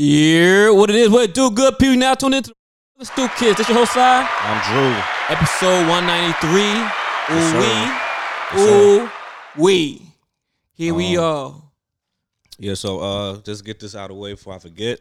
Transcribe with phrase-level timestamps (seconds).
[0.00, 2.54] Yeah, what it is, what it do, good people now tune into
[2.96, 3.56] the StoopKidz.
[3.56, 4.94] This your host side, I'm Drew.
[5.28, 6.60] episode 193.
[7.30, 7.98] Yes,
[8.54, 9.10] Ooh we, ooh
[9.56, 10.02] we.
[10.74, 11.62] Here we Um, are.
[12.60, 15.00] Yeah, so uh just get this out of the way before I forget.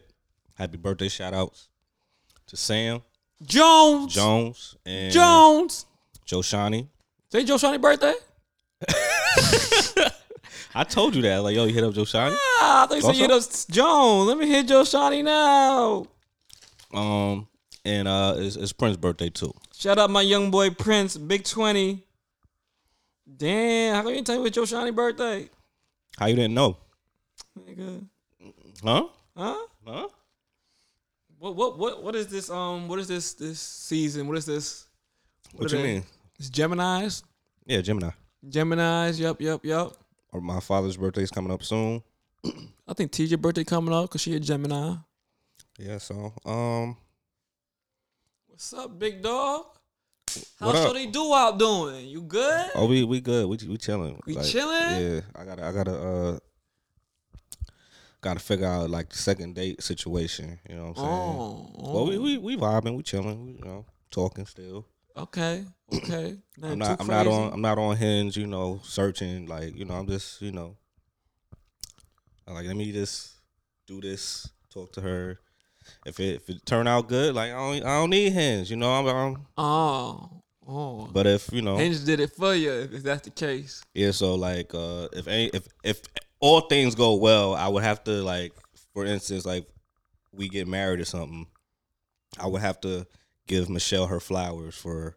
[0.56, 1.70] Happy birthday shout outs
[2.48, 3.04] to Sam
[3.44, 4.16] Jones.
[4.16, 5.86] Jones and Jones.
[6.26, 6.88] Joe Shani.
[7.32, 8.16] Say Joe Shawny birthday?
[10.78, 11.38] I told you that.
[11.42, 12.36] Like, yo, you hit up Joe Shani?
[12.40, 14.28] Ah, I thought you said you know Jones.
[14.28, 16.06] Let me hit Joe Shawny now.
[16.94, 17.48] Um
[17.84, 19.52] and uh it's, it's Prince's birthday too.
[19.76, 22.06] Shout out my young boy Prince, Big 20.
[23.38, 25.50] Damn, how come you didn't tell me it's Joe Shawny birthday?
[26.20, 26.78] How you didn't know?
[27.60, 28.06] Nigga.
[28.84, 29.08] Huh?
[29.36, 29.58] Huh?
[29.84, 30.08] Huh?
[31.40, 34.28] What what what what is this um what is this this season?
[34.28, 34.86] What is this?
[35.54, 35.94] What, are you they?
[35.94, 36.04] mean?
[36.38, 37.24] It's Gemini's.
[37.66, 38.12] Yeah, Gemini.
[38.48, 39.92] Gemini's, yep, yep, yep.
[40.32, 42.04] Or my father's birthday is coming up soon.
[42.88, 44.96] I think TJ birthday coming up because she a Gemini.
[45.78, 46.98] Yeah, so um
[48.48, 49.66] What's up, big dog?
[50.60, 52.08] How should they do out doing?
[52.08, 52.72] You good?
[52.76, 53.48] Oh, we we good.
[53.48, 54.20] We we chilling.
[54.26, 55.02] We chilling?
[55.02, 56.40] Yeah, I gotta I gotta uh
[58.22, 60.60] gotta figure out like the second date situation.
[60.70, 61.40] You know what I'm saying?
[61.40, 61.94] Oh, oh.
[61.94, 64.86] Well, we we we vibing, we chilling, we, you know, talking still.
[65.18, 66.38] Okay, okay.
[66.58, 68.38] Nothing I'm not I'm not on I'm not on Hinge.
[68.38, 70.76] You know, searching like you know I'm just you know
[72.48, 73.36] I'm like let me just
[73.88, 75.40] do this, talk to her.
[76.06, 78.70] If it if it turn out good, like I don't I don't need Hinge.
[78.70, 81.10] You know, I'm, I'm Oh, oh.
[81.12, 83.84] but if you know Hinge did it for you if if that's the case.
[83.94, 86.02] Yeah, so like uh if any if if
[86.40, 88.54] all things go well, I would have to like
[88.94, 89.68] for instance, like
[90.32, 91.48] we get married or something,
[92.40, 93.08] I would have to
[93.48, 95.16] give Michelle her flowers for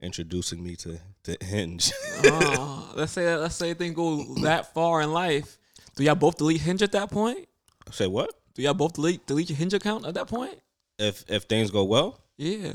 [0.00, 1.90] introducing me to to Hinge.
[2.24, 5.58] oh, let's say let's say things go that far in life.
[5.96, 7.48] Do y'all both delete Hinge at that point?
[7.90, 8.30] Say what?
[8.54, 10.58] Do y'all both delete delete your Hinge account at that point?
[10.98, 12.72] If if things go well, Yeah.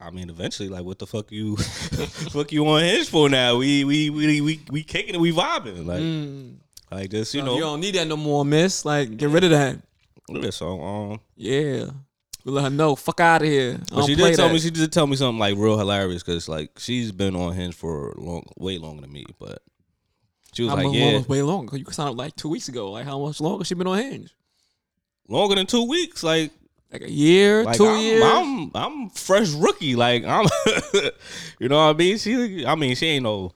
[0.00, 1.56] I mean eventually like what the fuck you
[2.32, 3.56] fuck you on Hinge for now?
[3.58, 5.86] We we we we we kicking it, we vibing.
[5.86, 6.56] Like Mm.
[6.90, 7.58] like this, you You, know.
[7.60, 8.84] don't need that no more, miss.
[8.84, 9.78] Like, get rid of that.
[10.28, 11.86] Yeah, so um Yeah.
[12.44, 12.96] We let her know.
[12.96, 13.78] Fuck out of here.
[13.92, 14.54] But she did tell that.
[14.54, 17.74] me she did tell me something like real hilarious because like she's been on Hinge
[17.74, 19.24] for long, way longer than me.
[19.38, 19.62] But
[20.52, 21.28] she was How like, much yeah, longer?
[21.28, 21.76] Way longer.
[21.76, 22.90] You signed up like two weeks ago.
[22.90, 24.34] Like, how much longer she been on Hinge?
[25.28, 26.22] longer than two weeks.
[26.22, 26.50] Like,
[26.92, 28.22] Like a year, like 2 I'm, years.
[28.24, 29.96] I'm I'm fresh rookie.
[29.96, 30.46] Like I'm,
[31.58, 32.18] you know what I mean?
[32.18, 33.52] She, I mean, she ain't no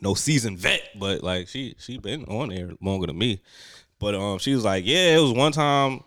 [0.00, 3.40] no seasoned vet, but like she she been on there longer than me.
[4.00, 6.02] But um, she was like, yeah, it was one time.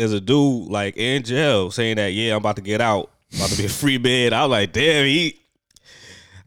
[0.00, 3.50] As a dude like in jail saying that, yeah, I'm about to get out, about
[3.50, 4.32] to be a free bed.
[4.32, 5.38] I was like, damn, he,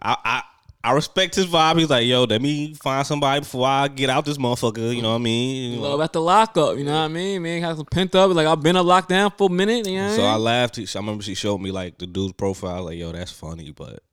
[0.02, 0.44] I, I,
[0.86, 1.80] I respect his vibe.
[1.80, 4.94] He's like, yo, let me find somebody before I get out this motherfucker.
[4.94, 5.74] You know what I mean?
[5.74, 5.84] You know?
[5.84, 6.78] Love at the lockup.
[6.78, 7.42] You know what I mean?
[7.42, 8.34] Man, got some pent up.
[8.34, 9.88] Like, I've been up locked down for a minute.
[9.88, 10.78] You know So I I laughed.
[10.80, 12.84] I remember she showed me like the dude's profile.
[12.84, 13.72] Like, yo, that's funny.
[13.72, 14.04] But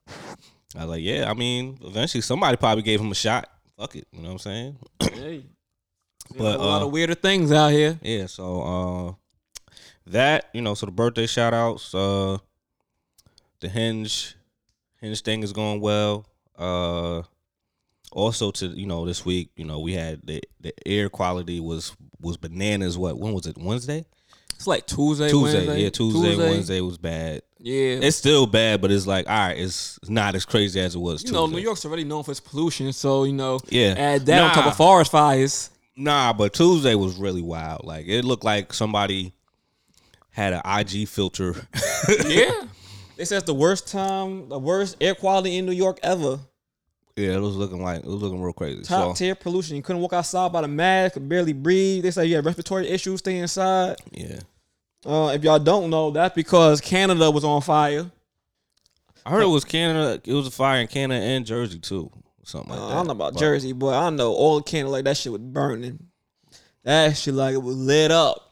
[0.77, 1.29] I was like, yeah.
[1.29, 3.49] I mean, eventually somebody probably gave him a shot.
[3.77, 4.07] Fuck it.
[4.13, 4.77] You know what I'm saying?
[5.01, 5.43] Hey.
[6.37, 7.99] But, a lot uh, of weirder things out here.
[8.01, 8.25] Yeah.
[8.27, 9.13] So uh,
[10.11, 11.93] that you know, so the birthday shout outs.
[11.93, 12.37] Uh,
[13.59, 14.35] the hinge,
[14.99, 16.25] hinge thing is going well.
[16.57, 17.21] Uh,
[18.11, 21.95] also to you know this week, you know we had the the air quality was
[22.19, 22.97] was bananas.
[22.97, 23.57] What when was it?
[23.57, 24.05] Wednesday.
[24.55, 25.65] It's like Tuesday, Tuesday.
[25.65, 25.83] Wednesday.
[25.83, 27.41] Yeah, Tuesday, Wednesday was bad.
[27.57, 27.97] Yeah.
[28.03, 31.23] It's still bad, but it's like, all right, it's not as crazy as it was.
[31.23, 32.93] you know, New York's already known for its pollution.
[32.93, 33.95] So, you know, Yeah.
[33.97, 34.69] add that on top Nah.
[34.71, 35.71] of forest fires.
[35.95, 37.85] Nah, but Tuesday was really wild.
[37.85, 39.33] Like it looked like somebody
[40.31, 41.55] had an IG filter.
[42.27, 42.63] yeah.
[43.17, 46.39] They said it's the worst time, the worst air quality in New York ever.
[47.15, 48.81] yeah, it was looking like it was looking real crazy.
[48.83, 49.75] Top so tier pollution.
[49.75, 52.03] You couldn't walk outside by the mask, could barely breathe.
[52.03, 53.97] They say you had respiratory issues, stay inside.
[54.11, 54.39] yeah,
[55.05, 58.09] Uh, if y'all don't know, that's because Canada was on fire.
[59.23, 60.19] I heard it was Canada.
[60.25, 62.09] It was a fire in Canada and Jersey too,
[62.43, 62.91] something like Uh, that.
[62.91, 65.31] I don't know about But- Jersey, but I know all of Canada like that shit
[65.31, 66.07] was burning.
[66.83, 68.50] That shit like it was lit up.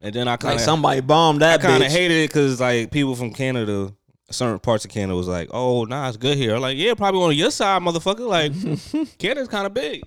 [0.00, 2.90] And then I kind of somebody bombed I that kind of hated it because like
[2.90, 3.92] people from Canada,
[4.30, 6.54] certain parts of Canada was like, oh, nah, it's good here.
[6.54, 8.26] I'm like, yeah, probably on your side, motherfucker.
[8.26, 8.52] Like
[9.18, 10.02] Canada's kind of big.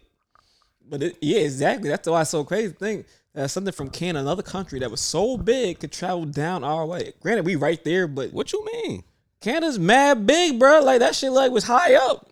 [0.90, 1.90] But it, yeah, exactly.
[1.90, 2.74] That's why it's so crazy.
[2.74, 6.86] Think that something from Canada, another country that was so big, could travel down our
[6.86, 7.14] way.
[7.22, 9.04] Granted, we right there, but What you mean?
[9.42, 10.82] Canada's mad big, bro.
[10.82, 12.30] Like that shit, like was high up.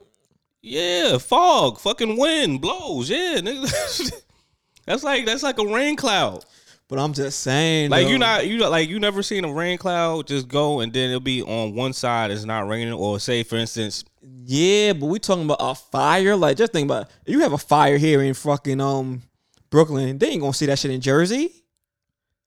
[0.61, 3.09] Yeah, fog, fucking wind blows.
[3.09, 4.21] Yeah, nigga.
[4.85, 6.45] that's like that's like a rain cloud.
[6.89, 9.53] But I'm just saying, Like though, you not you not- like you never seen a
[9.53, 13.19] rain cloud just go and then it'll be on one side it's not raining or
[13.19, 14.03] say for instance
[14.43, 16.35] Yeah, but we talking about a fire.
[16.35, 17.31] Like just think about it.
[17.31, 19.21] You have a fire here in fucking um
[19.69, 21.53] Brooklyn, they ain't gonna see that shit in Jersey.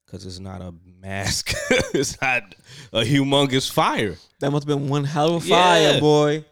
[0.07, 1.53] Cause it's not a mask.
[1.93, 2.43] it's not
[2.91, 4.17] a humongous fire.
[4.41, 5.99] That must have been one hell of a fire, Yeah.
[6.01, 6.45] boy.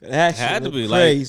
[0.00, 1.26] That shit Had to be, like-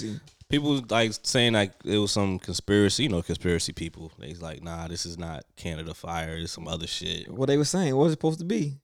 [0.52, 3.04] People like saying like it was some conspiracy.
[3.04, 4.12] You know, conspiracy people.
[4.20, 6.36] They's like, nah, this is not Canada fire.
[6.38, 7.30] It's some other shit.
[7.30, 8.78] what they were saying, what was it supposed to be?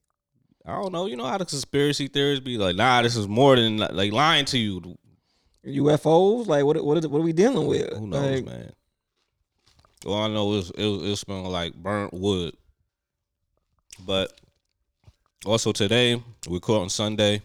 [0.66, 1.06] I don't know.
[1.06, 4.46] You know how the conspiracy theories be like, nah, this is more than like lying
[4.46, 4.98] to you.
[5.66, 6.48] UFOs?
[6.48, 6.84] Like what?
[6.84, 7.06] What?
[7.06, 7.94] What are we dealing with?
[7.94, 8.74] Who knows, Like, man?
[10.06, 12.56] All I know is it was, it was smelling like burnt wood.
[14.06, 14.32] But
[15.46, 17.42] also today, we caught on Sunday.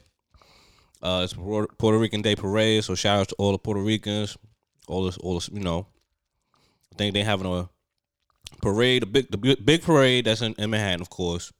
[1.02, 4.36] Uh, it's Puerto Rican Day Parade, so shout out to all the Puerto Ricans,
[4.86, 5.86] all this, all this, you know.
[6.92, 7.68] I think they having a
[8.60, 11.52] parade, a big, the big, parade that's in, in Manhattan, of course.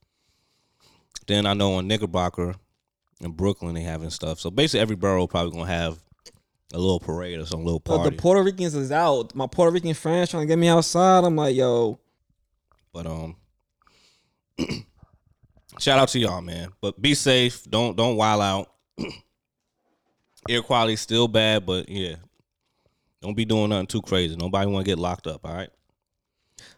[1.27, 2.55] Then I know on Knickerbocker
[3.21, 4.39] in Brooklyn they having stuff.
[4.39, 5.99] So basically, every borough probably gonna have
[6.73, 8.11] a little parade or some little But party.
[8.17, 9.35] the Puerto Ricans is out.
[9.35, 11.25] My Puerto Rican friends trying to get me outside.
[11.25, 11.99] I'm like, yo,
[12.93, 13.37] But um,
[15.79, 16.73] shout out to y'all, man.
[16.81, 17.65] But be safe.
[17.65, 18.69] Don't don't wild out.
[20.49, 22.17] Air quality still bad, but yeah,
[23.21, 24.35] don't be doing nothing too crazy.
[24.37, 25.44] Nobody want to get locked up.
[25.44, 25.71] All right.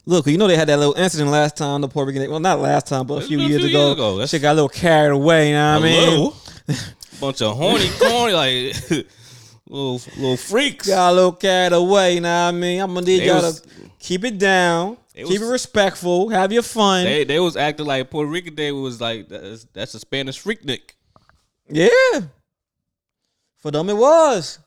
[0.07, 1.81] look, you know they had that little incident last time.
[1.81, 3.79] The Puerto Rican, well, not last time, but a few years few ago.
[3.87, 4.11] years ago.
[4.17, 5.49] That's- Shit got a little carried away.
[5.49, 6.11] You know what I mean?
[6.11, 6.37] little
[7.21, 8.91] bunch of horny, corny, like
[9.69, 10.87] little little freaks.
[10.89, 12.15] Got a little carried away.
[12.17, 12.81] You know what I mean?
[12.81, 13.63] I'm gonna need y'all to
[13.99, 17.05] keep it down, keep was- it respectful, have your fun.
[17.05, 20.91] They they was acting like Puerto Rican Day was like that's, that's a Spanish freaknik.
[21.69, 21.89] Yeah.
[23.65, 24.59] For them, it was.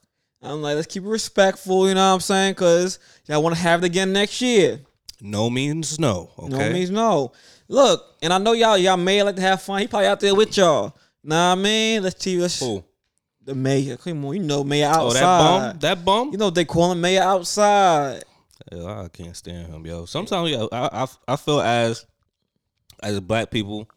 [0.41, 2.53] I'm like, let's keep it respectful, you know what I'm saying?
[2.53, 2.97] Because
[3.27, 4.79] y'all want to have it again next year.
[5.21, 6.31] No means no.
[6.39, 6.47] Okay.
[6.47, 7.31] No means no.
[7.67, 9.81] Look, and I know y'all, y'all may like to have fun.
[9.81, 10.97] He probably out there with y'all.
[11.23, 12.39] Nah, I mean, let's see.
[12.39, 12.83] Let's, Who?
[13.43, 13.97] the mayor.
[13.97, 15.03] Come on, you know, mayor outside.
[15.03, 15.79] Oh, that bum.
[15.79, 16.31] That bum.
[16.31, 18.23] You know, they call him mayor outside.
[18.71, 20.05] Yeah, I can't stand him, yo.
[20.05, 22.03] Sometimes yo, I, I I feel as
[23.03, 23.87] as black people,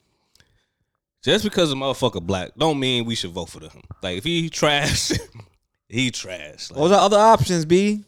[1.22, 3.82] just because a motherfucker black, don't mean we should vote for him.
[4.02, 5.12] Like if he trash,
[5.88, 6.70] he trash.
[6.70, 8.04] Like, What was the other options, B?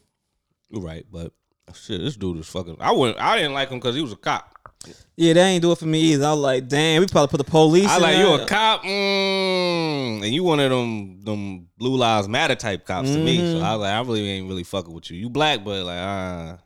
[0.69, 1.31] you're right, but
[1.75, 2.77] shit, this dude is fucking.
[2.79, 3.19] I wouldn't.
[3.19, 4.49] I didn't like him because he was a cop.
[5.15, 6.25] Yeah, they ain't do it for me either.
[6.25, 7.87] I was like, damn, we probably put the police.
[7.87, 8.25] I in like there.
[8.25, 13.11] you a cop, mm, and you one of them them blue lives matter type cops
[13.11, 13.37] to me.
[13.37, 13.59] Mm-hmm.
[13.59, 15.17] So I was like, I really ain't really fucking with you.
[15.17, 16.57] You black, but like, ah.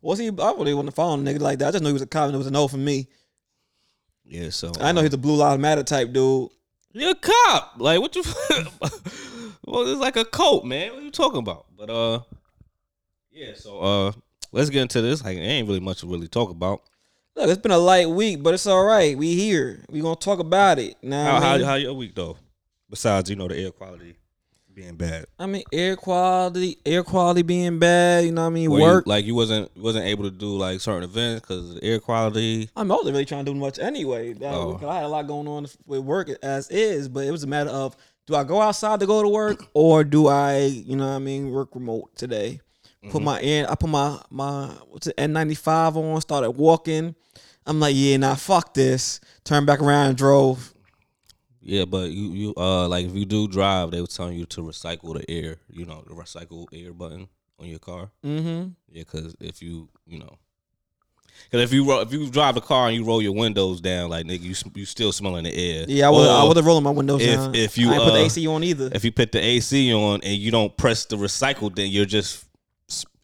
[0.00, 0.28] Was he?
[0.28, 1.68] I really wasn't following a nigga like that.
[1.68, 3.08] I just knew he was a cop and it was a no for me.
[4.26, 4.50] Yeah.
[4.50, 6.50] So I know he's a blue lives matter type dude.
[6.92, 7.74] You're a cop.
[7.78, 8.22] Like what you?
[9.66, 10.92] well, it's like a cult, man.
[10.94, 11.66] What you talking about?
[11.76, 12.20] But uh,
[13.30, 13.52] yeah.
[13.54, 14.12] So uh,
[14.52, 15.22] let's get into this.
[15.22, 16.82] Like, there ain't really much to really talk about.
[17.34, 19.16] Look, it's been a light week, but it's all right.
[19.16, 19.84] We here.
[19.90, 20.96] We gonna talk about it.
[21.02, 22.38] Now, How, I, how how your week though?
[22.88, 24.16] Besides, you know, the air quality
[24.76, 25.24] being bad.
[25.38, 28.26] I mean, air quality, air quality being bad.
[28.26, 28.70] You know what I mean?
[28.70, 29.06] Were you- Work.
[29.06, 32.68] like you wasn't wasn't able to do like certain events because the air quality.
[32.76, 34.34] I'm not really trying to do much anyway.
[34.34, 34.74] That Oh.
[34.74, 37.46] week, I had a lot going on with work as is, but it was a
[37.46, 37.96] matter of
[38.26, 41.18] do I go outside to go to work or do I, you know what I
[41.20, 42.60] mean, work remote today?
[43.02, 43.12] Mm-hmm.
[43.12, 47.14] Put my in, I put my my what's it N95 on, started walking.
[47.66, 49.20] I'm like, yeah, nah, fuck this.
[49.42, 50.72] Turned back around and drove.
[51.68, 54.60] Yeah, but you you uh like if you do drive, they were telling you to
[54.62, 55.56] recycle the air.
[55.68, 57.26] You know, the recycle air button
[57.58, 58.10] on your car.
[58.24, 58.68] Mm-hmm.
[58.92, 60.38] Yeah, because if you you know,
[61.50, 64.10] because if you ro- if you drive the car and you roll your windows down,
[64.10, 65.86] like nigga, you you still smelling the air.
[65.88, 67.54] Yeah, I was I Or was rolling my windows if- down.
[67.56, 68.90] if you, I ain't put the uh, AC on either.
[68.92, 72.45] If you put the AC on and you don't press the recycle, then you're just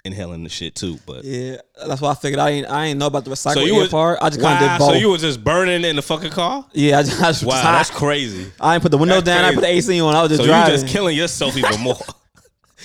[0.04, 0.98] inhaling the shit too.
[1.06, 1.56] But Yeah,
[1.86, 3.88] that's why I figured I ain't I ain't know about the recycling so you was
[3.88, 4.18] part.
[4.20, 4.88] I just kind of did both.
[4.90, 6.66] So you was just burning in the fucking car.
[6.72, 8.50] yeah, I just, I just Wow, was that's crazy.
[8.60, 9.44] I ain't put the windows that's down.
[9.44, 10.14] I put the AC on.
[10.14, 10.74] I was just So driving.
[10.74, 11.98] you just killing yourself even more.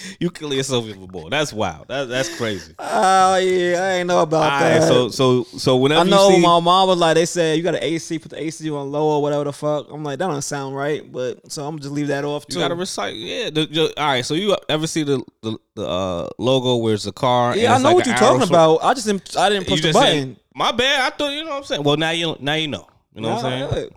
[0.19, 1.29] you killing yourself even more.
[1.29, 1.87] That's wild.
[1.87, 2.73] That, that's crazy.
[2.79, 4.87] Oh yeah, I ain't know about All right, that.
[4.87, 7.75] so so so whenever I know see, my mom was like, they said you got
[7.75, 9.87] an AC, put the AC on low or whatever the fuck.
[9.91, 12.59] I'm like, that don't sound right, but so I'm gonna just leave that off Too.
[12.59, 13.13] you gotta recycle.
[13.15, 13.49] Yeah.
[13.49, 14.25] The, the- all right.
[14.25, 17.51] So you ever see the the, the uh, logo where it's a car?
[17.51, 18.75] and yeah, I know like what you're talking arrow sw- about.
[18.83, 20.35] I just didn't, I didn't push the button.
[20.35, 21.01] said, my bad.
[21.11, 21.83] I thought you know what I'm saying.
[21.83, 22.87] Well, now you now you know.
[23.13, 23.89] You know what I'm saying?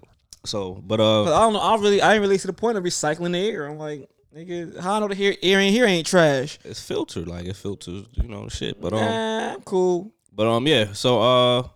[0.44, 1.58] So, but uh, I don't know.
[1.60, 3.66] I really, I didn't really see the point of recycling the air.
[3.66, 6.58] I'm like, nigga, how I know the air, air in here ain't trash?
[6.64, 7.28] it's filtered.
[7.28, 8.06] Like it filters.
[8.12, 8.80] You know shit.
[8.80, 10.12] But um, Nah, I'm cool.
[10.32, 10.92] But um, yeah.
[10.92, 11.68] So uh,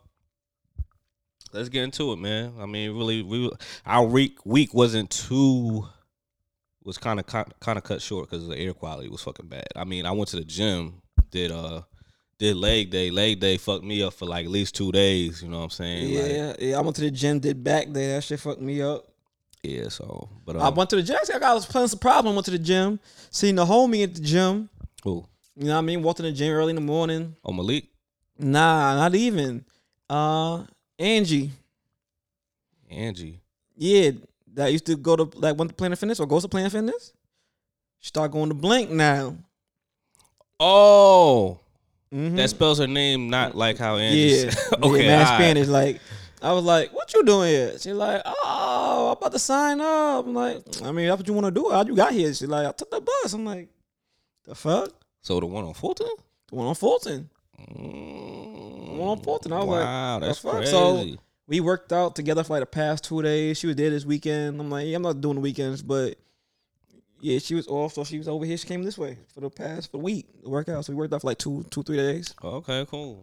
[1.52, 2.54] let's get into it, man.
[2.58, 3.50] I mean, really, we
[3.84, 5.87] our week week wasn't too
[6.84, 9.66] was kind of kind of cut short because the air quality was fucking bad.
[9.75, 11.82] I mean, I went to the gym, did uh,
[12.38, 13.11] did leg day.
[13.11, 15.42] Leg day fucked me up for like at least two days.
[15.42, 16.14] You know what I'm saying?
[16.14, 16.78] Like, Yeah, yeah.
[16.78, 18.08] I went to the gym, did back day.
[18.08, 19.08] That shit fucked me up.
[19.64, 19.88] Yeah.
[19.88, 21.16] So, but I um, went to the gym.
[21.35, 22.35] I got- was playing some problem.
[22.35, 24.68] Went to the gym, seen the homie at the gym.
[25.02, 25.25] who?
[25.56, 26.02] You know what I mean?
[26.02, 27.37] Walked in the gym early in the morning.
[27.44, 27.85] Oh, Malik.
[28.38, 29.64] Nah, not even.
[30.11, 30.64] Uh,
[30.99, 31.50] Angie.
[32.90, 33.40] Angie.
[33.76, 34.11] Yeah,
[34.54, 37.12] that used to go to like went to Planet Fitness or goes to Planet Fitness.
[38.00, 39.37] She start going to Blink now.
[40.61, 41.59] Oh,
[42.12, 42.37] Mhm.
[42.37, 44.47] that spells her name not like how Angie.
[44.47, 45.37] yeah, okay, yeah, man, right.
[45.38, 45.66] Spanish.
[45.68, 46.00] Like,
[46.42, 48.33] I was like, "What you doing here?" She's like, "Oh,
[49.14, 51.71] I'm about to sign up." I'm like, "I mean, that's what you want to do?
[51.71, 53.68] How you got here?" She's like, "I took the bus." I'm like,
[54.44, 54.90] "The fuck?"
[55.23, 56.09] So the one on Fulton.
[56.49, 57.30] The one on Fulton.
[57.59, 59.52] Mm, One on Fulton.
[59.52, 60.52] I was like, wow, the that's fuck?
[60.56, 60.71] crazy.
[60.71, 61.16] So-
[61.47, 63.59] We worked out together for like the past two days.
[63.59, 64.59] She was there this weekend.
[64.61, 66.16] I'm like, yeah, I'm not doing the weekends, but
[67.21, 68.56] yeah, she was off, so she was over here.
[68.56, 70.85] She came this way for the past for the week to work out.
[70.85, 72.35] So we worked out for like two, two, three days.
[72.42, 73.23] okay, cool.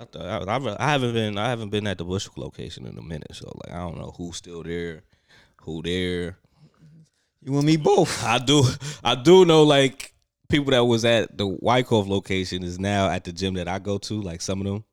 [0.00, 3.34] I, thought, I, haven't been I haven't been at the Bushwick location in a minute,
[3.34, 5.02] so like I don't know who's still there,
[5.62, 6.38] who there.
[7.42, 8.24] You and me both.
[8.24, 8.64] I do
[9.02, 10.12] I do know like
[10.48, 13.98] people that was at the Wyckoff location is now at the gym that I go
[13.98, 14.20] to.
[14.20, 14.84] Like some of them,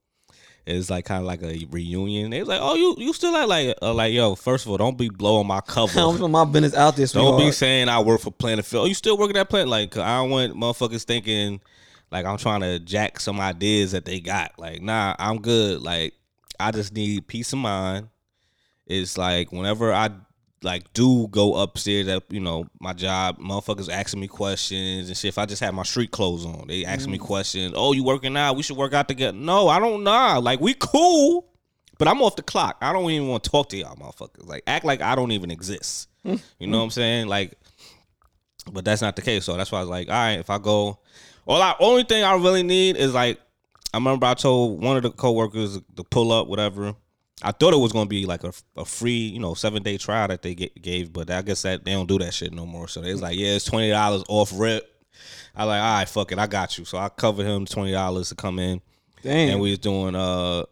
[0.65, 2.31] it's like kind of like a reunion.
[2.31, 4.33] They was like, "Oh, you you still at like uh, like yo?
[4.35, 5.99] First of all, don't be blowing my cover.
[5.99, 7.05] I'm putting my business out there.
[7.07, 8.85] Don't be saying I work for Planet Field.
[8.85, 9.67] Oh, you still working at Planet?
[9.67, 11.61] Like 'cause I don't want motherfuckers thinking
[12.15, 14.57] like I'm trying to jack some ideas that they got.
[14.57, 15.81] Like nah, I'm good.
[15.81, 16.13] Like
[16.57, 18.07] I just need peace of mind.
[18.87, 20.11] It's like whenever I
[20.61, 25.27] like do go upstairs at you know my job, motherfuckers asking me questions and shit.
[25.27, 27.25] If I just have my street clothes on, they asking me mm.
[27.25, 27.73] questions.
[27.75, 28.55] Oh, you working out?
[28.55, 29.37] We should work out together.
[29.37, 30.39] No, I don't know.
[30.41, 31.49] Like we cool,
[31.97, 32.77] but I'm off the clock.
[32.81, 34.47] I don't even want to talk to y'all, motherfuckers.
[34.47, 36.07] Like act like I don't even exist.
[36.25, 36.41] Mm.
[36.59, 37.27] You know what I'm saying?
[37.27, 37.55] Like,
[38.71, 39.43] but that's not the case.
[39.43, 40.99] So that's why I was like, all right, if I go,
[41.45, 43.39] all I only thing I really need is like,
[43.93, 46.95] I remember I told one of the coworkers to pull up, whatever.
[47.41, 50.27] I thought it was gonna be like a, a free, you know, seven day trial
[50.29, 52.87] that they get, gave, but I guess that they don't do that shit no more.
[52.87, 54.89] So they was like, yeah, it's twenty dollars off rip.
[55.55, 56.85] I like, all right, fuck it, I got you.
[56.85, 58.81] So I covered him twenty dollars to come in
[59.21, 59.49] Damn.
[59.51, 60.63] and we was doing uh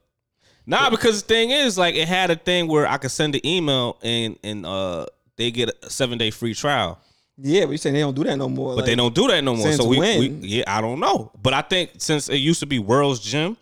[0.66, 3.46] nah because the thing is like it had a thing where I could send an
[3.46, 7.00] email and and uh they get a seven day free trial.
[7.38, 8.76] Yeah, but you saying they don't do that no more.
[8.76, 9.72] But they don't do that no more.
[9.74, 11.32] So we, we yeah, I don't know.
[11.42, 13.58] But I think since it used to be World's Gym,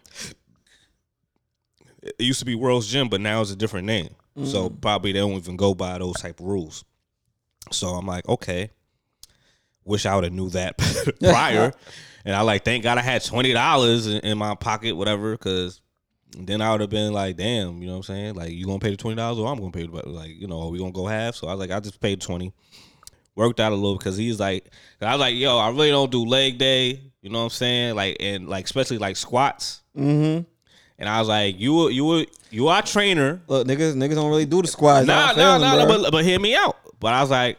[2.04, 4.10] it used to be World's Gym, but now it's a different name.
[4.46, 4.82] So Mm.
[4.82, 6.84] probably they don't even go by those type of rules.
[7.72, 8.72] So I'm like, okay.
[9.84, 10.78] Wish I would have knew that
[11.20, 11.74] prior.
[12.26, 15.82] and I like, thank God I had twenty dollars in, in my pocket, whatever, because
[16.38, 18.36] then I would have been like, damn, you know what I'm saying?
[18.36, 20.62] Like, you gonna pay the twenty dollars, or I'm gonna pay the like, you know,
[20.62, 21.36] are we gonna go half?
[21.36, 22.54] So I was like, I just paid twenty
[23.36, 24.72] worked out a little because he's like,
[25.02, 27.02] I was like, yo, I really don't do leg day.
[27.22, 27.96] You know what I'm saying?
[27.96, 29.82] Like, and like especially like squats.
[29.98, 30.44] Mm-hmm.
[31.00, 33.42] And I was like, you you were you are a trainer.
[33.48, 35.08] Look, niggas, niggas don't really do the squats.
[35.08, 36.78] Nah, feel nah, nah, but but hear me out.
[37.00, 37.58] But I was like,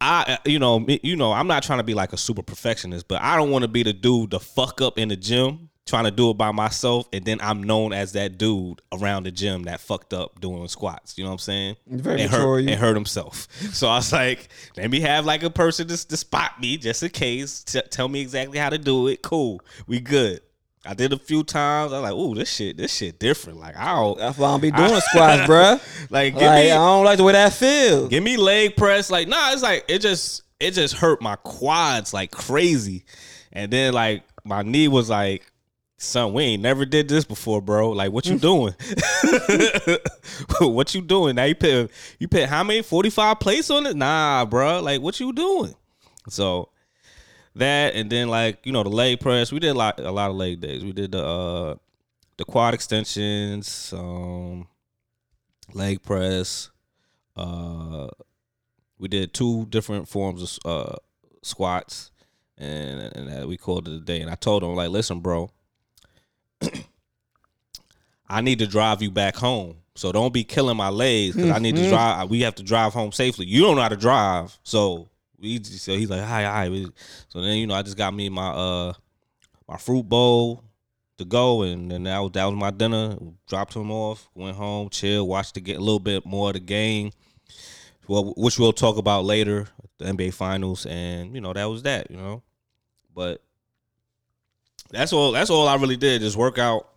[0.00, 3.20] I you know you know I'm not trying to be like a super perfectionist, but
[3.22, 6.10] I don't want to be the dude to fuck up in the gym trying to
[6.10, 9.80] do it by myself, and then I'm known as that dude around the gym that
[9.80, 11.16] fucked up doing squats.
[11.16, 11.76] You know what I'm saying?
[11.86, 13.48] Very and hurt, and hurt himself.
[13.72, 17.02] So I was like, let me have like a person to, to spot me just
[17.02, 17.62] in case.
[17.64, 19.22] T- tell me exactly how to do it.
[19.22, 20.40] Cool, we good.
[20.86, 21.92] I did a few times.
[21.92, 23.58] I was like, ooh, this shit, this shit different.
[23.58, 25.80] Like I don't That's why I don't be doing squats, bruh.
[26.10, 28.08] like give Like, me I don't like the way that feels.
[28.08, 29.10] Give me leg press.
[29.10, 33.04] Like, nah, it's like it just it just hurt my quads like crazy.
[33.52, 35.50] And then like my knee was like,
[35.98, 37.90] son, we ain't never did this before, bro.
[37.90, 38.74] Like, what you doing?
[40.60, 41.36] what you doing?
[41.36, 42.82] Now you put you put how many?
[42.82, 43.96] 45 plates on it?
[43.96, 44.80] Nah, bro.
[44.80, 45.74] Like, what you doing?
[46.28, 46.70] So
[47.56, 49.52] that and then like, you know, the leg press.
[49.52, 50.84] We did a lot a lot of leg days.
[50.84, 51.74] We did the uh
[52.36, 54.68] the quad extensions, um
[55.74, 56.70] leg press,
[57.36, 58.08] uh
[58.98, 60.96] we did two different forms of uh
[61.42, 62.10] squats
[62.56, 65.48] and and we called it a day and i told him like listen bro
[68.28, 69.76] i need to drive you back home.
[69.94, 72.92] So don't be killing my legs because i need to drive we have to drive
[72.92, 73.46] home safely.
[73.46, 76.84] You don't know how to drive so we so he's like hi hi.
[77.28, 78.92] So then you know i just got me my uh
[79.68, 80.64] my fruit bowl
[81.18, 83.16] to go and then that was that was my dinner.
[83.48, 86.60] Dropped him off went home chill watched the get a little bit more of the
[86.60, 87.10] game.
[88.08, 92.10] Well, which we'll talk about later, the NBA Finals, and you know that was that,
[92.10, 92.42] you know.
[93.14, 93.42] But
[94.90, 95.32] that's all.
[95.32, 96.20] That's all I really did.
[96.22, 96.88] Just work out.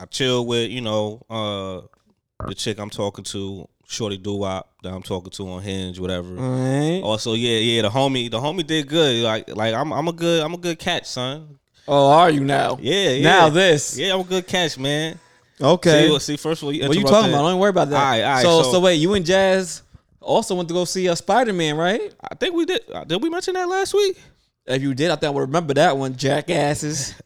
[0.00, 5.02] I chill with you know uh the chick I'm talking to, Shorty Doo-Wop that I'm
[5.02, 6.36] talking to on Hinge, whatever.
[6.36, 7.02] Alright.
[7.04, 9.22] Also, yeah, yeah, the homie, the homie did good.
[9.22, 11.58] Like, like I'm, I'm a good, I'm a good catch, son.
[11.86, 12.78] Oh, are you now?
[12.80, 13.22] Yeah, yeah.
[13.22, 13.96] Now this.
[13.96, 15.20] Yeah, I'm a good catch, man.
[15.60, 16.08] Okay.
[16.08, 17.42] See, see, first of all, you what you talking about?
[17.42, 17.96] Don't worry about that.
[17.96, 19.82] All right, all right, so, so- so wait, you and Jazz
[20.20, 22.12] also went to go see a Spider Man, right?
[22.28, 22.80] I think we did.
[22.92, 24.18] uh, Did we mention that last week?
[24.66, 26.16] If you did, I think I would remember that one.
[26.16, 27.14] Jackasses.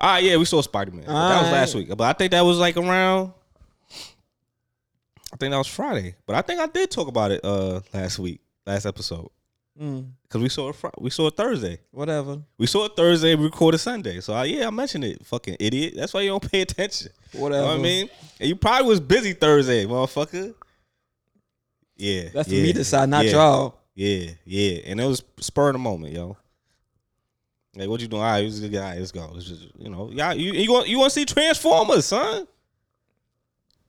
[0.00, 1.06] Ah, yeah, we saw Spider Man.
[1.06, 3.32] That was last week, but I think that was like around.
[5.32, 8.20] I think that was Friday, but I think I did talk about it uh last
[8.20, 9.28] week, last episode,
[9.80, 10.76] Mm, because we saw it.
[10.76, 11.80] Fri- We saw it Thursday.
[11.90, 12.40] whatever.
[12.58, 13.34] We saw it Thursday.
[13.34, 14.20] We recorded Sunday.
[14.20, 15.26] So I, yeah, I mentioned it.
[15.26, 15.94] Fucking idiot.
[15.96, 17.10] That's why you don't pay attention.
[17.32, 17.62] Whatever.
[17.62, 18.08] You know what I mean?
[18.38, 20.54] And you probably was busy Thursday, motherfucker.
[21.96, 22.28] Yeah.
[22.32, 23.77] That's for yeah, me to decide, not yeah, y'all.
[23.98, 24.78] Yeah, yeah.
[24.86, 26.36] And it was spur of the moment, yo.
[27.74, 28.22] Like, what you doing?
[28.22, 29.28] All right, all right, let's go.
[29.34, 32.46] Let's just, you know, y'all, you you want you want to see Transformers, son?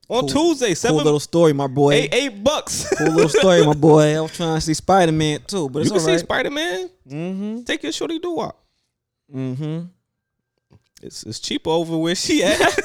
[0.07, 1.91] On Cool- Tuesday, Cool seven, little story, my boy.
[1.93, 2.91] eight, eight bucks.
[2.97, 4.17] Cool little story, my boy.
[4.17, 6.19] I was trying to see Spider Man too, but you it's can all see.
[6.23, 6.89] Spider Man.
[7.07, 7.61] mm-hmm.
[7.65, 8.59] Take your shorty do up.
[9.31, 9.81] Mm-hmm.
[11.03, 12.59] It's it's cheaper over where she at.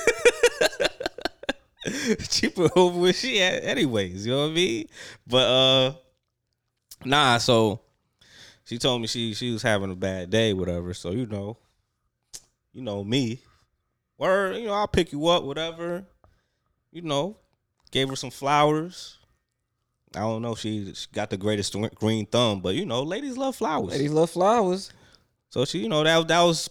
[2.28, 4.26] cheaper over where she at, anyways.
[4.26, 4.88] You know what I mean?
[5.26, 5.92] But uh,
[7.06, 7.38] nah.
[7.38, 7.80] So
[8.64, 10.94] she told me she she was having a bad day, whatever.
[10.94, 11.56] So you know,
[12.72, 13.40] you know me.
[14.18, 16.04] Word, you know, I'll pick you up, whatever.
[16.92, 17.36] You know,
[17.90, 19.18] gave her some flowers.
[20.14, 23.36] I don't know if she, she got the greatest green thumb, but you know, ladies
[23.36, 23.90] love flowers.
[23.90, 24.92] Ladies love flowers.
[25.50, 26.70] So she, you know, that that was,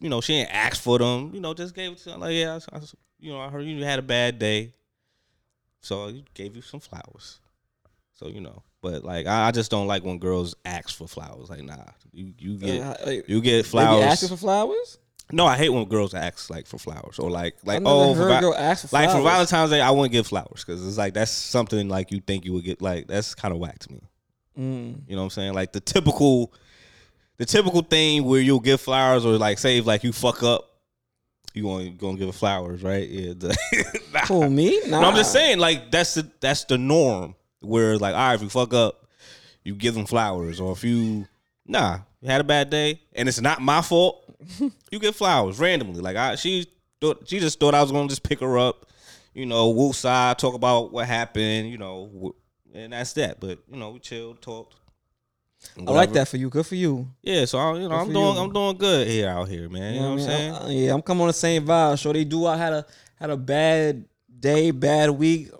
[0.00, 1.32] you know, she didn't ask for them.
[1.34, 2.18] You know, just gave it to her.
[2.18, 2.80] Like, yeah, I, I-
[3.18, 4.74] you know, I heard you had a bad day,
[5.80, 7.40] so I gave you some flowers.
[8.14, 11.50] So you know, but like, I, I just don't like when girls ask for flowers.
[11.50, 11.76] Like, nah,
[12.12, 14.04] you you get Uh, like, you get they flowers.
[14.04, 14.98] asking for flowers.
[15.32, 18.28] no, I hate when girls ask like for flowers or like like oh, for heard
[18.28, 19.22] va- a girl ask for like for.
[19.22, 22.52] Valentine's Day, I wouldn't give flowers because it's like that's something like you think you
[22.52, 22.80] would get.
[22.80, 24.00] Like that's kind of whack to me.
[24.56, 25.00] Mm.
[25.08, 25.54] You know what I'm saying?
[25.54, 26.52] Like the typical,
[27.38, 30.70] the typical thing where you'll give flowers or like say if like you fuck up,
[31.54, 33.08] you gonna gonna give her flowers, right?
[33.08, 33.32] Yeah.
[34.12, 34.20] nah.
[34.28, 34.80] Who me?
[34.86, 35.00] Nah.
[35.00, 37.34] No, I'm just saying like that's the that's the norm.
[37.66, 39.06] Where like all right, if you fuck up,
[39.64, 41.26] you give them flowers, or if you
[41.66, 44.24] nah, you had a bad day and it's not my fault,
[44.90, 46.00] you get flowers randomly.
[46.00, 46.66] Like I she
[47.00, 48.86] thought she just thought I was gonna just pick her up,
[49.34, 52.34] you know, woo side, talk about what happened, you know,
[52.74, 53.40] and that's that.
[53.40, 54.76] But you know, we chilled, talked.
[55.78, 56.48] I like that for you.
[56.48, 57.08] Good for you.
[57.22, 58.40] Yeah, so I, you know, Good I'm doing you.
[58.42, 59.94] I'm doing good here out here, man.
[59.94, 60.52] You know what I'm saying?
[60.54, 61.98] Uh, yeah, I'm coming on the same vibe.
[61.98, 62.46] So they do.
[62.46, 62.86] I had a
[63.18, 64.04] had a bad
[64.38, 65.50] day, bad week.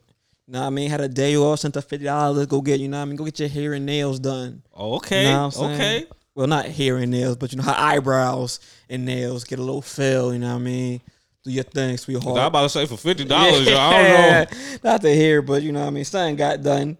[0.48, 0.90] Know what I mean?
[0.90, 2.46] Had a day off, sent her fifty dollars.
[2.46, 3.16] Go get you know what I mean?
[3.16, 4.62] Go get your hair and nails done.
[4.74, 5.74] Oh, okay, You know what I'm saying?
[5.74, 6.06] okay.
[6.36, 9.82] Well, not hair and nails, but you know her eyebrows and nails get a little
[9.82, 10.32] fill.
[10.32, 11.00] You know what I mean?
[11.42, 12.38] Do your thing, sweetheart.
[12.38, 14.58] I about to say for fifty dollars, I don't know.
[14.84, 16.04] Not the hair, but you know what I mean.
[16.04, 16.98] Something got done.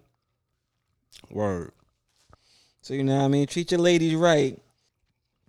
[1.29, 1.71] Word.
[2.81, 3.47] So you know what I mean.
[3.47, 4.59] Treat your ladies right.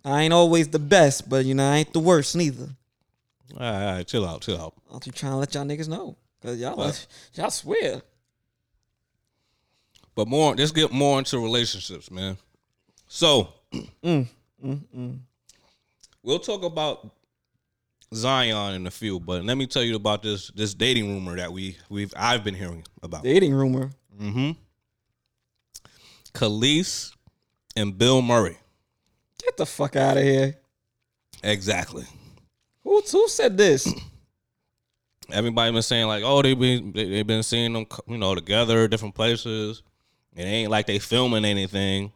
[0.05, 2.69] I ain't always the best, but you know I ain't the worst neither.
[3.53, 4.73] All right, all right, chill out, chill out.
[4.91, 7.07] I'm trying to let y'all niggas know, cause y'all What?
[7.33, 8.01] y'all swear.
[10.15, 12.37] But more, let's get more into relationships, man.
[13.07, 13.53] So
[14.03, 14.27] Mm,
[14.65, 15.19] mm, mm.
[16.23, 17.07] we'll talk about
[18.13, 21.51] Zion in a few, but let me tell you about this this dating rumor that
[21.53, 23.23] we we've I've been hearing about.
[23.23, 23.91] Dating rumor.
[24.19, 24.51] Mm-hmm.
[26.33, 27.13] Kelis
[27.75, 28.57] and Bill Murray.
[29.43, 30.55] Get the fuck out of here.
[31.43, 32.05] Exactly.
[32.83, 33.87] Who who said this?
[35.31, 38.87] Everybody been saying like, oh, they been they, they been seeing them, you know, together,
[38.87, 39.83] different places.
[40.35, 42.11] It ain't like they filming anything.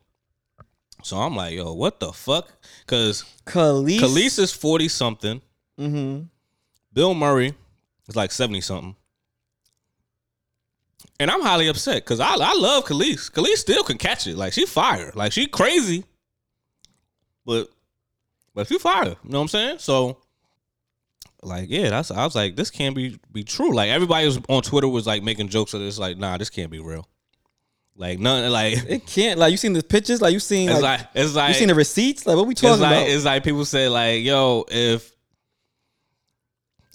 [1.04, 2.48] So I'm like, yo, what the fuck?
[2.82, 4.00] Because Kelis.
[4.00, 5.42] Kelis is forty something.
[5.80, 6.24] Mm-hmm.
[6.94, 7.54] Bill Murray
[8.08, 8.96] is like 70 something.
[11.20, 13.32] And I'm highly upset because I, I love Kelis.
[13.32, 14.36] Kelis still can catch it.
[14.36, 15.12] Like she fire.
[15.16, 16.06] Like she crazy.
[17.46, 17.70] But
[18.54, 19.06] but she fire.
[19.06, 19.80] You know what I'm saying?
[19.80, 20.18] So
[21.46, 23.74] like yeah, that's I was like, this can't be be true.
[23.74, 26.72] Like everybody was on Twitter was like making jokes of this, like, nah, this can't
[26.72, 27.08] be real.
[27.96, 29.40] Like none like It can't.
[29.40, 30.22] Like you seen the pictures?
[30.22, 32.26] Like you seen it's like, like it's like you seen the receipts?
[32.26, 33.08] Like what we it's talking like about?
[33.08, 35.14] it's like people say like, yo, if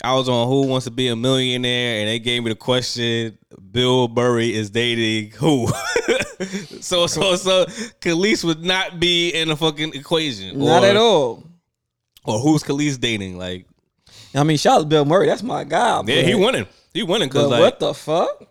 [0.02, 3.38] I was on Who Wants to Be a Millionaire and they gave me the question,
[3.70, 5.68] Bill Murray is dating who?
[6.80, 7.64] so so so
[8.00, 10.58] Kelis would not be in the fucking equation.
[10.58, 11.44] Not or, at all.
[12.24, 13.38] Or who's Kelis dating?
[13.38, 13.66] Like,
[14.38, 15.26] I mean, shout out to Bill Murray.
[15.26, 16.02] That's my guy.
[16.06, 16.66] yeah, he winning.
[16.94, 18.44] He winning because like, what the fuck?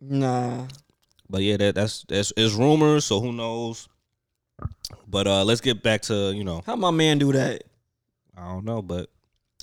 [0.00, 0.66] Nah.
[1.28, 3.04] but yeah, that that's that's it's rumors.
[3.04, 3.88] So who knows?
[5.06, 7.64] But uh let's get back to you know How my man do that?
[8.36, 9.10] I don't know, but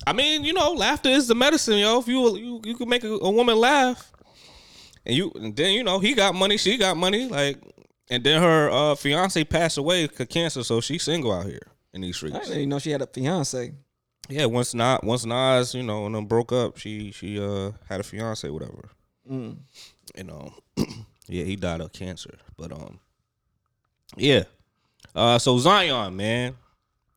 [0.06, 1.98] I mean, you know, laughter is the medicine, yo.
[2.00, 4.12] If you you you can make a, a woman laugh,
[5.06, 7.58] and you and then you know he got money, she got money, like,
[8.10, 12.02] and then her uh fiance passed away of cancer, so she's single out here in
[12.02, 12.36] these streets.
[12.36, 13.72] I didn't even know she had a fiance.
[14.28, 18.00] Yeah, once not once Nas, you know, and them broke up, she she uh had
[18.00, 18.90] a fiance, whatever.
[19.30, 19.56] Mm.
[20.16, 20.54] You know,
[21.28, 22.98] yeah, he died of cancer, but um,
[24.16, 24.44] yeah.
[25.14, 26.54] Uh, so Zion, man,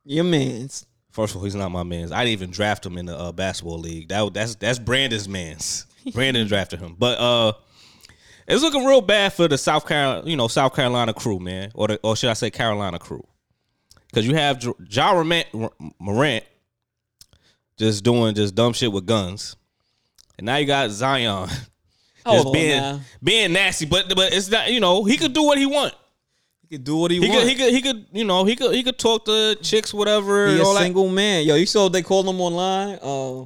[0.06, 0.86] Your man's.
[1.12, 2.12] First of all, he's not my man's.
[2.12, 4.08] I didn't even draft him in the uh, basketball league.
[4.10, 5.86] That that's that's Brandon's man's.
[6.14, 7.54] Brandon drafted him, but uh,
[8.48, 11.88] it's looking real bad for the South Carolina, you know, South Carolina crew, man, or
[11.90, 13.26] the, or should I say Carolina crew?
[14.08, 15.48] Because you have J- Ja Morant,
[16.00, 16.44] Morant
[17.80, 19.56] just doing just dumb shit with guns,
[20.38, 21.68] and now you got Zion just
[22.26, 23.00] Hold being now.
[23.24, 23.86] being nasty.
[23.86, 25.94] But but it's not you know he could do what he want.
[26.62, 27.42] He could do what he, He wants.
[27.44, 30.48] could he could he could you know he could he could talk to chicks whatever.
[30.48, 30.82] He and a all that.
[30.84, 31.46] single man.
[31.46, 33.00] Yo, you saw what they called him online?
[33.02, 33.46] Uh,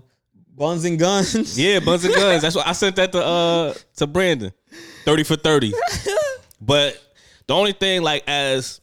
[0.58, 1.58] buns and guns.
[1.58, 2.41] Yeah, Buns and Guns.
[2.41, 4.52] That's what I sent that to uh to Brandon.
[5.06, 5.74] Thirty for thirty.
[6.65, 6.98] But
[7.46, 8.80] the only thing, like, as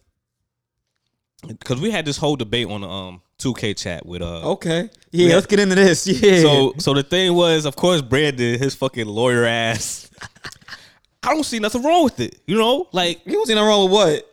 [1.46, 4.52] because we had this whole debate on the um 2K chat with uh.
[4.52, 4.90] Okay.
[5.10, 5.34] Yeah, Yeah.
[5.34, 6.06] let's get into this.
[6.22, 6.40] Yeah.
[6.42, 10.10] So so the thing was, of course, Brandon, his fucking lawyer ass.
[11.22, 12.40] I don't see nothing wrong with it.
[12.46, 14.26] You know, like he was nothing wrong with what?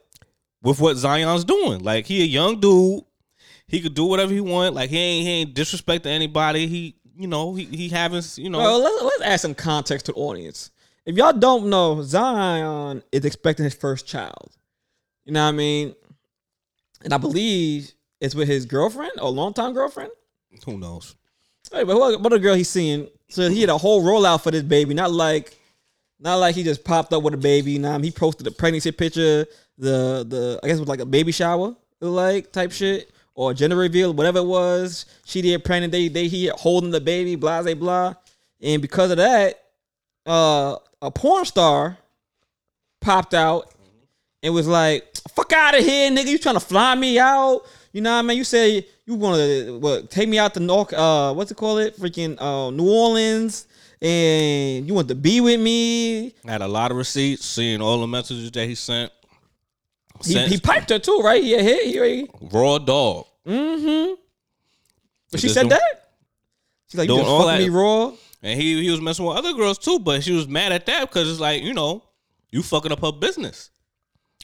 [0.63, 1.83] with what Zion's doing.
[1.83, 3.03] Like he a young dude.
[3.67, 4.75] He could do whatever he want.
[4.75, 6.67] Like he ain't he ain't disrespecting anybody.
[6.67, 10.11] He you know he he having you know Well, let's, let's add some context to
[10.13, 10.71] the audience.
[11.05, 14.51] If y'all don't know, Zion is expecting his first child.
[15.25, 15.95] You know what I mean?
[17.03, 20.11] And I believe it's with his girlfriend or longtime girlfriend.
[20.65, 21.15] Who knows.
[21.71, 23.07] Hey, but what, what a girl he's seeing.
[23.29, 25.57] So he had a whole rollout for this baby, not like,
[26.19, 27.77] not like he just popped up with a baby.
[27.77, 29.45] Nah, he posted a pregnancy picture,
[29.77, 33.75] the the I guess it was like a baby shower, like type shit or gender
[33.75, 35.05] reveal, whatever it was.
[35.25, 35.91] She did pregnant.
[35.91, 38.15] They they he holding the baby, blah blah blah,
[38.61, 39.63] and because of that,
[40.25, 41.97] uh, a porn star
[43.01, 43.73] popped out
[44.41, 46.27] and was like, "Fuck out of here, nigga!
[46.27, 47.61] You trying to fly me out?
[47.91, 48.37] You know what I mean?
[48.37, 50.09] You say you want to what?
[50.09, 50.93] Take me out to North?
[50.93, 51.79] Uh, what's it called?
[51.79, 53.67] It freaking uh, New Orleans,
[54.01, 56.27] and you want to be with me?
[56.45, 59.11] I had a lot of receipts, seeing all the messages that he sent.
[60.23, 61.43] He, Sent he piped her too, right?
[61.43, 63.27] Yeah, he, he, raw dog.
[63.45, 64.15] mm-hmm.
[65.31, 65.81] But she said that.
[66.87, 67.59] She's like, you just that.
[67.59, 68.13] me raw.
[68.41, 71.01] And he he was messing with other girls too, but she was mad at that
[71.01, 72.03] because it's like, you know,
[72.51, 73.69] you fucking up her business.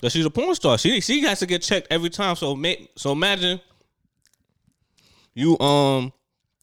[0.04, 0.78] Cause she's a porn star.
[0.78, 2.36] She she has to get checked every time.
[2.36, 2.62] So
[2.98, 3.62] so imagine
[5.34, 6.12] you um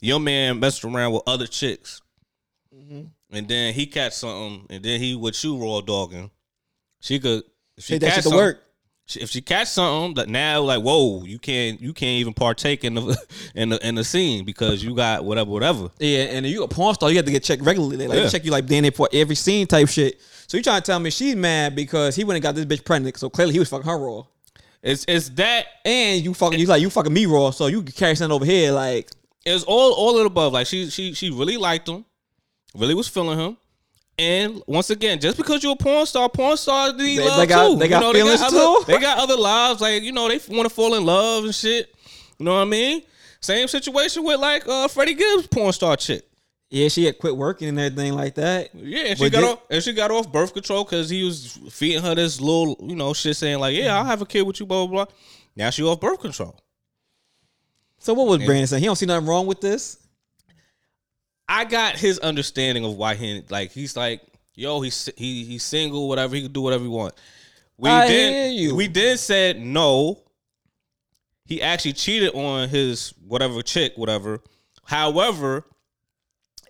[0.02, 2.02] your man messing around with other chicks.
[2.76, 3.04] Mm-hmm.
[3.34, 6.30] And then he catch something, and then he with you raw dogging.
[7.00, 7.44] She could
[7.78, 8.62] if she catch to work.
[9.16, 12.94] If she catch something that now like whoa you can't you can't even partake in
[12.94, 13.16] the
[13.54, 16.94] in the in the scene because you got whatever whatever Yeah, and you a porn
[16.94, 17.96] star, you have to get checked regularly.
[17.96, 18.28] They like Yeah.
[18.28, 20.20] check you like near for every scene type shit.
[20.46, 22.84] So you trying to tell me she's mad because he went and got this bitch
[22.84, 23.16] pregnant?
[23.16, 24.22] So clearly he was fucking her raw.
[24.82, 27.92] it's it's that And you fucking you like you fucking me raw, so you can
[27.92, 29.10] carry something over here like
[29.46, 32.04] it's all all of the above like she she she really liked him
[32.74, 33.56] really was feeling him
[34.20, 37.46] and once again, just because you're a porn star, porn stars need They- love they
[37.46, 37.76] got- too.
[37.76, 38.84] they got you know, feelings other, too?
[38.86, 41.92] They got other lives, like you know, they want to fall in love and shit.
[42.38, 43.02] You know what I mean?
[43.40, 46.24] Same situation with like uh Freddie Gibbs, porn star chick.
[46.70, 48.70] yeah, she had quit working and everything like that.
[48.74, 51.24] Yeah, and she But got did- off and she got off birth control because he
[51.24, 54.42] was feeding her this little, you know, shit saying like, "Yeah, I'll have a kid
[54.42, 55.14] with you." Blah blah blah.
[55.56, 56.56] Now she off birth control.
[57.98, 58.80] So what was Brandon saying?
[58.80, 59.98] He don't see nothing wrong with this.
[61.50, 63.72] I got his understanding of why he like.
[63.72, 64.22] He's like,
[64.54, 66.36] yo, he's he he's single, whatever.
[66.36, 67.14] He can do whatever he want.
[67.76, 68.06] We I
[68.54, 68.76] you.
[68.76, 70.22] We did said no.
[71.44, 74.40] He actually cheated on his whatever chick, whatever.
[74.84, 75.64] However,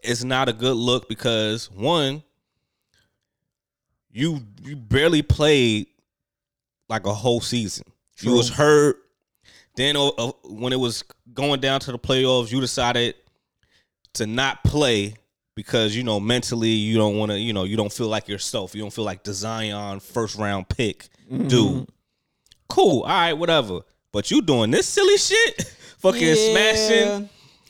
[0.03, 2.23] it's not a good look because one,
[4.11, 5.89] you you barely played
[6.89, 7.85] like a whole season.
[8.21, 8.97] You was hurt.
[9.77, 13.15] Then uh, uh, when it was going down to the playoffs, you decided
[14.15, 15.15] to not play
[15.57, 17.39] because you know mentally you don't want to.
[17.39, 18.75] You know you don't feel like yourself.
[18.75, 21.47] You don't feel like the Zion first round pick Mm-hmm.
[21.47, 21.89] dude.
[22.69, 23.03] Cool.
[23.03, 23.33] All right.
[23.35, 23.81] Whatever.
[24.13, 25.63] But you doing this silly shit,
[25.99, 27.29] fucking smashing.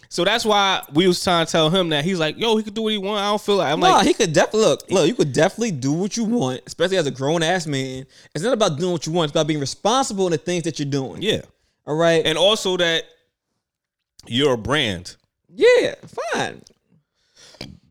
[0.09, 2.73] So that's why we was trying to tell him that he's like, yo, he could
[2.75, 3.21] do what he want.
[3.21, 4.91] I don't feel like I'm No, like, he could definitely look.
[4.91, 8.07] Look, you could definitely do what you want, especially as a grown ass man.
[8.35, 9.27] It's not about doing what you want.
[9.29, 11.21] It's about being responsible in the things that you're doing.
[11.23, 11.43] yeah.
[11.87, 12.25] All right.
[12.27, 13.05] And also that
[14.27, 15.17] you're a brand.
[15.55, 15.95] Yeah,
[16.33, 16.63] fine.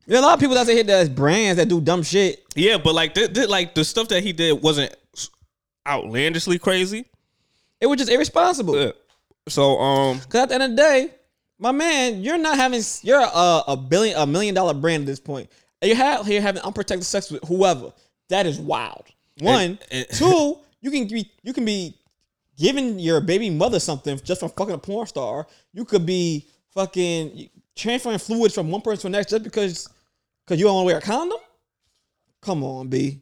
[0.07, 2.43] There are a lot of people that's here that's brands that do dumb shit.
[2.55, 4.95] Yeah, but like, th- th- like the stuff that he did wasn't
[5.87, 7.05] outlandishly crazy.
[7.79, 8.79] It was just irresponsible.
[8.79, 8.91] Yeah.
[9.47, 11.09] So um, Cause at the end of the day,
[11.59, 15.19] my man, you're not having you're a, a billion a million dollar brand at this
[15.19, 15.49] point.
[15.81, 17.91] And you have here having unprotected sex with whoever.
[18.29, 19.05] That is wild.
[19.39, 21.95] One, And- and- two, you can be you can be
[22.57, 25.47] giving your baby mother something just from fucking a porn star.
[25.73, 29.89] You could be fucking transferring fluids from one person to the next just because
[30.45, 31.39] because you don't want to wear a condom.
[32.41, 33.21] Come on, B.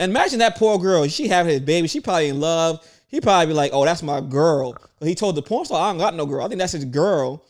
[0.00, 1.06] And imagine that poor girl.
[1.06, 1.88] She having his baby.
[1.88, 2.86] She probably in love.
[3.08, 5.90] he probably be like, "Oh, that's my girl." But he told the porn star, "I
[5.90, 6.44] don't got no girl.
[6.44, 7.44] I think that's his girl."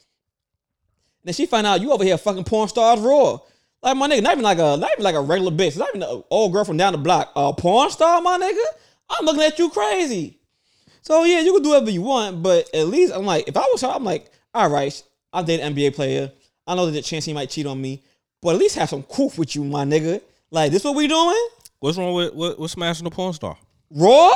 [1.23, 3.39] And then she find out you over here fucking porn stars raw.
[3.83, 6.03] Like my nigga, not even like a not even like a regular bitch, not even
[6.03, 7.33] an old girl from down the block.
[7.37, 8.81] A porn star, my nigga.
[9.09, 10.41] I'm looking at you crazy.
[11.03, 13.61] So yeah, you can do whatever you want, but at least I'm like, if I
[13.61, 16.33] was her, I'm like, all right, I date an NBA player.
[16.67, 18.03] I know there's a chance he might cheat on me,
[18.41, 20.23] but at least have some coof with you, my nigga.
[20.51, 21.49] Like this, what we doing?
[21.79, 23.59] What's wrong with what, with smashing a porn star?
[23.91, 24.33] Raw?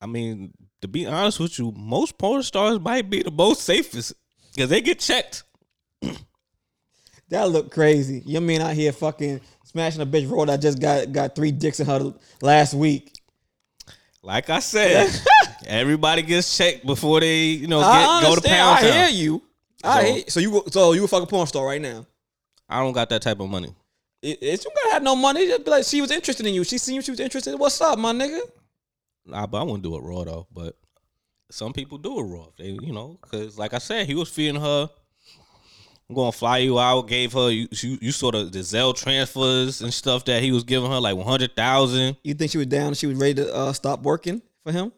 [0.00, 4.14] I mean, to be honest with you, most porn stars might be the most safest
[4.54, 5.44] because they get checked.
[7.28, 8.22] That look crazy.
[8.24, 11.80] You mean out here fucking smashing a bitch raw that just got got three dicks
[11.80, 13.18] in her last week?
[14.22, 15.08] Like I said,
[15.66, 18.92] everybody gets checked before they, you know, get, go to pound I town.
[18.92, 19.42] hear you.
[19.84, 22.06] I So- hear, so you so you a fucking porn star right now.
[22.68, 23.74] I don't got that type of money.
[24.22, 25.46] It, it's you gotta have no money.
[25.46, 26.64] Just be like she was interested in you.
[26.64, 27.02] She seen you.
[27.02, 27.54] She was interested.
[27.56, 28.40] What's up, my nigga?
[29.26, 30.46] Nah, but I wouldn't do it raw though.
[30.52, 30.76] But
[31.50, 32.46] some people do it raw.
[32.58, 34.88] They, you know, because like I said, he was feeding her.
[36.08, 37.02] I'm gonna fly you out.
[37.08, 40.62] Gave her you, you, you sort of the Zelle transfers and stuff that he was
[40.64, 42.16] giving her, like one hundred thousand.
[42.24, 42.94] You think she was down?
[42.94, 44.92] She was ready to uh, stop working for him?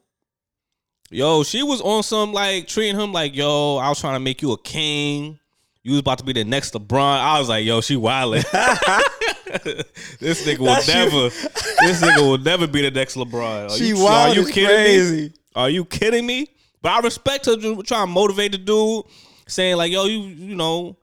[1.10, 4.42] Yo, she was on some like treating him like, yo, I was trying to make
[4.42, 5.38] you a king.
[5.82, 6.98] You was about to be the next LeBron.
[7.18, 8.42] I was like, yo, she wildin'.
[10.20, 11.28] this nigga will That shit- never.
[11.30, 13.70] this nigga will never be the next LeBron.
[13.70, 15.32] Are She you, wild Are you kidding me?
[15.54, 16.48] Are you kidding me?
[16.82, 19.04] But I respect her trying to motivate the dude,
[19.48, 20.96] saying like, "Yo, you you know,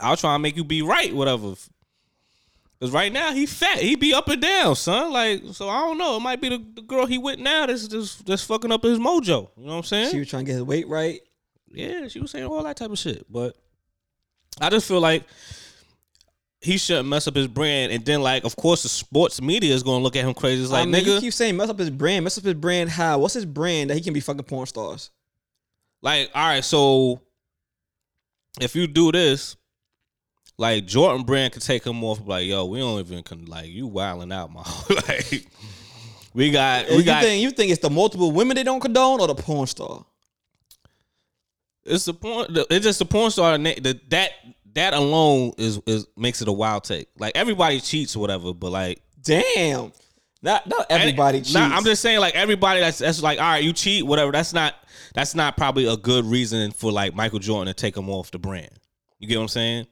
[0.00, 1.54] I'll try and make you be right, whatever."
[2.84, 5.10] Cause right now he fat, he be up and down, son.
[5.10, 6.18] Like, so I don't know.
[6.18, 8.98] It might be the, the girl he with now that's just that's fucking up his
[8.98, 9.48] mojo.
[9.56, 10.10] You know what I'm saying?
[10.10, 11.22] She was trying to get his weight right.
[11.72, 13.24] yeah, she was saying all that type of shit.
[13.32, 13.56] But
[14.60, 15.24] I just feel like
[16.60, 17.90] he shouldn't mess up his brand.
[17.90, 20.62] And then, like, of course, the sports media is gonna look at him crazy.
[20.62, 22.22] It's like, I mean, you nigga, keep saying mess up his brand.
[22.22, 22.90] Mess up his brand.
[22.90, 23.18] How?
[23.18, 25.10] What's his brand that he can be fucking porn stars?
[26.02, 27.22] Like, all right, so
[28.60, 29.56] if you do this,
[30.56, 32.20] like Jordan Brand could take him off.
[32.26, 34.64] Like, yo, we don't even con- like you wilding out, man.
[35.08, 35.46] like,
[36.32, 39.20] we got we you got think you think it's the multiple women they don't condone
[39.20, 40.04] or the porn star?
[41.84, 42.46] it's the porn.
[42.70, 43.56] It's just the porn star.
[43.58, 44.30] The, that
[44.74, 47.08] that alone is is makes it a wild take.
[47.18, 49.92] Like everybody cheats or whatever, but like Damn.
[50.42, 51.54] Not not everybody And- cheats.
[51.54, 54.30] Nah, I'm just saying, like everybody that's that's like, all right, you cheat, whatever.
[54.30, 54.74] That's not
[55.14, 58.38] that's not probably a good reason for like Michael Jordan to take him off the
[58.38, 58.70] brand.
[59.18, 59.86] You get what I'm saying?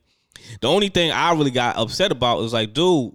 [0.60, 3.14] The only thing I really got upset about was like, dude,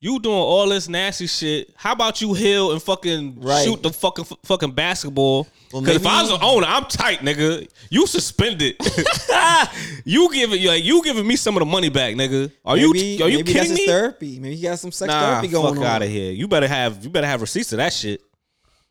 [0.00, 1.70] you doing all this nasty shit.
[1.76, 3.64] How about you heal and fucking Right.
[3.64, 5.48] shoot the fucking fucking basketball?
[5.72, 7.68] Well, Because if I was an owner, I'm tight, nigga.
[7.90, 8.76] You suspended.
[10.04, 12.50] you giving like you giving me some of the money back, nigga.
[12.64, 13.86] Are maybe, you are you kidding me?
[13.86, 14.38] therapy.
[14.38, 15.90] Maybe he got some sex Nah, therapy going fuck on.
[15.90, 16.32] out of here.
[16.32, 18.22] You better have you better have receipts of that shit.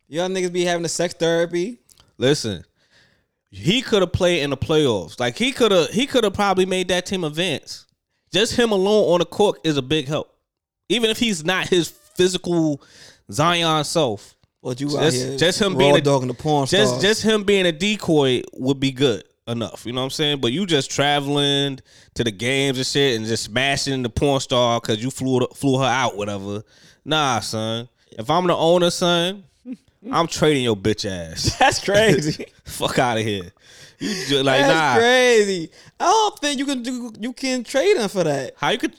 [0.10, 1.80] Y'all niggas be having the sex therapy.
[2.18, 2.64] Listen,
[3.50, 5.20] he could have played in the playoffs.
[5.20, 7.86] Like he could have, he could have probably made that team advance.
[8.34, 10.34] Just him alone on the court is a big help.
[10.90, 12.82] Even if he's not his physical
[13.32, 17.02] Zion self, But you Just- just him being a- dogging the porn just stars.
[17.02, 19.86] just him being a decoy would be good enough.
[19.86, 20.42] You know what I'm saying?
[20.42, 21.80] But you just traveling
[22.16, 25.78] to the games and shit and just smashing the porn star because you flew flew
[25.80, 26.64] her out, whatever.
[27.06, 27.88] Nah, son.
[28.12, 29.44] If I'm the owner, son,
[30.14, 31.56] I'm trading your bitch ass.
[31.60, 32.46] That's crazy.
[32.66, 33.52] Fuck out of here.
[34.00, 34.96] You just, like That's nah.
[34.96, 35.72] crazy.
[36.00, 37.12] I don't think you can do.
[37.20, 38.54] You can trade him for that.
[38.58, 38.96] How you could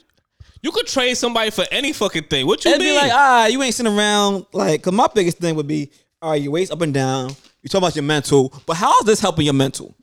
[0.61, 2.45] you could trade somebody for any fucking thing?
[2.45, 2.93] What you It'd mean?
[2.93, 4.45] be like, ah, you ain't sitting around.
[4.51, 5.91] Like, cause my biggest thing would be,
[6.21, 7.31] all right, your waist up and down.
[7.61, 9.95] You talk about your mental, but how is this helping your mental?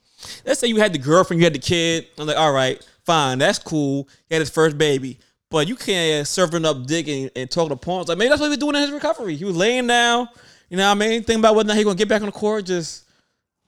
[0.44, 2.06] Let's say you had the girlfriend, you had the kid.
[2.18, 4.08] I'm like, all right, fine, that's cool.
[4.28, 5.18] He had his first baby,
[5.50, 8.06] but you can't serving up dick and, and talking to porn.
[8.06, 9.36] Like maybe that's what he was doing in his recovery.
[9.36, 10.28] He was laying down.
[10.68, 11.22] You know what I mean?
[11.22, 12.64] Think about whether or not he gonna get back on the court.
[12.66, 13.04] Just,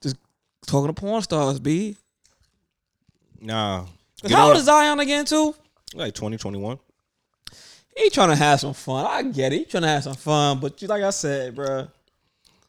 [0.02, 0.16] just
[0.66, 1.96] talking to porn stars, b.
[3.40, 3.84] nah.
[4.20, 5.54] 'Cause how old is Zion again too?
[5.94, 6.78] like 2021.
[7.96, 9.06] He trying to have some fun.
[9.06, 9.58] I get it.
[9.58, 11.88] He trying to have some fun, but you- like I said, bro.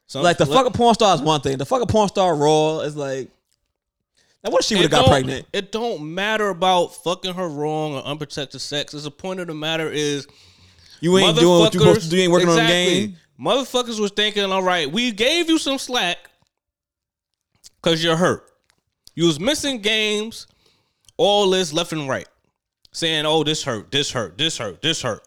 [0.07, 1.57] So Like the fucking porn star is one thing.
[1.57, 3.29] The fucking porn star raw is like.
[4.43, 5.45] Now what if she would have got pregnant?
[5.53, 8.93] It don't matter about fucking her wrong or unprotected sex.
[8.93, 10.25] It's the point of the matter is
[11.01, 12.15] You ain't doing what you supposed to do.
[12.15, 13.17] You ain't working on the game.
[13.39, 16.17] Motherfuckers was thinking, all right, we gave you some slack
[17.81, 18.43] because you're hurt.
[19.15, 20.47] You was missing games,
[21.17, 22.27] all this left and right,
[22.91, 25.21] saying, oh, this hurt, this hurt, this hurt, this hurt.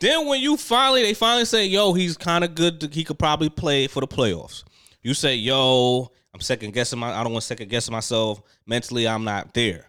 [0.00, 2.80] Then when you finally, they finally say, yo, he's kind of good.
[2.80, 4.62] To, he could probably play for the playoffs.
[5.02, 7.10] You say, yo, I'm second guessing my.
[7.12, 8.40] I don't want to second guessing myself.
[8.64, 9.86] Mentally, I'm not there.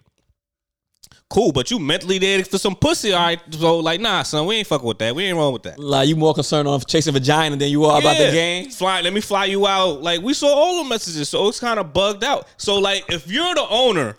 [1.29, 1.51] Cool.
[1.51, 3.39] But you mentally there for some pussy, all right?
[3.53, 5.15] So like, nah, son, we ain't fucking with that.
[5.15, 5.77] We ain't wrong with that.
[5.79, 8.69] Like you more concerned on chasing vagina than you are about the game.
[8.69, 10.01] Fly, let me fly you out.
[10.01, 12.47] Like we saw all the messages, so it's kind of bugged out.
[12.57, 14.17] So like, if you're the owner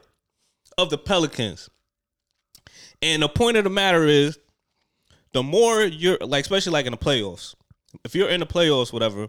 [0.79, 1.69] of the Pelicans,
[3.03, 4.39] and the point of the matter is,
[5.33, 7.55] the more you're like, especially like in the playoffs,
[8.05, 9.27] if you're in the playoffs, whatever,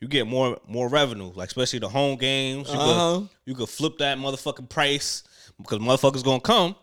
[0.00, 1.30] you get more more revenue.
[1.34, 3.18] Like especially the home games, you Uh-huh.
[3.20, 5.22] could you could flip that motherfucking price
[5.58, 6.74] because motherfuckers gonna come.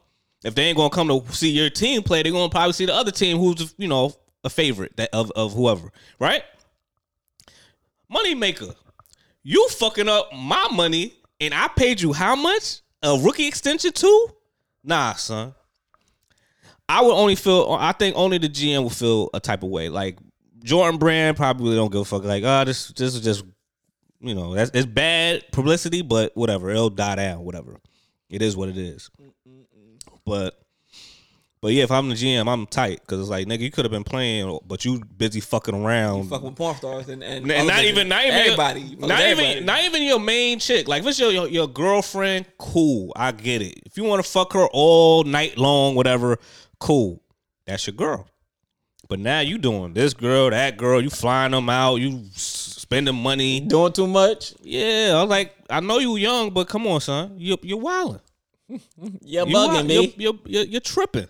[0.43, 2.93] If they ain't gonna come to see your team play, they gonna probably see the
[2.93, 6.43] other team who's you know a favorite that of of whoever, right?
[8.10, 8.73] Money maker,
[9.43, 14.29] you fucking up my money, and I paid you how much a rookie extension too?
[14.84, 15.53] Nah, son.
[16.89, 17.77] I would only feel.
[17.79, 19.89] I think only the GM will feel a type of way.
[19.89, 20.17] Like
[20.63, 22.23] Jordan Brand probably don't give a fuck.
[22.23, 23.45] Like, oh, this this is just
[24.19, 26.69] you know that's it's bad publicity, but whatever.
[26.69, 27.43] It'll die down.
[27.43, 27.79] Whatever.
[28.29, 29.10] It is what it is.
[30.25, 30.59] But
[31.63, 33.91] but yeah, if I'm the GM, I'm tight because it's like nigga, you could have
[33.91, 36.27] been playing, but you busy fucking around.
[36.27, 39.81] Fucking with porn stars and, and, And not even, not even, everybody, not even, not
[39.81, 40.89] even your main chick.
[40.89, 43.79] Like, if it's your, your your girlfriend, cool, I get it.
[43.86, 46.38] If you want to fuck her all night long, whatever,
[46.79, 47.23] cool,
[47.65, 48.27] that's your girl.
[49.07, 53.62] But now you doing this girl, that girl, you flying them out, you spending money.
[53.62, 54.53] doing too much.
[54.62, 58.19] Yeah, I was like, I know you young, but come on, son, you you're wilding.
[59.21, 60.13] You're You bugging wild- me.
[60.17, 61.27] You're, you're, you're, tripping.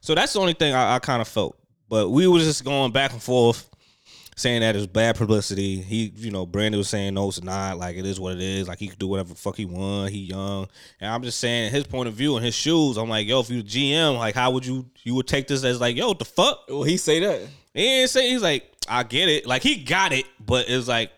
[0.00, 1.56] So that's the only thing I, I kind of felt.
[1.88, 3.68] But we was just going back and forth,
[4.36, 5.80] saying that it's bad publicity.
[5.80, 7.78] He, you know, Brandon was saying no, it's not.
[7.78, 8.66] Like it is what it is.
[8.68, 10.10] Like he could do whatever the fuck he want.
[10.12, 10.68] He young,
[11.00, 12.96] and I'm just saying his point of view and his shoes.
[12.96, 15.80] I'm like, yo, if you GM, like, how would you you would take this as
[15.80, 16.64] like, yo, what the fuck?
[16.68, 17.42] Well, he say that.
[17.72, 19.46] He ain't say he's like, I get it.
[19.46, 21.10] Like he got it, but it's like,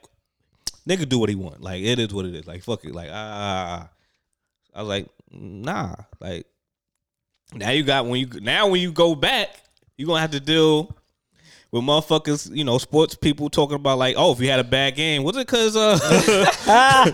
[0.87, 1.63] nigga, do what he want.
[1.63, 2.47] Like it is what it is.
[2.47, 2.95] Like fuck it.
[2.95, 4.79] Like ah, ah, ah, ah.
[4.79, 5.95] I was like, nah.
[6.21, 6.47] Like
[7.55, 9.51] now you got when you now when you go back,
[9.97, 10.97] you gonna have to deal
[11.71, 12.55] with motherfuckers.
[12.55, 15.37] You know, sports people talking about like, oh, if you had a bad game, was
[15.37, 17.13] it because uh,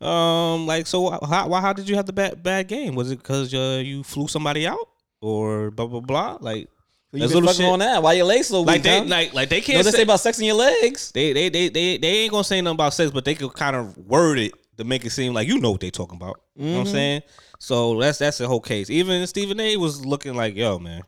[0.04, 2.94] um, like so how why how did you have the bad bad game?
[2.94, 4.88] Was it because uh, you flew somebody out
[5.20, 6.38] or blah blah blah?
[6.40, 6.68] Like.
[7.12, 7.72] You that's been fucking shit.
[7.72, 8.02] on that?
[8.02, 8.66] Why your legs so weak?
[8.66, 9.04] Like they huh?
[9.04, 11.12] like like they can't what they say, say about sexing your legs?
[11.12, 13.76] they, they they they they ain't gonna say nothing about sex, but they could kind
[13.76, 16.40] of word it to make it seem like you know what they talking about.
[16.56, 16.94] You know what I'm mm-hmm.
[16.94, 17.22] saying?
[17.58, 18.90] So that's that's the whole case.
[18.90, 21.02] Even Stephen A was looking like, yo, man,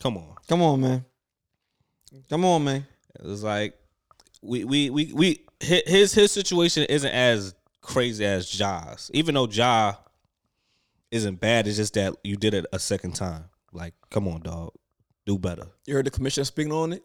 [0.00, 0.34] come on.
[0.48, 1.04] Come on, man.
[2.28, 2.86] Come on, man.
[3.18, 3.78] It was like
[4.42, 9.10] we we we we his his situation isn't as crazy as Ja's.
[9.12, 9.94] Even though Ja
[11.10, 13.44] isn't bad, it's just that you did it a second time.
[13.72, 14.72] Like, come on, dog,
[15.26, 15.66] do better.
[15.86, 17.02] You heard the commissioner speaking on it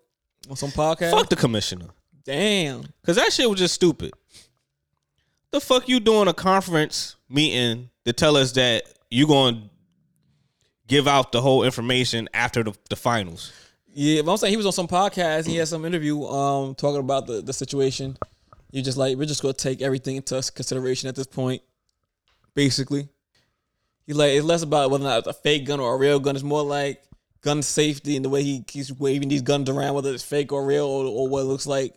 [0.50, 1.12] on some podcast.
[1.12, 1.88] Fuck the commissioner.
[2.24, 2.84] Damn.
[3.06, 4.14] Cause that shit was just stupid.
[5.54, 9.70] The fuck you doing a conference meeting to tell us that you gonna
[10.88, 13.54] give out the whole information after the, the finals?
[13.94, 15.46] Yeah, but I'm saying he was on some podcast.
[15.46, 18.18] He had some interview um talking about the, the situation.
[18.72, 21.62] You're just like we're just gonna take everything into consideration at this point.
[22.56, 23.08] Basically,
[24.08, 26.20] he like it's less about whether or not it's a fake gun or a real
[26.20, 26.36] gun.
[26.36, 27.04] It's more like
[27.42, 30.66] gun safety and the way he keeps waving these guns around, whether it's fake or
[30.66, 31.94] real or, or what it looks like.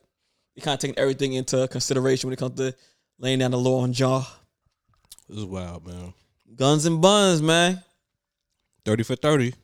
[0.55, 2.75] He kind of taking everything into consideration when it comes to
[3.19, 4.25] laying down the law on Ja.
[5.29, 6.15] This is wild, man.
[6.55, 7.83] Guns and buns, man.
[8.85, 9.55] Thirty for thirty.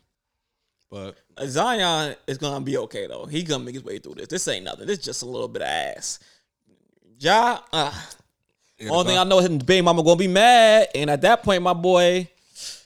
[0.91, 3.25] But Zion is gonna be okay though.
[3.25, 4.29] He gonna make his way through this.
[4.29, 4.87] This ain't nothing.
[4.87, 6.19] This just a little bit of ass.
[7.19, 7.93] Ja, uh,
[8.91, 11.63] only thing I know is his baby mama gonna be mad, and at that point,
[11.63, 12.29] my boy,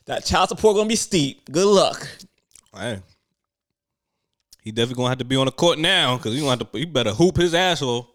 [0.04, 1.50] that child support gonna be steep.
[1.50, 2.06] Good luck.
[2.74, 3.00] hey,
[4.62, 6.78] he definitely gonna have to be on the court now because you gonna have to.
[6.78, 8.08] You better hoop his asshole.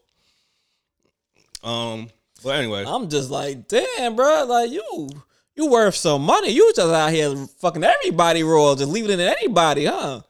[1.64, 2.10] Um.
[2.44, 5.10] But anyway, I'm just like, damn, bro, like you,
[5.56, 6.50] you worth some money.
[6.50, 10.22] You just out here fucking everybody royal, just leaving it in anybody, huh?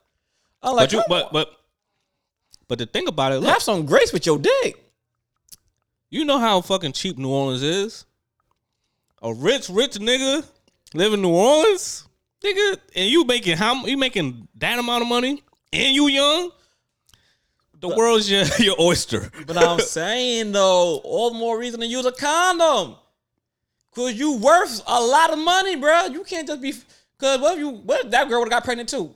[0.61, 1.49] I'm like, but you but but
[2.67, 4.83] but the thing about it, look, have some grace with your dick.
[6.09, 8.05] You know how fucking cheap New Orleans is?
[9.21, 10.45] A rich, rich nigga
[10.93, 12.07] live in New Orleans,
[12.43, 16.51] nigga, and you making how you making that amount of money, and you young.
[17.81, 19.31] The world's your your oyster.
[19.45, 22.95] But I'm saying though, all the more reason to use a condom.
[23.93, 26.05] Cause you worth a lot of money, bro.
[26.05, 26.73] You can't just be
[27.17, 29.13] cause what if you what if that girl would have got pregnant too?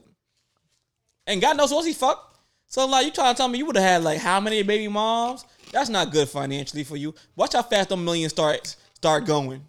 [1.26, 2.36] And God knows who else he fucked.
[2.66, 4.88] So like you trying to tell me you would have had like how many baby
[4.88, 5.44] moms?
[5.72, 7.14] That's not good financially for you.
[7.36, 9.64] Watch how fast them millions start start going.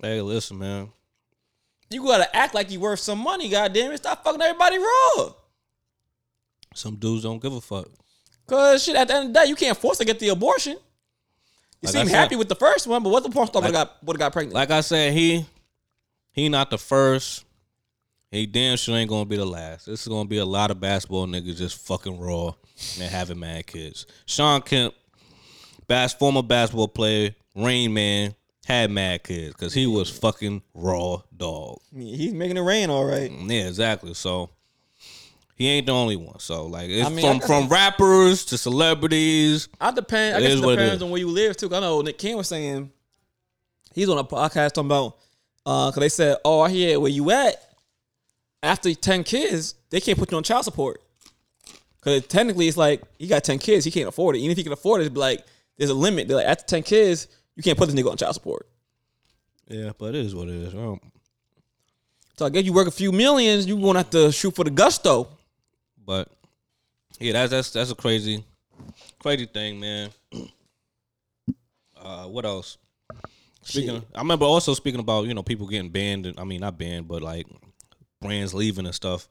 [0.00, 0.90] hey, listen, man.
[1.90, 3.98] You gotta act like you worth some money, goddamn it.
[3.98, 5.32] Stop fucking everybody raw.
[6.74, 7.88] Some dudes don't give a fuck.
[8.46, 10.72] Cause shit, at the end of the day, you can't force to get the abortion.
[10.74, 13.72] You Like seem said- happy with the first one, but what the porn star would
[13.72, 14.54] Like- got would have got pregnant?
[14.54, 15.44] Like I said, he
[16.32, 17.44] he not the first
[18.30, 19.86] he damn sure ain't gonna be the last.
[19.86, 22.52] This is gonna be a lot of basketball niggas just fucking raw
[23.00, 24.06] and having mad kids.
[24.26, 24.94] Shawn Kemp,
[25.86, 28.34] bas- former basketball player, Rain Man,
[28.66, 31.78] had mad kids because he was fucking raw dog.
[31.96, 33.30] He's making it rain, all right.
[33.30, 34.12] Mm, yeah, exactly.
[34.14, 34.50] So
[35.56, 36.38] he ain't the only one.
[36.38, 39.68] So like it's I mean, from from rappers to celebrities.
[39.80, 40.36] I depend.
[40.36, 41.74] I guess it what it depends on where you live too.
[41.74, 42.90] I know Nick Cannon was saying
[43.94, 45.16] he's on a podcast talking about
[45.64, 47.56] because they said, "Oh, I hear where you at."
[48.62, 51.00] After ten kids, they can't put you on child support
[51.98, 54.40] because technically it's like he got ten kids, he can't afford it.
[54.40, 55.44] Even if he can afford it, it's like
[55.78, 56.28] there's a limit.
[56.28, 58.68] They're like after ten kids, you can't put this nigga on child support.
[59.68, 60.74] Yeah, but it is what it is.
[60.74, 61.00] Um,
[62.38, 64.70] So I guess you work a few millions, you won't have to shoot for the
[64.70, 65.28] gusto.
[66.06, 66.28] But
[67.18, 68.44] yeah, that's that's that's a crazy,
[69.18, 70.10] crazy thing, man.
[72.00, 72.78] Uh, what else?
[73.62, 76.26] Speaking, I remember also speaking about you know people getting banned.
[76.26, 77.46] And, I mean, not banned, but like
[78.22, 79.28] brands leaving and stuff.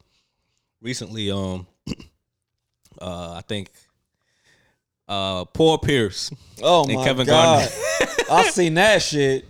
[0.82, 1.66] Recently, um,
[3.02, 3.72] uh, I think
[5.08, 7.70] uh, Paul Pierce Oh and my Kevin god,
[8.30, 9.46] I seen that shit.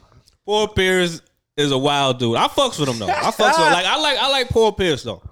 [0.46, 1.22] Paul Pierce
[1.58, 2.36] is a wild dude.
[2.36, 3.08] I fucks with him though.
[3.08, 5.24] I fucks with like I like I like Paul Pierce though.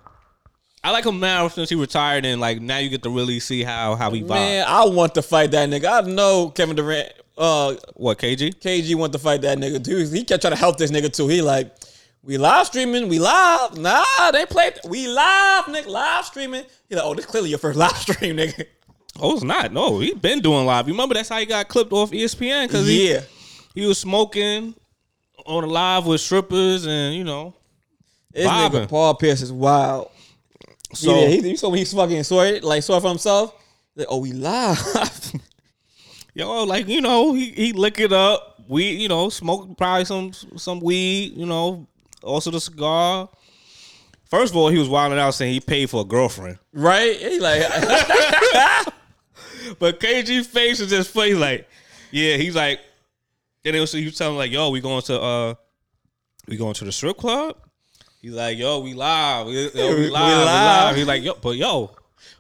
[0.83, 3.63] I like him now since he retired and like now you get to really see
[3.63, 4.27] how how he vibes.
[4.29, 6.03] Man, I want to fight that nigga.
[6.03, 7.09] I know Kevin Durant.
[7.37, 8.53] Uh, What KG?
[8.59, 9.97] KG want to fight that nigga too.
[10.05, 11.27] He kept trying to help this nigga too.
[11.27, 11.73] He like,
[12.21, 13.77] we live streaming, we live.
[13.77, 14.73] Nah, they played.
[14.87, 16.63] We live, nigga, live streaming.
[16.89, 18.65] He like, oh, this clearly your first live stream, nigga.
[19.19, 19.71] Oh, it's not.
[19.71, 20.87] No, he been doing live.
[20.87, 23.21] You remember that's how he got clipped off ESPN because he Yeah,
[23.73, 24.75] he was smoking
[25.45, 27.53] on a live with strippers and you know.
[28.31, 30.09] this nigga Paul Pierce is wild.
[30.93, 33.53] So yeah, he, you saw when he's fucking sorry, like sorry for himself.
[33.95, 34.79] Like, oh, we live.
[36.33, 38.61] yo, like you know, he he lick it up.
[38.67, 41.33] We you know smoke probably some some weed.
[41.35, 41.87] You know,
[42.23, 43.29] also the cigar.
[44.25, 46.57] First of all, he was wilding out saying he paid for a girlfriend.
[46.73, 47.15] right?
[47.15, 47.61] He like,
[49.79, 51.35] But KG face is just funny.
[51.35, 51.69] Like,
[52.09, 52.79] yeah, he's like,
[53.63, 55.53] then it was he was telling like, yo, we going to uh,
[56.47, 57.57] we going to the strip club.
[58.23, 60.45] He's like, yo, we live, we, yo, we live, we live.
[60.45, 60.95] live.
[60.95, 61.91] He's like, yo, but yo,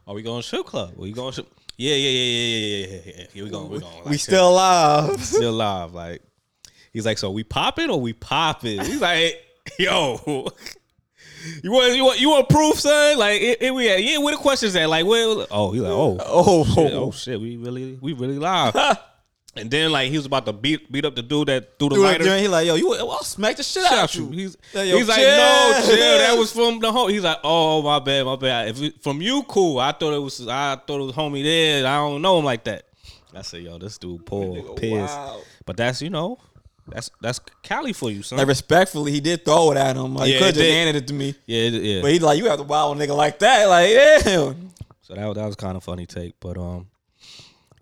[0.07, 0.93] are we going to strip club?
[0.97, 1.45] Are we going to?
[1.75, 3.25] Yeah, yeah, yeah, yeah, yeah, yeah, yeah, yeah.
[3.33, 4.03] Here we going, we going.
[4.05, 5.19] we still live.
[5.25, 5.93] still live.
[5.93, 6.21] Like,
[6.93, 8.79] he's like, so we popping or we popping?
[8.79, 9.43] He's like,
[9.77, 10.47] yo.
[11.61, 13.17] You want you want you want proof, son?
[13.17, 14.87] Like it, it, we at, yeah, where the questions at?
[14.87, 15.45] Like, where?
[15.51, 18.73] Oh, he's like, oh, Oh, shit, oh shit, we really we really live.
[19.55, 21.95] And then like he was about to beat beat up the dude that threw the
[21.95, 22.37] Dude, lighter.
[22.37, 24.29] he like, yo, you, I'll smack the shit, out up, you.
[24.29, 25.95] He's, Yeah, yo, he's like, no, chill.
[26.17, 27.09] That was from the home.
[27.09, 28.69] He's like, oh my bad, my bad.
[28.69, 29.79] If it, from you, cool.
[29.79, 31.85] I thought it was I thought it was homie there.
[31.85, 32.85] I don't know him like that.
[33.35, 35.09] I said, yo, this dude Paul Pierce.
[35.11, 35.41] Wow.
[35.65, 36.39] But that's you know,
[36.87, 38.39] that's that's Cali for you, son.
[38.39, 40.15] Like respectfully, he did throw it at him.
[40.15, 41.35] Like, Yeah, he could have just handed it to me.
[41.45, 42.01] yeah, yeah.
[42.01, 43.65] But he like, you have to a nigga like that.
[43.67, 44.53] Like, yeah.
[45.01, 46.87] So that that was kind of funny take, but um,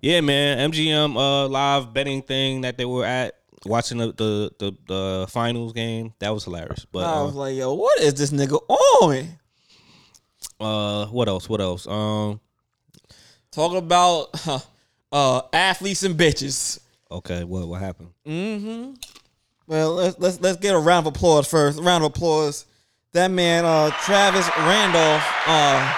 [0.01, 3.35] yeah, man, MGM uh live betting thing that they were at
[3.65, 6.85] watching the the the, the finals game that was hilarious.
[6.91, 9.27] But I was uh, like, yo, what is this nigga on?
[10.59, 11.49] uh, what else?
[11.49, 11.87] What else?
[11.87, 12.39] Um,
[13.51, 14.59] talk about huh,
[15.11, 16.79] uh, athletes and bitches.
[17.09, 18.09] okay, what what happened?
[18.25, 18.93] Mm-hmm.
[19.67, 21.79] Well, let's let's let's get a round of applause first.
[21.79, 22.65] A round of applause.
[23.13, 25.93] That man, uh, Travis Rudolph, uh,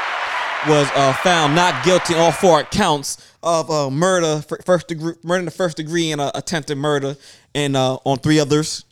[0.68, 5.46] was uh, found not guilty on four counts of uh, murder, first degree, murder in
[5.46, 7.16] the first degree, and uh, attempted murder,
[7.54, 8.86] and uh, on three others.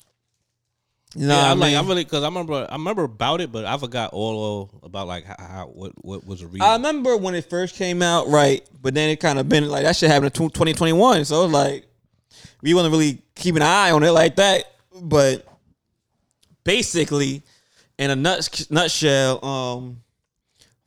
[1.16, 1.76] You know, Yeah, I I'm like?
[1.76, 5.26] I really because I remember I remember about it, but I forgot all about like
[5.26, 6.62] how, how what what was the reason.
[6.62, 8.66] I remember when it first came out, right?
[8.82, 11.26] But then it kind of been like that shit happened in 2021.
[11.26, 11.86] So it like
[12.62, 14.64] we wasn't really keeping an eye on it like that.
[15.02, 15.46] But
[16.64, 17.42] basically,
[17.98, 20.02] in a nut, nutshell, um,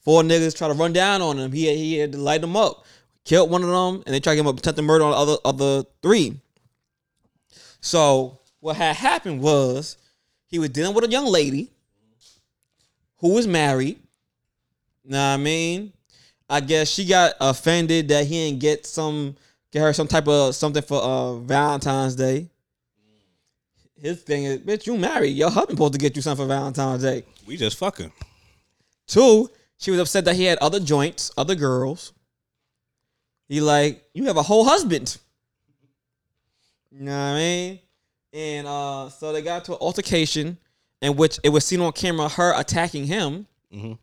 [0.04, 1.52] four niggas try to run down on him.
[1.52, 2.84] He had, he had to light them up,
[3.24, 5.16] killed one of them, and they tried to get him up attempted murder on the
[5.16, 6.40] other other three.
[7.80, 9.96] So what had happened was
[10.46, 11.70] he was dealing with a young lady
[13.18, 13.98] who was married.
[15.04, 15.92] Know what I mean?
[16.48, 19.36] I guess she got offended that he didn't get some
[19.70, 22.48] get her some type of something for uh Valentine's Day.
[24.00, 25.30] His thing is, bitch, you married.
[25.30, 27.24] Your husband supposed to get you something for Valentine's Day.
[27.46, 28.12] we just fucking.
[29.06, 32.12] Two, she was upset that he had other joints, other girls.
[33.48, 35.18] He like, you have a whole husband.
[36.90, 37.78] You know what I mean?
[38.32, 40.56] And uh, so they got to an altercation
[41.02, 43.46] in which it was seen on camera her attacking him.
[43.72, 43.98] Mhm.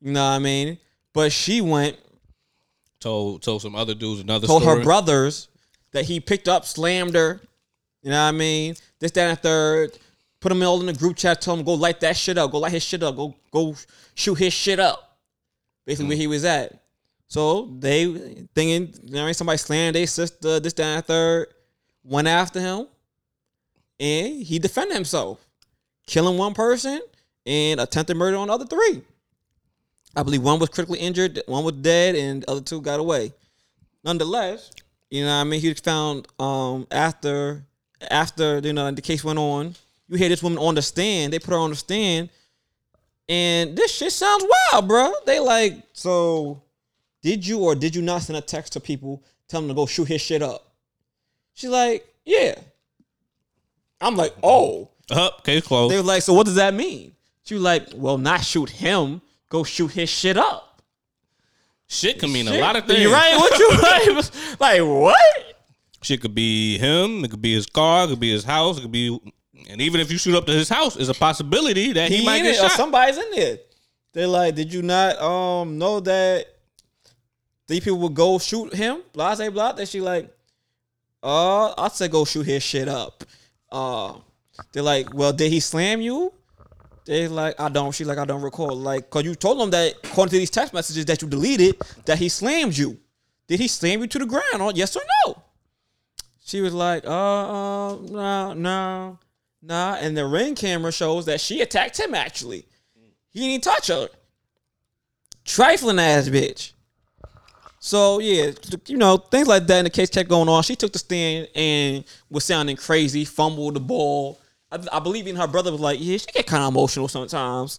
[0.00, 0.78] You know what I mean?
[1.12, 1.96] But she went,
[3.00, 4.78] Told told some other dudes another told story.
[4.78, 5.48] her brothers
[5.92, 7.40] that he picked up, slammed her.
[8.02, 8.74] You know what I mean?
[9.00, 9.98] This, that, and the third.
[10.40, 12.58] put him all in the group chat, told him go light that shit up, go
[12.58, 13.74] light his shit up, go go
[14.14, 15.05] shoot his shit up.
[15.86, 16.82] Basically where he was at.
[17.28, 21.46] So they thinking, you know, somebody slammed their sister, this, that, and the third,
[22.04, 22.86] went after him,
[23.98, 25.44] and he defended himself,
[26.06, 27.00] killing one person
[27.44, 29.02] and attempted murder on the other three.
[30.14, 33.32] I believe one was critically injured, one was dead, and the other two got away.
[34.04, 34.70] Nonetheless,
[35.10, 35.60] you know what I mean?
[35.60, 37.64] He was found um after
[38.10, 39.74] after you know the case went on.
[40.08, 42.30] You hear this woman on the stand, they put her on the stand,
[43.28, 45.12] and this shit sounds wild, bro.
[45.24, 46.62] They like, so
[47.22, 49.86] did you or did you not send a text to people telling them to go
[49.86, 50.74] shoot his shit up?
[51.54, 52.54] She's like, yeah.
[54.00, 54.90] I'm like, oh.
[55.10, 55.92] Up, case closed.
[55.92, 57.12] They were like, so what does that mean?
[57.44, 60.82] She was like, well, not shoot him, go shoot his shit up.
[61.88, 62.56] Shit can mean Shit.
[62.56, 63.00] a lot of things.
[63.00, 63.36] You right?
[63.36, 63.70] What you
[64.18, 64.60] like?
[64.60, 65.66] like what?
[66.02, 67.24] Shit could be him.
[67.24, 68.04] It could be his car.
[68.04, 68.78] It could be his house.
[68.78, 69.18] It could be,
[69.68, 72.26] and even if you shoot up to his house, it's a possibility that he, He,
[72.26, 72.72] might get shot.
[72.72, 73.58] somebody's in there.
[74.12, 76.46] They're like, did you not um know that
[77.66, 79.02] these people would go shoot him?
[79.12, 79.72] Blah, say blah.
[79.72, 80.34] That she like,
[81.22, 83.24] uh, I said go shoot his shit up.
[83.70, 84.14] Uh,
[84.72, 86.32] they're like, well, did he slam you?
[87.04, 87.94] They like, I don't.
[87.94, 88.74] She's like, I don't recall.
[88.74, 92.18] Like, cause you told them that according to these text messages that you deleted, that
[92.18, 92.98] he slammed you.
[93.46, 94.60] Did he slam you to the ground?
[94.60, 95.42] Or yes or no?
[96.44, 99.18] She was like, uh, uh no, no,
[99.66, 99.96] nah.
[100.00, 102.14] And the ring camera shows that she attacked him.
[102.14, 102.66] Actually,
[103.30, 104.08] he didn't touch her.
[105.44, 106.72] Trifling ass bitch.
[107.78, 108.50] So yeah,
[108.86, 109.78] you know things like that.
[109.78, 113.74] In the case kept going on, she took the stand and was sounding crazy, fumbled
[113.74, 114.40] the ball.
[114.72, 117.78] I, I believe even her brother was like, "Yeah, she get kind of emotional sometimes."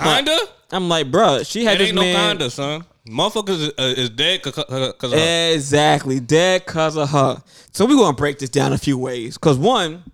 [0.00, 0.38] Kinda.
[0.70, 2.84] I'm like, bruh, she had It this ain't no kinda, son.
[3.08, 5.52] Motherfuckers is, uh, is dead because of her.
[5.52, 7.42] Exactly, dead cause of her.
[7.72, 9.38] So we're gonna break this down a few ways.
[9.38, 10.04] Cause one,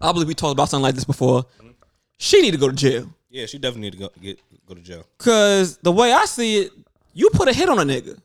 [0.00, 1.44] I believe we talked about something like this before.
[2.18, 3.10] She need to go to jail.
[3.28, 5.04] Yeah, she definitely need to go get go to jail.
[5.18, 6.72] Cause the way I see it,
[7.12, 8.18] you put a hit on a nigga.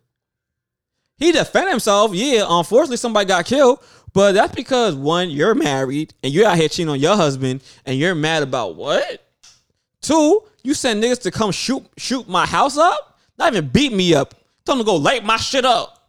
[1.17, 2.13] He defended himself.
[2.13, 3.79] Yeah, unfortunately somebody got killed,
[4.13, 7.97] but that's because one, you're married and you're out here cheating on your husband, and
[7.97, 9.23] you're mad about what?
[10.01, 14.13] Two, you send niggas to come shoot shoot my house up, not even beat me
[14.13, 14.33] up.
[14.65, 16.00] Tell them to go light my shit up.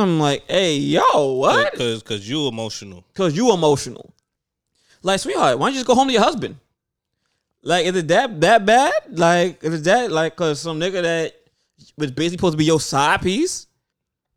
[0.00, 1.74] I'm like, hey, yo, what?
[1.74, 3.04] Cause cause you emotional.
[3.14, 4.12] Cause you emotional.
[5.02, 6.56] Like, sweetheart, why don't you just go home to your husband?
[7.62, 8.92] Like, is it that that bad?
[9.10, 11.34] Like, is it that like cause some nigga that
[11.96, 13.66] was basically supposed to be your side piece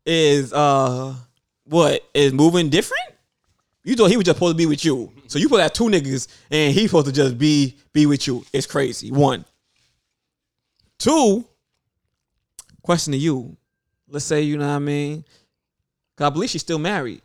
[0.06, 1.14] is uh
[1.64, 3.02] what is moving different?
[3.84, 5.12] You thought he was just supposed to be with you.
[5.28, 8.44] So you put that two niggas and he supposed to just be be with you.
[8.52, 9.10] It's crazy.
[9.10, 9.44] One.
[10.98, 11.44] Two,
[12.82, 13.56] question to you.
[14.08, 15.24] Let's say, you know what I mean?
[16.18, 17.22] Cause I believe she's still married.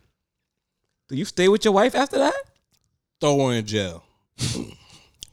[1.08, 2.34] Do you stay with your wife after that?
[3.20, 4.04] Throw her in jail.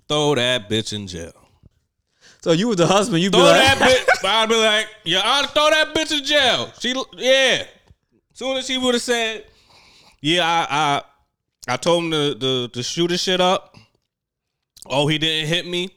[0.07, 1.34] Throw that bitch in jail.
[2.41, 3.78] So you was the husband, you be Throw like, that
[4.24, 4.28] bitch.
[4.28, 6.72] I'd be like, yeah, I'd throw that bitch in jail.
[6.80, 7.66] She, yeah.
[8.34, 9.45] Soon as she would have said,
[10.22, 11.03] yeah, I,
[11.68, 13.76] I, I told him to, to, to shoot his shit up.
[14.88, 15.89] Oh, he didn't hit me.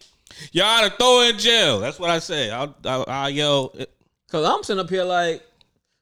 [0.52, 1.80] Y'all to throw her in jail.
[1.80, 2.50] That's what I say.
[2.50, 3.74] I'll, I'll, I'll yell.
[4.28, 5.42] Cause I'm sitting up here like,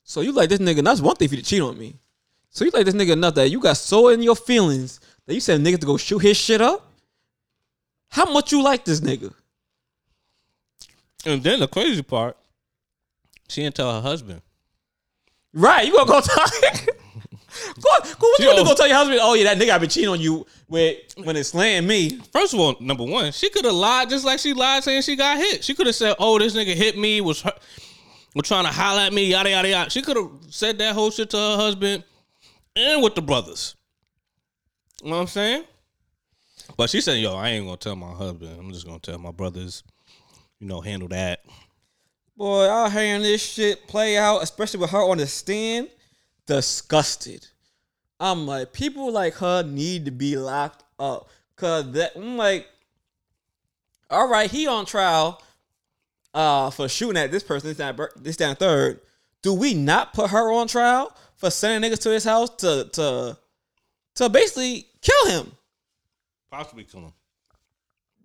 [0.05, 0.79] so you like this nigga?
[0.79, 1.95] and That's one thing for you to cheat on me.
[2.51, 5.41] So you like this nigga enough that you got so in your feelings that you
[5.41, 6.87] said nigga to go shoot his shit up.
[8.09, 9.33] How much you like this nigga?
[11.25, 12.37] And then the crazy part,
[13.49, 14.43] she didn't tell her husband.
[15.55, 15.87] Right?
[15.87, 16.47] You gonna go tell?
[17.81, 19.21] go, go, what you gonna go tell your husband?
[19.23, 22.19] Oh yeah, that nigga I been cheating on you with when it's slaying me.
[22.33, 25.17] First of all, number one, she could have lied just like she lied saying she
[25.17, 25.63] got hit.
[25.63, 27.59] She could have said, "Oh, this nigga hit me, was hurt,
[28.35, 31.11] was trying to holler at me, yada yada yada." She could have said that whole
[31.11, 32.05] shit to her husband
[32.77, 33.75] and with the brothers.
[35.03, 35.65] You know what I'm saying?
[36.77, 38.59] But she said, "Yo, I ain't gonna tell my husband.
[38.59, 39.83] I'm just gonna tell my brothers.
[40.59, 41.45] You know, handle that."
[42.37, 45.91] Boy, I'll hearing this shit play out, especially with her on the stand,
[46.47, 47.47] disgusted.
[48.19, 51.29] I'm like, people like her need to be locked up.
[51.57, 52.67] Cause that I'm like,
[54.11, 55.43] all right, he on trial
[56.35, 59.01] uh for shooting at this person, this down this down third.
[59.43, 63.37] Do we not put her on trial for sending niggas to his house to to
[64.17, 65.53] to basically kill him?
[66.51, 67.13] Possibly kill him.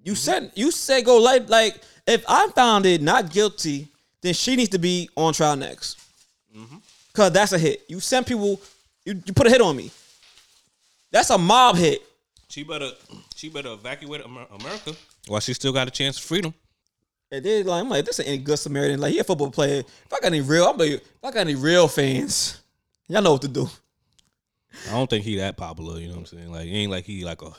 [0.04, 3.90] You said you said go like like if I'm found it not guilty,
[4.22, 6.00] then she needs to be on trial next.
[7.14, 7.84] Cause that's a hit.
[7.88, 8.62] You send people,
[9.04, 9.92] you, you put a hit on me.
[11.12, 12.02] That's a mob hit.
[12.48, 12.92] She better,
[13.36, 14.94] she better evacuate America
[15.28, 16.54] while she still got a chance of freedom.
[17.32, 19.00] And then like I'm like, this ain't any good Samaritan.
[19.00, 19.80] Like he a football player.
[19.80, 22.62] If I got any real, I'm like, if I got any real fans,
[23.08, 23.68] y'all know what to do.
[24.88, 26.00] I don't think he that popular.
[26.00, 26.52] You know what I'm saying?
[26.52, 27.52] Like, he ain't like he like a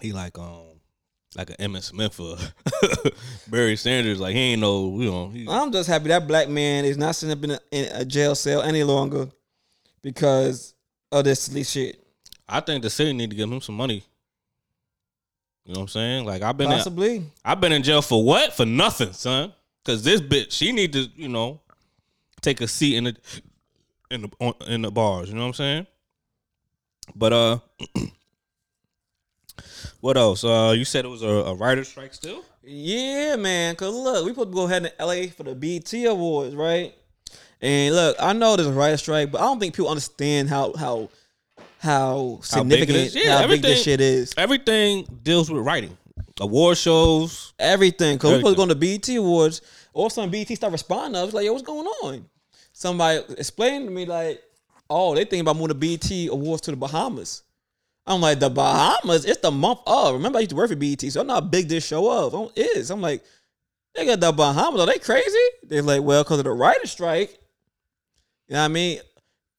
[0.00, 0.64] he like um
[1.36, 2.36] like an Emmitt Smith or
[3.48, 4.20] Barry Sanders.
[4.20, 5.28] Like he ain't no you know.
[5.28, 8.04] He, I'm just happy that black man is not sitting up in a, in a
[8.04, 9.28] jail cell any longer
[10.02, 10.74] because
[11.12, 12.02] of this shit.
[12.48, 14.04] I think the city need to give him some money.
[15.66, 16.24] You know what I'm saying?
[16.24, 17.24] Like I've been in, Possibly.
[17.44, 18.52] I've been in jail for what?
[18.52, 19.52] For nothing, son.
[19.84, 21.60] Cause this bitch, she need to, you know,
[22.40, 23.16] take a seat in the
[24.10, 25.28] in the on, in the bars.
[25.28, 25.86] You know what I'm saying?
[27.16, 27.58] But uh,
[30.00, 30.44] what else?
[30.44, 32.44] Uh, you said it was a, a writer's strike still.
[32.62, 33.74] Yeah, man.
[33.74, 36.94] Cause look, we supposed to go ahead to LA for the BET Awards, right?
[37.60, 40.74] And look, I know there's a writer strike, but I don't think people understand how
[40.74, 41.08] how
[41.78, 43.14] how How big significant?
[43.14, 44.34] Yeah, how big this shit is.
[44.36, 45.96] Everything deals with writing.
[46.40, 47.54] Award shows.
[47.58, 48.18] Everything.
[48.18, 49.62] Cause we supposed to go to BET Awards.
[49.92, 51.20] All of a sudden BET start responding.
[51.20, 52.26] I was like, yo, what's going on?
[52.72, 54.42] Somebody explained to me like,
[54.90, 57.42] oh, they thinking about moving the BET Awards to the Bahamas.
[58.06, 60.14] I'm like, the Bahamas, it's the month of.
[60.14, 62.52] Remember, I used to work for BET, so I know how big this show of
[62.54, 62.90] is.
[62.90, 63.24] I'm like,
[63.94, 64.80] they got the Bahamas.
[64.80, 65.38] Are they crazy?
[65.62, 67.30] They're like, well, because of the writer strike.
[68.46, 69.00] You know what I mean?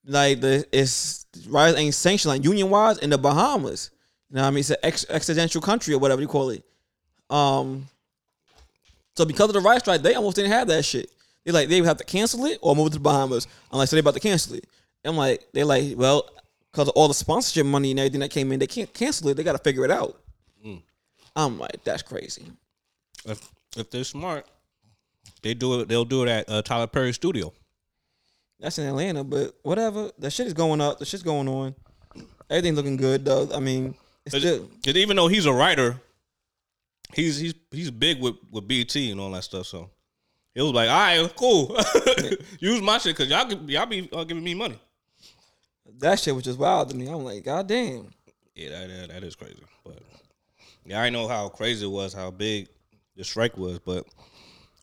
[0.08, 3.90] Like the it's writers ain't sanctioned like union wise in the Bahamas.
[4.30, 4.60] You know what I mean?
[4.60, 6.64] It's an ex- accidental country or whatever you call it.
[7.28, 7.86] Um.
[9.16, 11.10] So because of the writer strike, they almost didn't have that shit.
[11.44, 13.46] They like they would have to cancel it or move it to the Bahamas.
[13.70, 14.66] I'm like, so they about to cancel it.
[15.04, 16.28] I'm like, they're like, well,
[16.72, 19.36] because of all the sponsorship money and everything that came in, they can't cancel it.
[19.36, 20.20] They got to figure it out.
[21.36, 22.46] I'm like, that's crazy.
[23.26, 23.46] If
[23.76, 24.46] if they're smart,
[25.42, 25.88] they do it.
[25.88, 27.52] They'll do it at uh, Tyler Perry studio.
[28.60, 30.10] That's in Atlanta, but whatever.
[30.18, 30.98] That shit is going up.
[30.98, 31.74] The shit's going on.
[32.50, 33.48] Everything's looking good though.
[33.54, 33.94] I mean,
[34.24, 36.00] it's still even though he's a writer,
[37.12, 39.66] he's he's he's big with with BET and all that stuff.
[39.66, 39.90] So
[40.54, 41.76] it was like, all right, cool.
[42.58, 44.78] Use my shit because y'all y'all be uh, giving me money.
[45.98, 47.06] that shit was just wild to me.
[47.06, 48.08] I'm like, god damn.
[48.54, 49.62] Yeah, that, that that is crazy.
[49.84, 50.02] But
[50.84, 52.68] yeah, I know how crazy it was, how big
[53.14, 53.78] the strike was.
[53.78, 54.06] But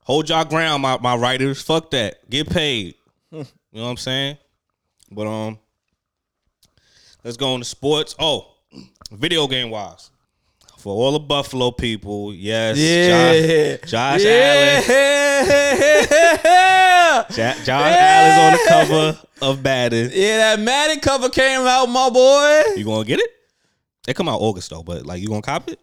[0.04, 1.62] hold y'all ground, my my writers.
[1.62, 2.30] Fuck that.
[2.30, 2.96] Get paid.
[3.40, 3.46] You
[3.80, 4.38] know what I'm saying?
[5.12, 5.60] But um,
[7.24, 8.16] let's go into sports.
[8.20, 8.54] Oh,
[9.12, 10.10] video game wise.
[10.78, 13.78] For all the Buffalo people, yes, Yeah.
[13.78, 13.90] Josh,
[14.22, 14.84] Josh Allen.
[14.88, 16.42] Yeah.
[17.36, 20.12] Ja- Josh Allen's on the cover of Madden.
[20.14, 22.64] Yeah, that Madden cover came out, my boy.
[22.78, 23.30] You gonna get it?
[24.08, 25.80] It come out August though, but like you gonna cop it?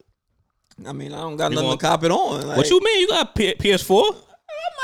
[0.87, 2.47] I mean, I don't got You nothing want- to cop it on.
[2.47, 3.01] Like, What you mean?
[3.01, 4.15] You got P- PS4?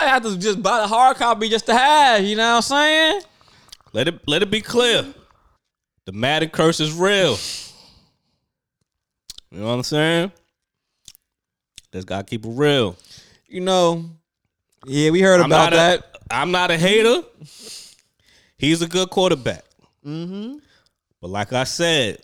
[0.01, 2.23] I have to just buy the hard copy just to have.
[2.25, 3.23] You know what I'm saying?
[3.93, 5.07] Let it let it be clear.
[6.05, 7.37] The Madden curse is real.
[9.51, 10.33] You know what I'm saying?
[11.93, 12.97] Just gotta keep it real.
[13.47, 14.05] You know.
[14.87, 16.01] Yeah, we heard I'm about that.
[16.31, 17.23] A, I'm not a hater.
[18.59, 19.65] He's a good quarterback.
[20.05, 20.59] mm-hmm.
[21.21, 22.21] But like I said,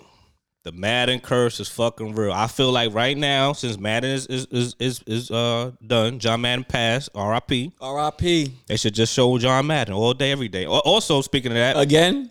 [0.65, 2.33] the Madden curse is fucking real.
[2.33, 6.41] I feel like right now, since Madden is is is is, is uh done, John
[6.41, 7.73] Madden passed, R.I.P.
[7.81, 8.53] R.I.P.
[8.67, 10.65] They should just show John Madden all day, every day.
[10.65, 12.31] Also, speaking of that, Again.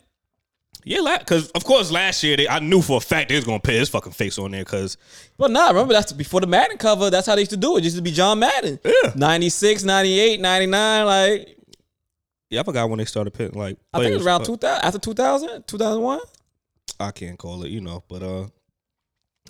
[0.84, 3.60] yeah, because of course last year they, I knew for a fact they was gonna
[3.60, 4.98] put his fucking face on there because
[5.38, 7.12] well, nah, remember that's before the Madden cover.
[7.12, 7.82] That's how they used to do it.
[7.82, 8.80] It used to be John Madden.
[8.84, 9.12] Yeah.
[9.16, 11.06] 96, 98, 99.
[11.06, 11.58] Like,
[12.50, 13.78] yeah, I forgot when they started putting like.
[13.94, 16.20] I think it was around 2000, after 2000, 2001.
[17.00, 18.48] I can't call it, you know, but uh,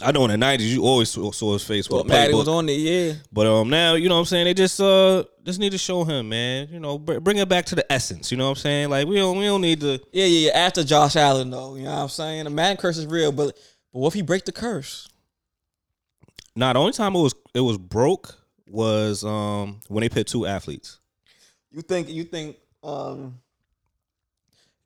[0.02, 2.38] I know in the nineties you always saw, saw his face Well, with a Madden
[2.38, 3.14] was on there, yeah.
[3.32, 6.04] But um, now you know what I'm saying they just uh just need to show
[6.04, 6.68] him, man.
[6.72, 8.32] You know, br- bring it back to the essence.
[8.32, 8.90] You know what I'm saying?
[8.90, 10.00] Like we don't we don't need to.
[10.12, 10.58] Yeah, yeah, yeah.
[10.58, 11.76] After Josh Allen, though.
[11.76, 12.46] You know what I'm saying?
[12.46, 13.56] The Madden curse is real, but
[13.94, 15.08] but what if he break the curse?
[16.56, 18.36] Nah, the only time it was it was broke
[18.68, 21.00] was um when they put two athletes.
[21.72, 23.40] You think you think um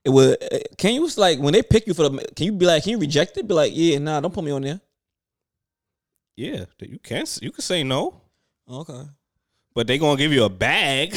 [0.08, 0.38] it would
[0.78, 2.98] can you like when they pick you for the can you be like can you
[2.98, 3.46] reject it?
[3.46, 4.80] Be like, yeah, nah, don't put me on there.
[6.38, 8.22] Yeah, you can you can say no.
[8.70, 9.04] Okay.
[9.74, 11.14] but they gonna give you a bag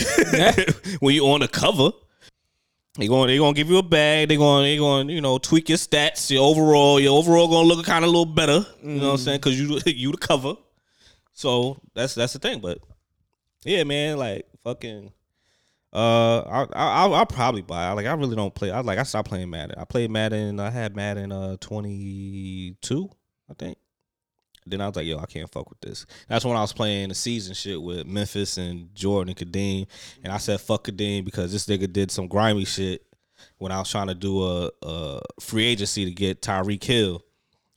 [1.01, 1.93] when you on the cover.
[2.99, 4.29] They gonna they gonna give you a bag.
[4.29, 6.29] They gonna they gonna you know tweak your stats.
[6.29, 8.67] Your overall your overall gonna look kind of a little better.
[8.83, 9.25] You know what I'm mm.
[9.25, 9.39] saying?
[9.39, 10.57] Because you you the cover.
[11.33, 12.59] So that's that's the thing.
[12.59, 12.79] But
[13.63, 15.13] yeah, man, like fucking.
[15.93, 17.91] Uh, I I I'll, probably buy.
[17.93, 18.71] Like I really don't play.
[18.71, 19.77] I like I stopped playing Madden.
[19.79, 20.61] I played Madden.
[20.61, 23.11] I had Madden uh 22,
[23.51, 23.77] I think.
[24.67, 26.07] Then I was like, yo, I can't fuck with this.
[26.29, 29.87] That's when I was playing the season shit with Memphis and Jordan and Kadeem.
[30.23, 33.05] And I said, fuck Kadeem because this nigga did some grimy shit
[33.59, 37.23] when I was trying to do a, a free agency to get Tyreek Hill.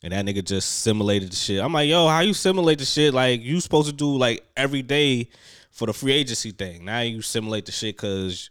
[0.03, 1.63] And that nigga just simulated the shit.
[1.63, 3.13] I'm like, yo, how you simulate the shit?
[3.13, 5.29] Like, you supposed to do like every day
[5.73, 6.85] for the free agency thing.
[6.85, 8.49] Now you simulate the shit because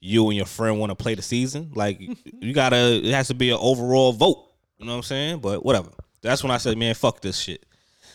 [0.00, 1.70] you and your friend want to play the season.
[1.74, 2.00] Like,
[2.40, 4.48] you gotta, it has to be an overall vote.
[4.78, 5.38] You know what I'm saying?
[5.38, 5.90] But whatever.
[6.22, 7.64] That's when I said, man, fuck this shit.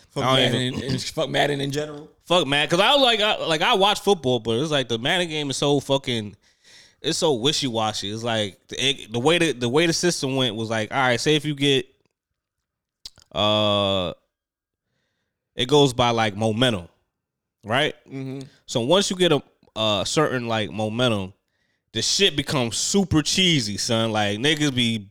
[0.09, 2.09] Fuck Madden, even- and fuck Madden in general.
[2.25, 4.99] Fuck man, because I was like, I, like I watch football, but it's like the
[4.99, 6.35] Madden game is so fucking,
[7.01, 8.11] it's so wishy washy.
[8.11, 10.97] It's like the, it, the way the the way the system went was like, all
[10.97, 11.85] right, say if you get,
[13.31, 14.11] uh,
[15.55, 16.89] it goes by like momentum,
[17.63, 17.95] right?
[18.07, 18.39] Mm-hmm.
[18.65, 19.41] So once you get a,
[19.75, 21.33] a certain like momentum,
[21.93, 24.11] the shit becomes super cheesy, son.
[24.11, 25.09] Like niggas be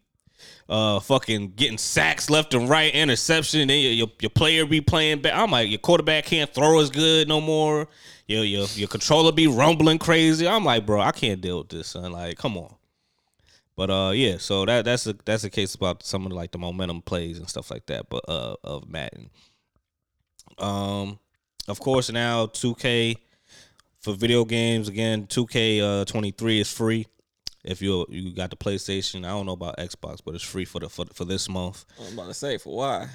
[0.69, 3.69] uh fucking getting sacks left and right, interception.
[3.69, 5.35] Then your, your your player be playing back.
[5.35, 7.89] I'm like your quarterback can't throw as good no more.
[8.27, 10.49] Your your your controller be rumbling crazy.
[10.49, 12.13] I'm like, bro, I can't deal with this, son.
[12.13, 12.75] Like, come on.
[13.77, 14.39] But uh, yeah.
[14.39, 17.49] So that that's a that's a case about some of like the momentum plays and
[17.49, 18.09] stuff like that.
[18.09, 19.31] But uh, of Madden.
[20.59, 21.19] Um,
[21.69, 23.17] of course now 2K
[24.01, 27.07] for video games again 2K uh 23 is free
[27.67, 29.25] if you you got the PlayStation.
[29.25, 31.85] I don't know about Xbox, but it's free for the for, for this month.
[32.01, 33.09] I'm about to say for why.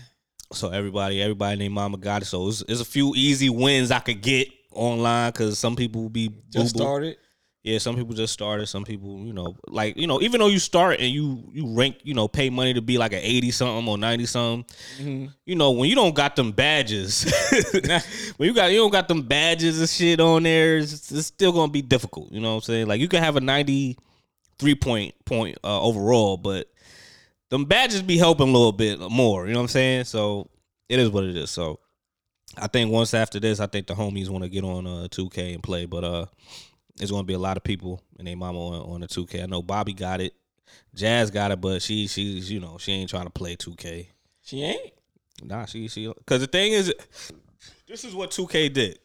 [0.52, 2.26] So everybody everybody named Mama got it.
[2.26, 6.10] So it's, it's a few easy wins I could get online because some people will
[6.10, 7.18] be Just started.
[7.64, 8.66] Yeah, some people just started.
[8.66, 11.98] Some people, you know, like you know, even though you start and you you rank,
[12.02, 14.66] you know, pay money to be like an eighty something or ninety something.
[14.98, 15.26] Mm-hmm.
[15.46, 17.32] You know, when you don't got them badges,
[18.38, 21.52] when you got you don't got them badges and shit on there, it's, it's still
[21.52, 22.32] gonna be difficult.
[22.32, 22.88] You know what I'm saying?
[22.88, 23.96] Like you can have a ninety
[24.58, 26.68] three point point uh, overall, but
[27.52, 29.46] them badges be helping a little bit more.
[29.46, 30.06] You know what I'm saying?
[30.06, 30.50] So
[30.90, 31.52] it is what it is.
[31.52, 31.80] So
[32.58, 35.54] I think once after this, I think the homies want to get on uh 2K
[35.54, 36.26] and play, but uh.
[36.96, 39.44] There's gonna be a lot of people and they mama on, on the 2K.
[39.44, 40.34] I know Bobby got it,
[40.94, 44.08] Jazz got it, but she she's you know she ain't trying to play 2K.
[44.42, 44.94] She ain't.
[45.44, 46.94] Nah, she she because the thing is,
[47.88, 49.00] this is what 2K did.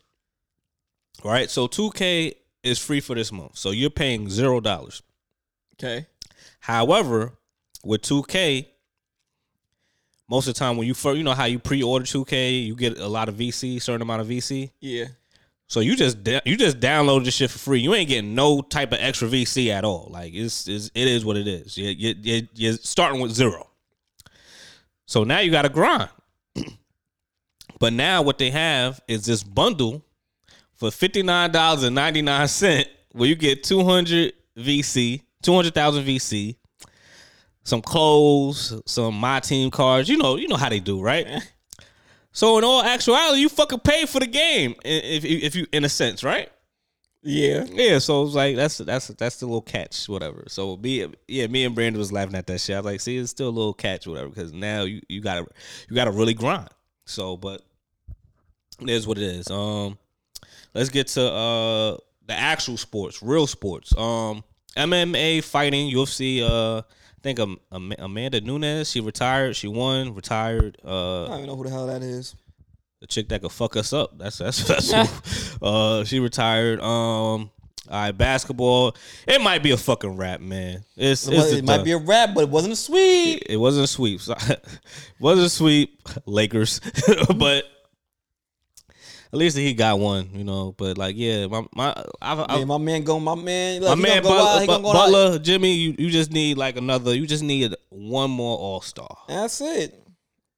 [1.25, 5.03] Right, so 2K is free for this month, so you're paying zero dollars.
[5.75, 6.07] Okay.
[6.61, 7.33] However,
[7.85, 8.67] with 2K,
[10.29, 12.99] most of the time when you first, you know how you pre-order 2K, you get
[12.99, 14.71] a lot of VC, certain amount of VC.
[14.81, 15.07] Yeah.
[15.69, 17.81] So you just you just download this shit for free.
[17.81, 20.09] You ain't getting no type of extra VC at all.
[20.11, 21.77] Like it's, it's it is what it is.
[21.77, 23.69] You you you you're starting with zero.
[25.07, 26.09] So now you got to grind.
[27.81, 30.05] but now what they have is this bundle
[30.75, 35.53] for fifty nine dollars and ninety nine cent, where you get two hundred VC, two
[35.53, 36.55] hundred thousand VC,
[37.65, 40.09] some clothes, some my team cards.
[40.09, 41.27] You know you know how they do, right?
[42.37, 45.89] So in all actuality, you fucking pay for the game if if you in a
[45.89, 46.51] sense, right?
[47.23, 47.65] Yeah.
[47.67, 47.99] Yeah.
[47.99, 50.45] So it was like that's that's that's the little catch, whatever.
[50.49, 52.77] So me, yeah, me and Brandon was laughing at that shit.
[52.77, 55.47] I was like, see, it's still a little catch, whatever, because now you you gotta
[55.89, 56.69] you gotta really grind.
[57.07, 57.63] So, but
[58.83, 59.51] it is what it is.
[59.51, 59.97] Um,
[60.75, 63.97] let's get to uh the actual sports, real sports.
[63.97, 64.45] Um,
[64.77, 66.43] MMA fighting, UFC.
[66.43, 66.83] Uh,
[67.19, 68.91] I think um, Am- Amanda Nunes.
[68.91, 69.57] She retired.
[69.57, 70.15] She won.
[70.15, 70.79] Retired.
[70.85, 72.35] I Uh, don't even know who the hell that is.
[73.01, 74.17] the chick that could fuck us up.
[74.19, 74.93] That's that's that's.
[75.57, 75.67] who.
[75.67, 76.81] uh, she retired.
[76.81, 77.51] Um,
[77.89, 78.97] all right, basketball.
[79.29, 80.85] It might be a fucking rap, man.
[80.97, 83.43] It's, It, it's it might be a rap, but it wasn't a sweep.
[83.49, 84.21] It wasn't a sweep.
[85.21, 86.01] wasn't a sweep.
[86.27, 86.81] Lakers,
[87.37, 87.65] but
[89.37, 90.75] at least he got one, you know.
[90.77, 93.83] But like, yeah, my my I, I, Yeah, my man go, my man.
[93.83, 94.95] my Look, he man go Butler, out, he gonna go out.
[94.95, 97.15] Butler, Jimmy, you, you just need like another.
[97.15, 99.17] You just need one more All Star.
[99.29, 100.03] That's it.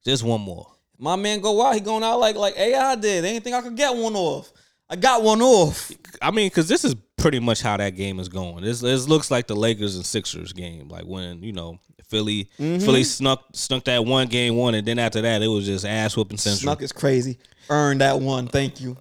[0.04, 0.66] Just one more.
[0.98, 1.74] My man go out.
[1.74, 3.24] He going out like like AI did.
[3.24, 4.52] They didn't think I could get one off.
[4.88, 5.90] I got one off.
[6.22, 8.62] I mean, because this is pretty much how that game is going.
[8.64, 12.84] This this looks like the Lakers and Sixers game, like when you know Philly Mm-hmm.
[12.84, 16.16] Philly snuck snuck that one game one, and then after that it was just ass
[16.16, 16.60] whooping central.
[16.60, 17.38] Snuck is crazy.
[17.70, 18.46] Earned that one.
[18.48, 18.96] Thank you.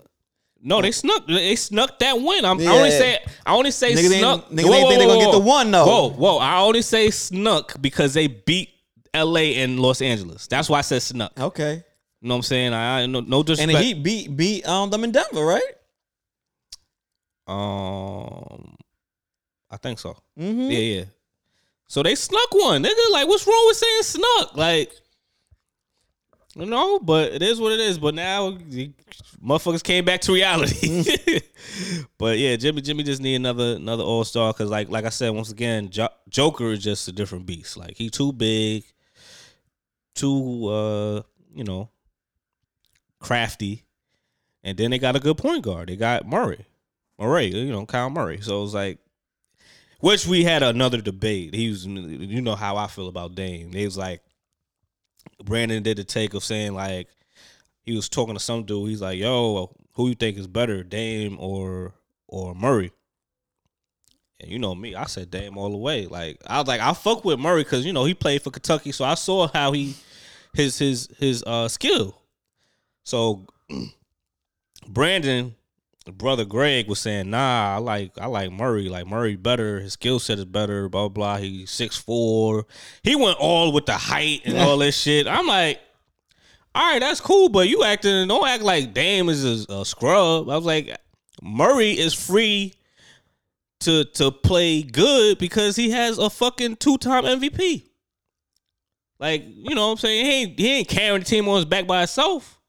[0.62, 2.44] No, they snuck they snuck that win.
[2.44, 4.50] I'm, I only say I only say Niggas snuck.
[4.50, 5.86] niggas ain't think they gonna get the one, though.
[5.86, 6.38] Whoa, whoa!
[6.40, 8.70] I only say snuck because they beat
[9.14, 9.56] L.A.
[9.58, 10.48] and Los Angeles.
[10.48, 11.40] That's why I said snuck.
[11.40, 11.84] Okay.
[12.22, 12.74] You know what I'm saying?
[12.74, 13.72] I, I no, no And disrespect.
[13.78, 15.62] the Heat beat beat um them in Denver, right?
[17.48, 18.76] um,
[19.72, 20.18] I think so.
[20.40, 20.72] Mm-hmm.
[20.72, 21.04] Yeah, yeah.
[21.88, 23.12] So they snuck one, nigga.
[23.12, 24.58] Like, what's wrong with saying snuck?
[24.58, 24.92] Like,
[26.66, 28.00] know, but it is what it is.
[28.00, 28.92] But now, the
[29.44, 31.06] motherfuckers came back to reality.
[32.18, 35.30] but yeah, Jimmy, Jimmy just need another another All Star because, like, like I said,
[35.30, 37.78] once again, jo- Joker is just a different beast.
[37.78, 38.84] Like, he too big,
[40.16, 41.22] too, uh,
[41.54, 41.90] you know,
[43.20, 43.84] crafty,
[44.64, 45.90] and then they got a good point guard.
[45.90, 46.66] They got Murray,
[47.20, 48.42] Murray, you know, Kyle Murray.
[48.42, 49.00] So it's like.
[50.00, 51.56] Which we had another debate.
[51.56, 53.74] He was, you know how I feel about Dame.
[53.74, 54.22] He was like,
[55.44, 57.08] Brandon did the take of saying like,
[57.88, 58.90] he was talking to some dude.
[58.90, 61.94] He's like, "Yo, who you think is better, Dame or
[62.28, 62.92] or Murray?"
[64.42, 66.06] And you know me, I said Dame all the way.
[66.06, 68.92] Like I was like, I fuck with Murray because you know he played for Kentucky,
[68.92, 69.96] so I saw how he
[70.54, 72.22] his his his uh skill.
[73.06, 73.48] So
[74.88, 75.56] Brandon,
[76.12, 78.90] brother Greg was saying, nah, I like I like Murray.
[78.90, 79.80] Like Murray better.
[79.80, 80.90] His skill set is better.
[80.90, 81.38] Blah blah.
[81.38, 82.66] He's six four.
[83.04, 85.28] He went all with the height and all this shit.
[85.28, 85.80] I'm like,
[86.74, 90.50] all right, that's cool, but you acting don't act like Dame is a, a scrub.
[90.50, 90.96] I was like,
[91.42, 92.74] Murray is free
[93.82, 97.84] to to play good because he has a fucking two time MVP.
[99.20, 100.26] Like, you know what I'm saying?
[100.26, 102.60] He ain't, he ain't carrying the team on his back by himself.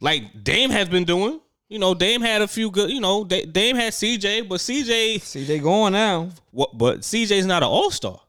[0.00, 1.40] Like Dame has been doing.
[1.70, 5.44] You know, Dame had a few good, you know, Dame had CJ, but CJ See,
[5.44, 6.30] they going now.
[6.50, 8.20] what but CJ's not an all-star.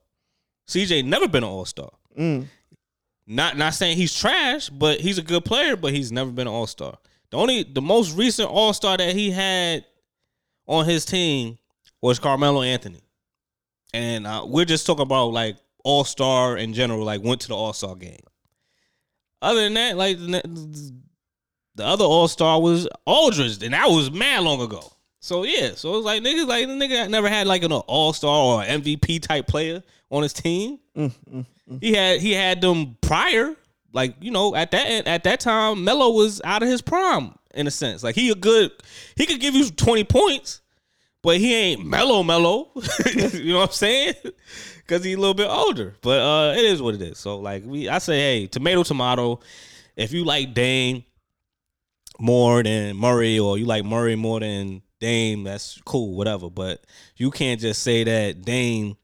[0.68, 1.89] CJ never been an all-star.
[2.18, 2.46] Mm.
[3.26, 6.54] Not not saying he's trash, but he's a good player, but he's never been an
[6.54, 6.98] all-star.
[7.32, 9.86] The only the most recent all-star that he had
[10.68, 11.58] on his team
[12.00, 13.02] was Carmelo Anthony.
[13.92, 17.96] And uh, we're just talking about like all-star in general, like went to the all-star
[17.96, 18.22] game.
[19.42, 20.18] Other than that, like
[21.76, 24.91] the the other all-star was Aldridge, and that was mad long ago.
[25.19, 28.63] So yeah, so it's like niggas like the nigga never had like an all-star or
[28.63, 30.80] MVP type player on his team.
[30.97, 31.78] Mm, mm, mm.
[31.82, 33.55] He had he had them prior,
[33.93, 37.67] like you know, at that at that time, Melo was out of his prime in
[37.67, 38.03] a sense.
[38.03, 38.72] Like he a good,
[39.15, 40.61] he could give you twenty points,
[41.22, 42.72] but he ain't Melo Melo.
[43.13, 44.15] you know what I'm saying?
[44.78, 45.95] Because he's a little bit older.
[46.01, 47.19] But uh, it is what it is.
[47.19, 49.39] So like we, I say, hey, tomato tomato.
[49.95, 51.03] If you like Dame
[52.22, 56.49] more than Murray, or you like Murray more than Dame, that's cool, whatever.
[56.49, 56.86] But
[57.17, 58.95] you can't just say that Dame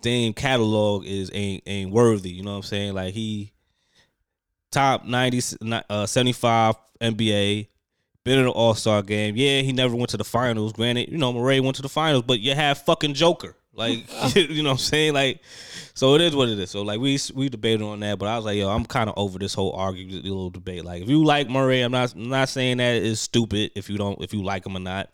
[0.00, 2.30] Dame catalog is ain't ain't worthy.
[2.30, 2.94] You know what I'm saying?
[2.94, 3.52] Like he
[4.70, 5.40] top 90
[5.90, 7.68] uh 75 NBA
[8.24, 9.36] been in an All-Star game.
[9.36, 10.72] Yeah, he never went to the finals.
[10.72, 13.56] Granted, you know, Murray went to the finals, but you have fucking Joker.
[13.78, 14.04] Like,
[14.34, 15.14] you know what I'm saying?
[15.14, 15.40] Like
[15.98, 16.70] so it is what it is.
[16.70, 19.18] So like we we debated on that, but I was like, yo, I'm kind of
[19.18, 20.84] over this whole argument, little debate.
[20.84, 23.98] Like if you like Murray, I'm not I'm not saying that is stupid if you
[23.98, 25.10] don't if you like him or not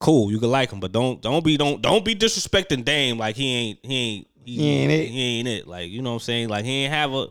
[0.00, 0.30] cool.
[0.30, 3.54] You can like him, but don't don't be don't don't be disrespecting Dame like he
[3.54, 5.08] ain't he ain't he, He ain't it.
[5.08, 5.66] He ain't it.
[5.66, 6.48] Like you know what I'm saying.
[6.50, 7.28] Like he ain't have a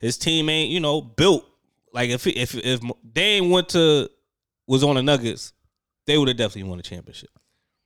[0.00, 1.46] his team ain't you know built.
[1.92, 2.80] Like if if if
[3.12, 4.10] Dame went to
[4.66, 5.52] was on the Nuggets,
[6.06, 7.30] they would have definitely won a championship.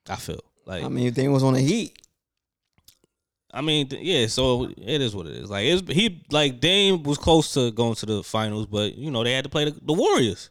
[0.08, 1.98] I feel like I mean, if they was on the Heat,
[3.52, 4.26] I mean, th- yeah.
[4.28, 5.50] So it is what it is.
[5.50, 9.22] Like it's he like Dame was close to going to the finals, but you know
[9.24, 10.50] they had to play the, the Warriors,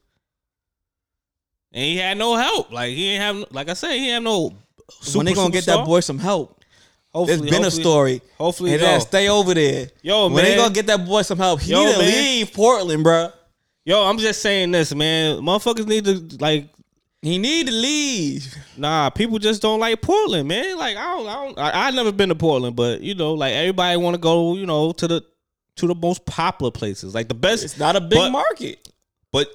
[1.72, 2.72] and he had no help.
[2.72, 4.54] Like he didn't have, like I said, he had no.
[5.00, 6.58] Super, when they gonna get that boy some help?
[7.14, 8.22] Hopefully, There's been a story.
[8.38, 9.88] Hopefully, and yo, stay over there.
[10.02, 11.62] Yo, when they gonna get that boy some help?
[11.62, 12.08] He Yo, need to man.
[12.14, 13.30] leave Portland, bro.
[13.86, 15.38] yo, I'm just saying this, man.
[15.40, 16.70] Motherfuckers need to like.
[17.22, 18.56] He need to leave.
[18.78, 20.78] Nah, people just don't like Portland, man.
[20.78, 23.54] Like I don't, I don't, I, I never been to Portland, but you know, like
[23.54, 25.22] everybody want to go, you know, to the
[25.76, 27.64] to the most popular places, like the best.
[27.64, 28.88] It's not a big But- market.
[29.32, 29.48] But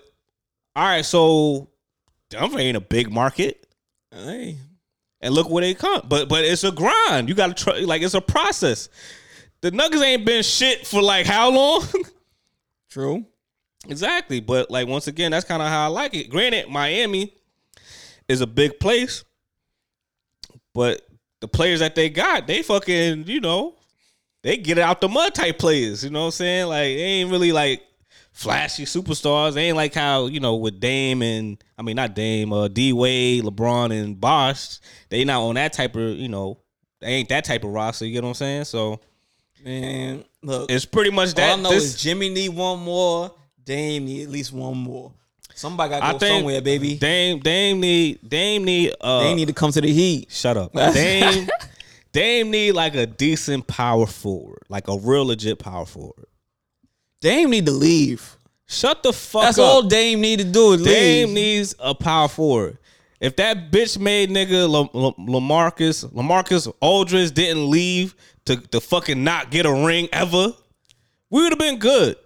[0.77, 1.69] all right, so
[2.31, 3.67] Denver ain't a big market.
[4.13, 4.59] Hey,
[5.21, 6.03] and look where they come.
[6.09, 7.29] But but it's a grind.
[7.29, 7.81] You got to try.
[7.81, 8.89] Like it's a process.
[9.61, 11.85] The Nuggets ain't been shit for like how long?
[12.91, 13.27] true.
[13.89, 14.39] exactly.
[14.39, 16.31] But like once again, that's kind of how I like it.
[16.31, 17.35] Granted, Miami
[18.29, 19.25] is a big place,
[20.75, 21.03] but
[21.41, 23.75] the players that they got, they fucking you know,
[24.43, 26.05] they get it out the mud type players.
[26.05, 26.67] You know what I'm saying?
[26.67, 27.83] Like they ain't really like
[28.33, 29.55] flashy superstars.
[29.55, 32.93] They ain't like how you know with Dame and I mean not Dame, uh, D
[32.93, 34.79] Wade, LeBron, and Bosh.
[35.09, 36.59] They not on that type of you know.
[37.01, 38.07] They ain't that type of roster.
[38.07, 38.65] You get what I'm saying?
[38.65, 39.01] So
[39.65, 40.71] Man, look.
[40.71, 41.59] it's pretty much all that.
[41.59, 43.33] I know this- is Jimmy need one more.
[43.65, 45.13] Dame need at least one more.
[45.57, 46.97] Somebody got I to go think somewhere, baby.
[46.97, 50.31] Dame, Dame need, Dame need, uh, they need to come to the Heat.
[50.31, 50.73] shut up.
[50.95, 51.49] Dame,
[52.13, 56.27] Dame need like a decent power forward, like a real legit power forward.
[57.21, 58.37] Dame need to leave.
[58.67, 59.65] Shut the fuck That's up.
[59.65, 61.35] all Dame need to do is Dame leave.
[61.35, 62.79] needs a power forward.
[63.21, 69.25] If that bitch made nigga La- La- LaMarcus LaMarcus Aldridge didn't leave to to fucking
[69.25, 70.53] not get a ring ever,
[71.31, 72.17] we would have been good.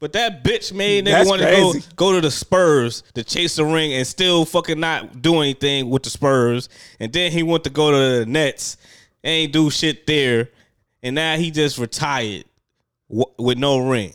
[0.00, 3.66] But that bitch made nigga want to go go to the Spurs to chase the
[3.66, 6.70] ring and still fucking not do anything with the Spurs.
[6.98, 8.78] And then he went to go to the Nets,
[9.22, 10.48] ain't do shit there,
[11.02, 12.44] and now he just retired
[13.10, 14.14] w- with no ring.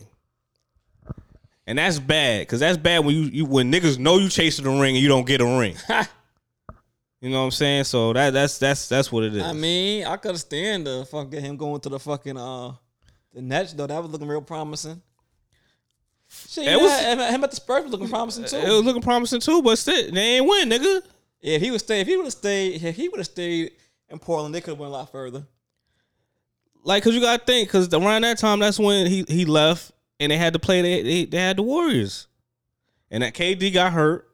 [1.68, 4.70] And that's bad, because that's bad when you, you when niggas know you chasing the
[4.70, 5.76] ring and you don't get a ring.
[7.20, 7.84] you know what I'm saying?
[7.84, 9.42] So that that's that's that's what it is.
[9.44, 12.72] I mean, I could stand the fucking him going to the fucking uh
[13.32, 13.86] the Nets though.
[13.86, 15.00] That was looking real promising.
[16.48, 18.56] Shit, It you was- know, him, at the Spurs was looking promising uh, too.
[18.56, 21.02] it was looking promising too, but still, they ain't win, nigga.
[21.40, 23.72] yeah, if he would stay, if he would have stayed, if he would have stayed
[24.08, 25.46] in Portland, they could have went a lot further.
[26.84, 30.30] Like, cause you gotta think, cause around that time, that's when he he left, and
[30.30, 30.82] they had to play.
[30.82, 32.28] They they, they had the Warriors,
[33.10, 34.28] and that KD got hurt.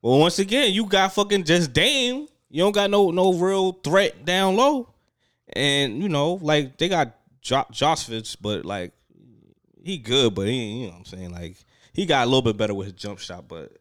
[0.00, 2.26] Well, once again, you got fucking just Dame.
[2.48, 4.88] You don't got no no real threat down low,
[5.52, 8.93] and you know like they got jo- Josvich, but like
[9.84, 11.56] he good, but he you know what I'm saying like
[11.92, 13.72] he got a little bit better with his jump shot, but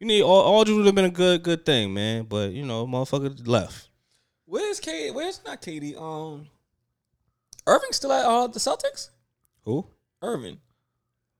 [0.00, 2.24] you need all Aldridge would have been a good good thing, man.
[2.24, 3.88] But you know, motherfucker left.
[4.46, 5.10] Where's K?
[5.10, 5.96] Where's not Katie?
[5.96, 6.48] Um,
[7.66, 9.08] Irving still at uh, the Celtics?
[9.64, 9.86] Who?
[10.20, 10.58] Irving,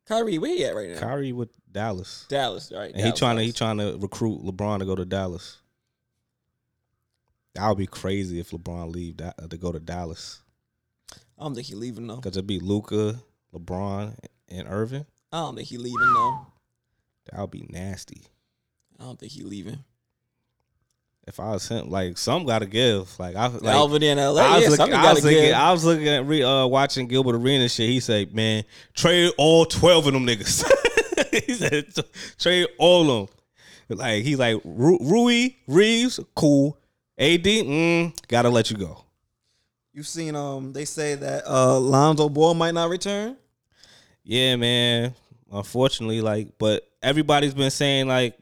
[0.06, 1.00] Kyrie, where he at right now?
[1.00, 2.26] Kyrie with Dallas.
[2.28, 2.90] Dallas, right?
[2.90, 5.58] And he Dallas, trying to he trying to recruit LeBron to go to Dallas.
[7.54, 10.40] That would be crazy if LeBron leave that to go to Dallas
[11.38, 12.16] I don't think he leaving though.
[12.16, 13.16] because it'd be Luka,
[13.54, 14.16] LeBron,
[14.48, 15.06] and Irving.
[15.32, 16.46] I don't think he leaving though.
[17.30, 18.22] That would be nasty.
[18.98, 19.84] I don't think he leaving.
[21.26, 23.18] If I was him, like some got to give.
[23.18, 23.74] Like I like.
[23.74, 25.54] Over there in LA, I was, yeah, looking, I, gotta was looking.
[25.54, 27.88] I was looking at re, uh, watching Gilbert Arena shit.
[27.88, 30.64] He said, "Man, trade all twelve of them niggas."
[31.46, 31.86] he said,
[32.38, 33.28] "Trade all of
[33.88, 36.78] them." Like he's like Ru- Rui Reaves, cool.
[37.18, 39.04] AD, mm, gotta let you go.
[39.92, 43.36] You've seen um they say that uh Lonzo Ball might not return.
[44.24, 45.14] Yeah, man.
[45.52, 48.34] Unfortunately, like, but everybody's been saying like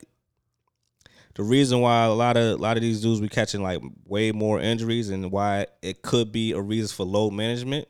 [1.35, 4.33] the reason why a lot of a lot of these dudes be catching like way
[4.33, 7.89] more injuries and why it could be a reason for load management,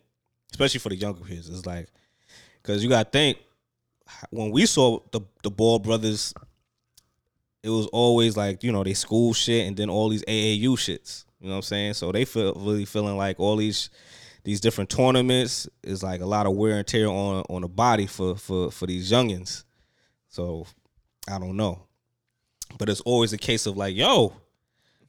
[0.51, 1.89] especially for the younger kids, is like
[2.63, 3.39] because you got to think
[4.31, 6.33] when we saw the the Ball brothers,
[7.63, 11.25] it was always like you know they school shit and then all these AAU shits.
[11.41, 11.95] You know what I'm saying?
[11.95, 13.91] So they feel really feeling like all these
[14.45, 18.07] these different tournaments is like a lot of wear and tear on on the body
[18.07, 19.65] for for for these youngins.
[20.29, 20.67] So
[21.29, 21.83] I don't know,
[22.79, 24.33] but it's always a case of like, yo,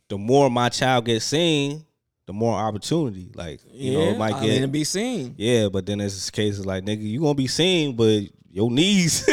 [0.10, 1.86] the more my child gets seen,
[2.28, 3.32] the more opportunity.
[3.34, 5.34] Like you know, it might I get mean, to be seen.
[5.38, 8.22] yeah, but then there's this case of like, nigga, you gonna be seen, but
[8.52, 9.28] your knees,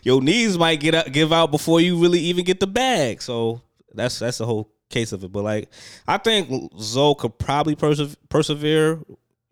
[0.02, 3.22] your knees might get out, give out before you really even get the bag.
[3.22, 3.62] So
[3.94, 5.32] that's that's the whole case of it.
[5.32, 5.70] But like,
[6.06, 8.98] I think Zo could probably perse- persevere.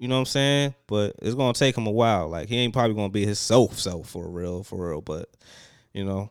[0.01, 0.75] You know what I'm saying?
[0.87, 2.27] But it's gonna take him a while.
[2.29, 5.03] Like he ain't probably gonna be his self self for real, for real.
[5.03, 5.29] But
[5.93, 6.31] you know,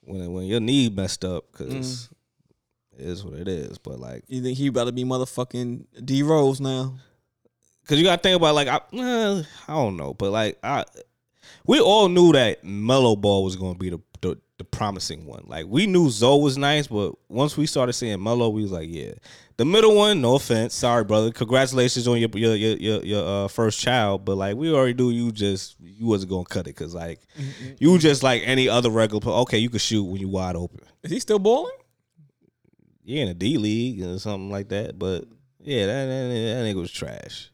[0.00, 2.08] when when your knee messed up, because
[2.96, 3.76] it is what it is.
[3.76, 4.24] But like.
[4.26, 6.94] You think he about to be motherfucking D Rose now?
[7.86, 10.86] Cause you gotta think about like I, eh, I don't know, but like I,
[11.66, 14.00] we all knew that Melo Ball was gonna be the,
[14.58, 15.44] the promising one.
[15.46, 18.88] Like we knew Zo was nice, but once we started seeing Melo, we was like,
[18.90, 19.12] yeah,
[19.56, 20.20] the middle one.
[20.20, 21.30] No offense, sorry, brother.
[21.30, 25.10] Congratulations on your your your your, your uh, first child, but like we already knew
[25.10, 27.20] you just you wasn't gonna cut it, cause like
[27.78, 29.20] you just like any other regular.
[29.20, 29.36] player.
[29.38, 30.80] Okay, you could shoot when you wide open.
[31.02, 31.76] Is he still balling?
[33.04, 34.98] Yeah, in a D league or something like that.
[34.98, 35.24] But
[35.60, 37.50] yeah, that, that, that nigga was trash.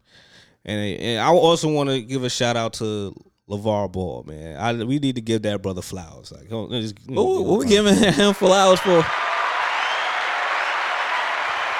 [0.65, 3.15] And, and I also want to give a shout out to
[3.49, 4.57] LaVar Ball, man.
[4.57, 6.33] I, we need to give that brother flowers.
[6.33, 9.05] Like, don't- just, you know, What, we him giving him flowers for?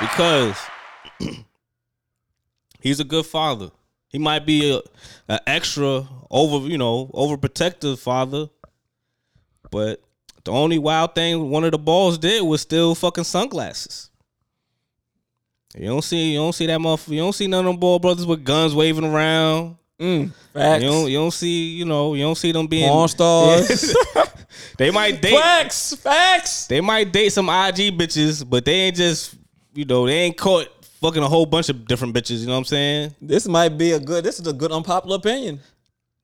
[0.01, 0.59] because
[2.81, 3.71] he's a good father.
[4.09, 4.81] He might be a,
[5.29, 8.49] a extra over, you know, overprotective father,
[9.71, 10.01] but
[10.45, 14.11] the only wild thing one of the balls did was steal fucking sunglasses.
[15.77, 17.09] You don't see, you don't see that motherfucker.
[17.15, 19.77] You don't see none of them ball brothers with guns waving around.
[20.01, 20.83] Mm, facts.
[20.83, 23.95] You don't, you don't see, you know, you don't see them being Porn stars.
[24.79, 25.95] they might date, facts.
[25.97, 26.67] Facts.
[26.67, 29.37] they might date some IG bitches, but they ain't just,
[29.73, 30.67] you know, they ain't caught
[31.01, 32.41] fucking a whole bunch of different bitches.
[32.41, 33.15] You know what I'm saying?
[33.21, 34.25] This might be a good.
[34.25, 35.61] This is a good unpopular opinion.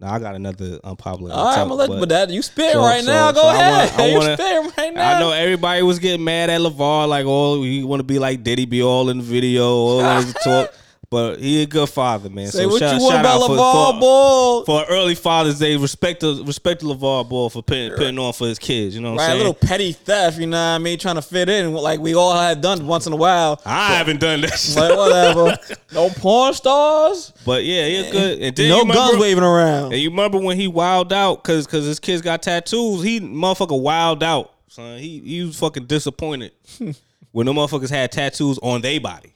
[0.01, 1.33] Now I got another unpopular.
[1.35, 3.31] All right, I'm gonna let but but that you spit So- right so- now.
[3.33, 3.99] Go so I ahead.
[3.99, 5.16] wanna- I wanna- spit right now.
[5.16, 8.43] I know everybody was getting mad at LaVar, like, oh, he want to be like
[8.43, 10.73] Diddy, be all in the video, all in his talk.
[11.11, 12.47] But he a good father, man.
[12.47, 14.65] Say so what shout, you want about LaVar for, Ball.
[14.65, 15.77] for early Father's Day.
[15.77, 18.95] Respect to respect to LaVar Ball for putting, putting on for his kids.
[18.95, 19.39] You know what Right, a saying?
[19.39, 21.01] little petty theft, you know what I mean?
[21.01, 23.61] Trying to fit in, like we all have done once in a while.
[23.67, 24.57] I haven't done that.
[24.57, 24.77] shit.
[24.77, 25.59] But whatever.
[25.93, 27.33] no porn stars.
[27.45, 28.39] But yeah, he a good.
[28.43, 29.93] And no remember, guns waving around.
[29.93, 33.03] And you remember when he wild out because because his kids got tattoos.
[33.03, 35.01] He motherfucker wild out, son.
[35.01, 36.53] He he was fucking disappointed
[37.33, 39.35] when the motherfuckers had tattoos on their body.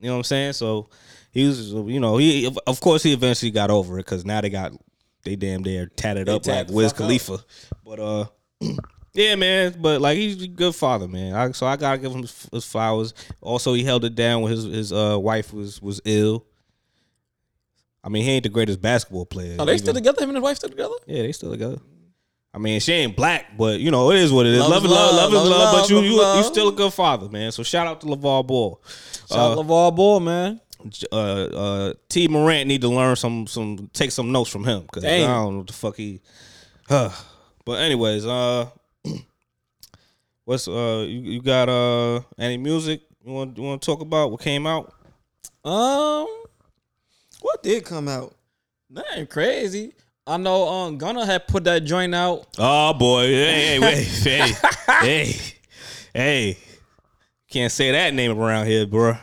[0.00, 0.52] You know what I'm saying?
[0.54, 0.88] So
[1.30, 4.50] he was, you know, he of course he eventually got over it because now they
[4.50, 4.72] got
[5.24, 7.06] they damn near tatted up like Wiz fuck up.
[7.06, 7.38] Khalifa.
[7.84, 8.24] But uh.
[9.12, 11.34] Yeah, man, but like he's a good father, man.
[11.34, 13.12] I, so I gotta give him his, his flowers.
[13.40, 16.46] Also, he held it down when his his uh, wife was was ill.
[18.04, 19.56] I mean, he ain't the greatest basketball player.
[19.58, 20.22] Are they even- still together?
[20.22, 20.94] Him and his wife still together?
[21.08, 21.78] yeah, they still together.
[22.52, 24.60] I mean, she ain't black, but you know it is what it is.
[24.60, 25.72] Love Love, is is love, love, love is love is love.
[25.72, 27.52] But love, you love you you still a good father, man.
[27.52, 28.80] So shout out to LaVar Ball.
[29.28, 30.60] Shout out LaVar Ball, man.
[31.12, 35.04] Uh, uh, T Morant need to learn some some take some notes from him because
[35.04, 36.20] I don't know what the fuck he.
[36.88, 37.10] Huh.
[37.64, 38.70] But anyways, uh,
[40.44, 44.30] what's uh you, you got uh any music you want you want to talk about?
[44.30, 44.94] What came out?
[45.64, 46.26] Um,
[47.42, 48.34] what did come out?
[48.90, 49.94] That ain't crazy.
[50.30, 50.68] I know.
[50.68, 52.46] Um, Gunna had put that joint out.
[52.56, 54.52] Oh boy, hey, hey, wait, hey,
[55.00, 55.34] hey,
[56.14, 56.56] hey,
[57.50, 59.16] can't say that name around here, bro.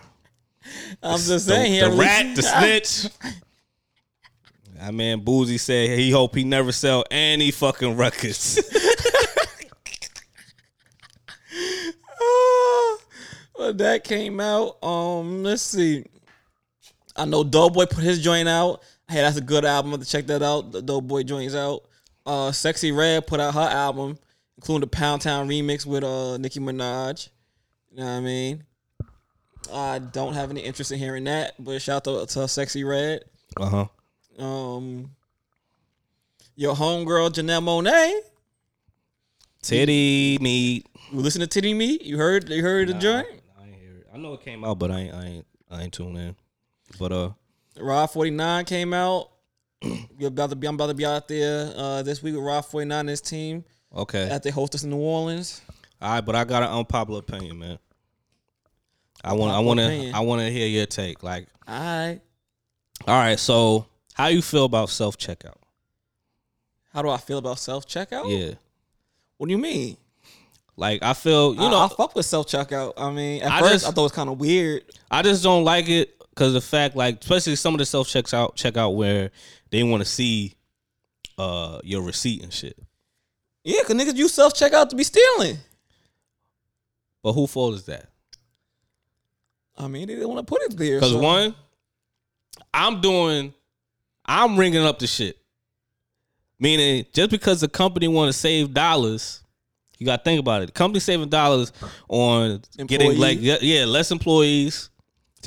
[1.02, 3.08] I'm just The, saying he the had rat, the snitch.
[4.76, 8.56] That man Boosie said he hope he never sell any fucking records.
[13.58, 14.84] well, that came out.
[14.84, 16.04] Um, let's see.
[17.16, 18.84] I know Doughboy put his joint out.
[19.10, 19.98] Hey, that's a good album.
[20.00, 20.72] To check that out.
[20.72, 21.84] The Doughboy joint's out.
[22.26, 24.18] Uh, Sexyy Red put out her album,
[24.58, 27.30] including the Pound Town remix with uh Nicki Minaj.
[27.92, 28.64] You know what I mean?
[29.74, 33.24] I don't have any interest in hearing that, but shout out to Sexyy Red.
[33.56, 33.88] Uh
[34.38, 34.44] huh.
[34.44, 35.12] Um,
[36.56, 38.20] your homegirl Janelle Monáe.
[39.62, 40.86] Titty meat.
[41.12, 41.98] You listen to Titty Me?
[42.02, 42.50] You heard?
[42.50, 43.28] You heard the joint?
[43.60, 44.08] I it.
[44.14, 46.36] I know it came out, but I ain't, I ain't, I ain't tuned in.
[47.00, 47.30] But uh,
[47.80, 49.30] Rob49 came out.
[50.18, 52.92] You're about to be, I'm about to be out there uh, this week with Rob49
[53.00, 53.64] and his team
[53.96, 54.30] okay.
[54.30, 55.62] at the hostess in New Orleans.
[56.02, 57.80] All right, but I got an unpopular opinion, man.
[59.24, 60.12] I want, I want to.
[60.12, 61.24] I want to hear your take.
[61.24, 62.20] Like, All right.
[63.08, 65.56] all right, so how you feel about self checkout?
[66.94, 68.26] How do I feel about self checkout?
[68.30, 68.54] Yeah,
[69.38, 69.98] What do you mean?
[70.76, 72.94] like I feel, you I, know, I fuck with self checkout.
[72.98, 74.84] I mean, at I first just- I thought it was kind of weird.
[75.10, 78.32] I just don't like it because the fact, like, especially some of the self checks
[78.32, 79.32] out check out where
[79.72, 80.54] they want to see
[81.38, 82.78] uh your receipt and shit.
[83.64, 85.58] Yeah, cause niggas use self checkout to be stealing.
[87.24, 88.10] But who fault is that?
[89.76, 91.00] I mean, they didn't want to put it there.
[91.00, 91.56] Because so- one,
[92.74, 93.54] I'm doing,
[94.26, 95.38] I'm ringing up the shit.
[96.60, 99.44] Meaning, just because the company want to save dollars,
[100.00, 100.68] you got to think about it.
[100.68, 101.72] The company saving dollars
[102.08, 104.90] on getting like yeah, less employees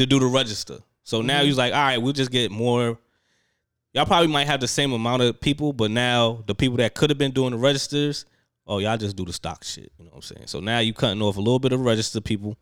[0.00, 0.78] to do the register.
[1.04, 1.46] So now mm-hmm.
[1.46, 2.98] he's like, all right, we'll just get more.
[3.92, 7.10] Y'all probably might have the same amount of people, but now the people that could
[7.10, 8.24] have been doing the registers,
[8.66, 9.92] oh, y'all just do the stock shit.
[9.98, 10.46] You know what I'm saying?
[10.46, 12.56] So now you cutting off a little bit of register people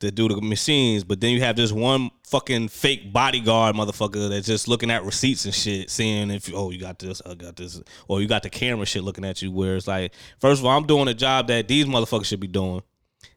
[0.00, 4.46] to do the machines, but then you have this one fucking fake bodyguard motherfucker that's
[4.46, 7.80] just looking at receipts and shit, seeing if oh you got this, I got this,
[8.08, 9.52] or you got the camera shit looking at you.
[9.52, 12.48] Where it's like, first of all, I'm doing a job that these motherfuckers should be
[12.48, 12.82] doing.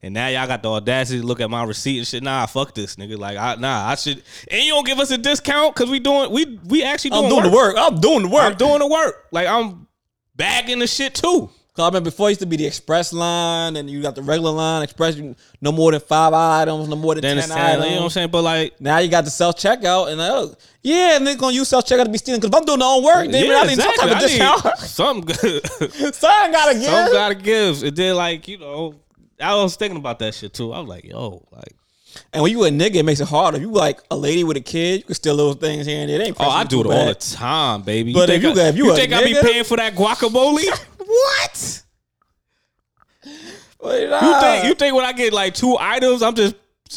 [0.03, 2.23] And now y'all got the audacity to look at my receipt and shit.
[2.23, 3.17] Nah, fuck this nigga.
[3.17, 4.21] Like, I, nah, I should.
[4.51, 7.29] And you don't give us a discount because we doing we we actually doing I'm
[7.29, 7.75] doing the work.
[7.77, 8.43] I'm doing the work.
[8.43, 9.27] I'm doing the work.
[9.31, 9.87] Like I'm
[10.35, 11.49] bagging the shit too.
[11.75, 14.21] Cause I remember before it used to be the express line, and you got the
[14.21, 14.83] regular line.
[14.83, 15.19] Express,
[15.59, 18.09] no more than five items, no more than Then ten it's you know what I'm
[18.11, 18.29] saying.
[18.29, 21.69] But like, Now you got the self checkout, and oh, yeah, and they gonna use
[21.69, 22.41] self checkout to be stealing.
[22.41, 23.95] Cause if I'm doing the own work, then yeah, I need exactly.
[23.97, 24.77] some type of discount.
[24.77, 26.13] something good.
[26.13, 26.83] Something gotta give.
[26.83, 27.83] Some gotta give.
[27.83, 28.95] It did like you know.
[29.39, 30.73] I was thinking about that shit too.
[30.73, 31.75] I was like, yo, like,
[32.31, 33.57] and when you a nigga, it makes it harder.
[33.57, 36.09] If you like a lady with a kid, you can steal little things here and
[36.09, 36.19] there.
[36.19, 38.13] They ain't oh, I do it all the time, baby.
[38.13, 40.65] But if you I, got- if you a think I be paying for that guacamole?
[40.97, 41.83] what?
[43.79, 46.55] But, You think you think when I get like two items, I'm just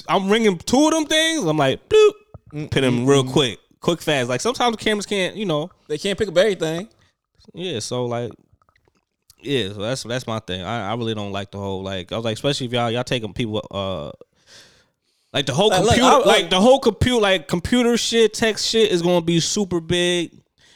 [0.08, 1.44] I'm ringing two of them things.
[1.44, 4.28] I'm like, bloop, put them real quick, quick, fast.
[4.28, 5.70] Like sometimes the cameras can't, you know.
[5.88, 6.88] they can't pick up everything.
[7.54, 8.32] Yeah, so like,
[9.46, 10.62] yeah, so that's that's my thing.
[10.62, 12.12] I, I really don't like the whole like.
[12.12, 14.10] I was like, especially if y'all y'all taking people uh.
[15.32, 18.56] Like the whole Like, computer, I- like, like- the whole computer, like computer shit, tech
[18.56, 20.30] shit is gonna be super big.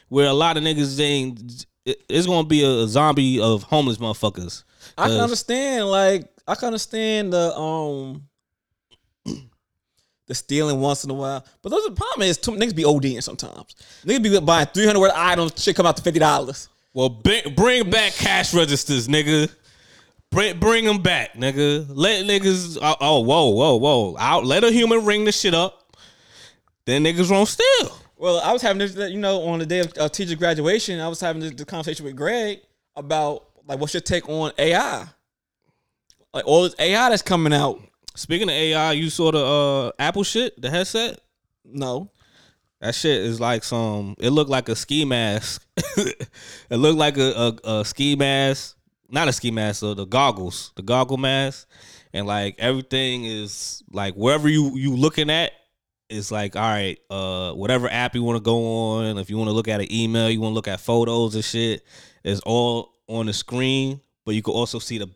[0.08, 4.64] Where a lot of niggas ain't, it's gonna be a zombie of homeless motherfuckers.
[4.98, 8.24] I can understand, like, I can understand the um
[10.26, 11.44] the stealing once in a while.
[11.62, 13.74] But those the problem is too, niggas be ODing sometimes.
[14.04, 16.68] Niggas be buying three hundred worth of items, shit come out to fifty dollars.
[16.92, 19.50] Well, bring, bring back cash registers, nigga.
[20.30, 21.86] Bring, bring them back, nigga.
[21.88, 22.78] Let niggas.
[22.80, 24.16] Oh, oh, whoa, whoa, whoa.
[24.18, 24.44] Out.
[24.44, 25.96] Let a human ring the shit up.
[26.84, 27.96] Then niggas won't steal.
[28.16, 31.08] Well, I was having this, you know, on the day of uh, teacher graduation, I
[31.08, 32.60] was having this, this conversation with Greg
[32.96, 35.06] about like what's your take on AI?
[36.34, 37.80] Like all this AI that's coming out.
[38.16, 41.20] Speaking of AI, you saw the uh, Apple shit, the headset.
[41.64, 42.10] No,
[42.80, 44.14] That shit is like some.
[44.18, 45.66] It looked like a ski mask.
[45.96, 46.30] it
[46.70, 48.76] looked like a, a, a ski mask,
[49.10, 49.80] not a ski mask.
[49.80, 51.68] So the goggles, the goggle mask,
[52.14, 55.52] and like everything is like wherever you you looking at
[56.08, 56.98] is like all right.
[57.10, 59.92] Uh, whatever app you want to go on, if you want to look at an
[59.92, 61.84] email, you want to look at photos and shit,
[62.24, 64.00] is all on the screen.
[64.24, 65.08] But you can also see the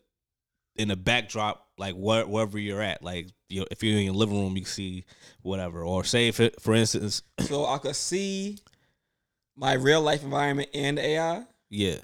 [0.76, 3.02] in the backdrop, like where, wherever you're at.
[3.02, 5.04] Like you if you're in your living room, you can see
[5.42, 5.82] whatever.
[5.82, 8.58] Or say if it, for instance, So I could see
[9.56, 11.44] my real life environment and AI.
[11.70, 11.96] yeah.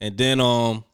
[0.00, 0.84] And then um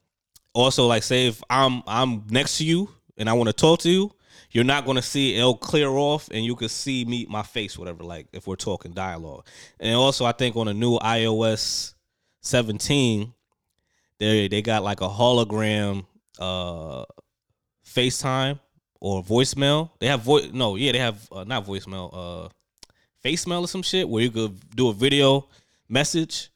[0.52, 3.90] also like say if I'm I'm next to you and I want to talk to
[3.90, 4.12] you,
[4.52, 8.04] you're not gonna see it'll clear off and you can see me my face, whatever,
[8.04, 9.46] like if we're talking dialogue.
[9.80, 11.94] And also I think on a new iOS
[12.42, 13.32] 17,
[14.18, 16.06] they they got like a hologram
[16.38, 17.04] uh
[17.84, 18.60] FaceTime
[19.00, 19.90] or voicemail.
[19.98, 22.48] They have voice no, yeah, they have uh, not voicemail, uh
[23.20, 25.46] face mail or some shit where you could do a video
[25.88, 26.50] message.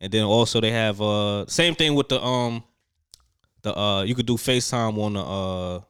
[0.00, 2.62] And then also they have uh same thing with the um
[3.62, 5.80] the uh you could do FaceTime on the uh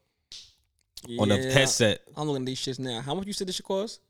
[1.21, 2.01] on the headset.
[2.17, 3.01] I'm looking at these shits now.
[3.01, 4.01] How much you said this should cost?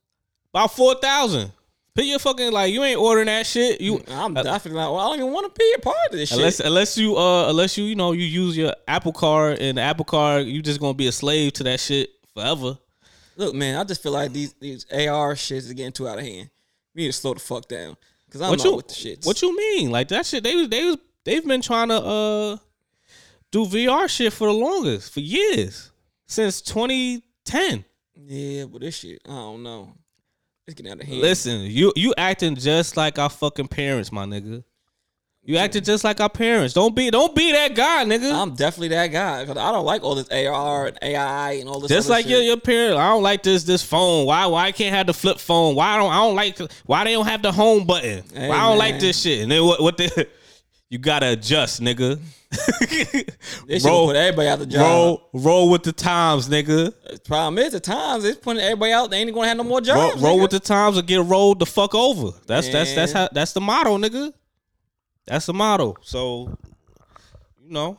[0.52, 1.52] About four thousand.
[1.96, 3.80] Put your fucking like you ain't ordering that shit.
[3.80, 4.92] You I'm definitely not.
[4.92, 6.66] Well, I don't even want to be a part of this unless shit.
[6.66, 10.04] unless you uh unless you you know you use your Apple card and the Apple
[10.04, 12.76] card you just gonna be a slave to that shit forever.
[13.38, 16.24] Look, man, I just feel like these these AR shits is getting too out of
[16.24, 16.50] hand.
[16.94, 17.96] We need to slow the fuck down.
[18.30, 19.26] Cause I'm What not you with the shits.
[19.26, 19.90] what you mean?
[19.90, 22.56] Like that shit they was they was they've been trying to uh
[23.50, 25.92] do VR shit for the longest for years
[26.26, 27.84] since 2010.
[28.26, 29.94] Yeah, but this shit, I don't know.
[30.66, 31.20] It's getting out of hand.
[31.20, 34.64] Listen, you you acting just like our fucking parents, my nigga.
[35.44, 36.74] You acting just like our parents.
[36.74, 38.34] Don't be don't be that guy, nigga.
[38.34, 41.78] I'm definitely that guy because I don't like all this AR and AI and all
[41.78, 41.88] this.
[41.88, 42.32] just like shit.
[42.32, 42.98] your your parents.
[42.98, 44.26] I don't like this this phone.
[44.26, 45.76] Why why I can't have the flip phone?
[45.76, 48.24] Why I don't I don't like why they don't have the home button?
[48.34, 49.42] Hey, why I don't like this shit?
[49.42, 50.26] And then what what the
[50.88, 52.20] you gotta adjust, nigga.
[53.66, 54.80] This roll, put everybody out the job.
[54.80, 56.94] roll roll with the times, nigga.
[57.10, 59.10] The problem is, the times it's putting everybody out.
[59.10, 60.22] They ain't gonna have no more jobs.
[60.22, 60.42] roll nigga.
[60.42, 62.30] with the times or get rolled the fuck over.
[62.46, 64.32] That's that's that's how that's the motto, nigga.
[65.26, 65.96] That's the motto.
[66.02, 66.56] So,
[67.60, 67.98] you know,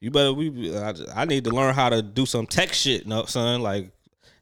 [0.00, 0.76] you better we.
[0.76, 3.62] I, I need to learn how to do some tech shit, no son.
[3.62, 3.90] Like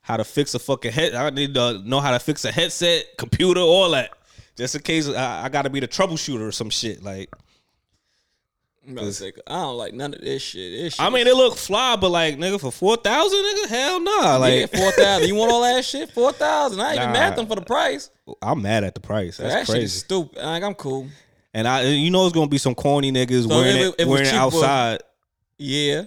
[0.03, 1.15] how to fix a fucking head.
[1.15, 4.11] I need to know how to fix a headset, computer, all that.
[4.57, 7.03] Just in case I, I got to be the troubleshooter or some shit.
[7.03, 7.29] Like,
[8.87, 10.73] I'm about to say, I don't like none of this shit.
[10.81, 14.01] This shit I mean, it look fly, but like, nigga, for four thousand, nigga, hell
[14.01, 14.37] nah.
[14.37, 15.29] Like, yeah, four thousand.
[15.29, 16.11] You want all that shit?
[16.13, 16.81] Four thousand.
[16.81, 18.11] I ain't even mad at them for the price.
[18.41, 19.39] I'm mad at the price.
[19.39, 19.99] That's that shit is crazy.
[19.99, 20.43] stupid.
[20.43, 21.09] Like, I'm cool.
[21.53, 24.27] And I, you know, it's gonna be some corny niggas wearing it, it- it wearing
[24.27, 25.01] it outside.
[25.59, 26.03] Yeah,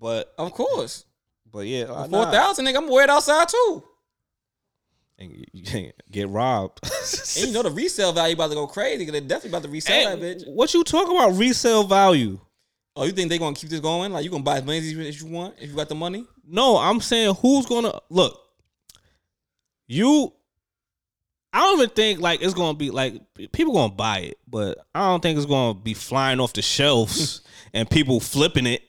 [0.00, 1.04] But of course.
[1.52, 2.30] but yeah, Four nah.
[2.32, 2.76] thousand, nigga.
[2.76, 3.84] I'm gonna wear it outside too.
[5.22, 6.80] And you can't get robbed.
[7.38, 9.68] And you know the resale value about to go crazy because they're definitely about to
[9.68, 10.48] resell And that bitch.
[10.48, 12.40] What you talking about resale value?
[12.96, 14.12] Oh, you think they're gonna keep this going?
[14.12, 15.94] Like you gonna buy as many as you- as you want if you got the
[15.94, 16.26] money?
[16.46, 18.38] No, I'm saying who's gonna look.
[19.88, 20.32] You,
[21.52, 23.14] I don't even think like it's gonna be like
[23.52, 27.42] people gonna buy it, but I don't think it's gonna be flying off the shelves
[27.74, 28.82] and people flipping it.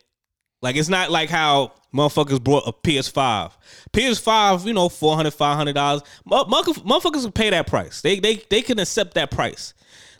[0.64, 3.52] Like it's not like how motherfuckers brought a PS5.
[3.92, 6.02] PS5, you know, 400 dollars.
[6.26, 8.00] Motherfuckers can pay that price.
[8.00, 9.74] They they they can accept that price.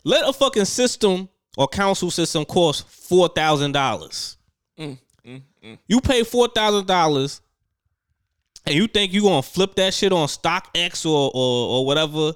[0.04, 4.36] Let a fucking system or console system cost four thousand dollars.
[4.78, 5.78] Mm, mm, mm.
[5.88, 7.40] You pay four thousand dollars,
[8.66, 12.34] and you think you're gonna flip that shit on StockX or or or whatever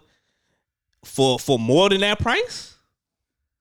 [1.05, 2.75] for for more than that price?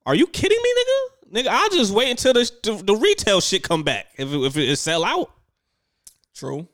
[0.05, 1.16] Are you kidding me, nigga?
[1.33, 4.57] Nigga, I'll just wait until the the, the retail shit come back if it, if
[4.57, 5.31] it sell out.
[6.33, 6.67] True.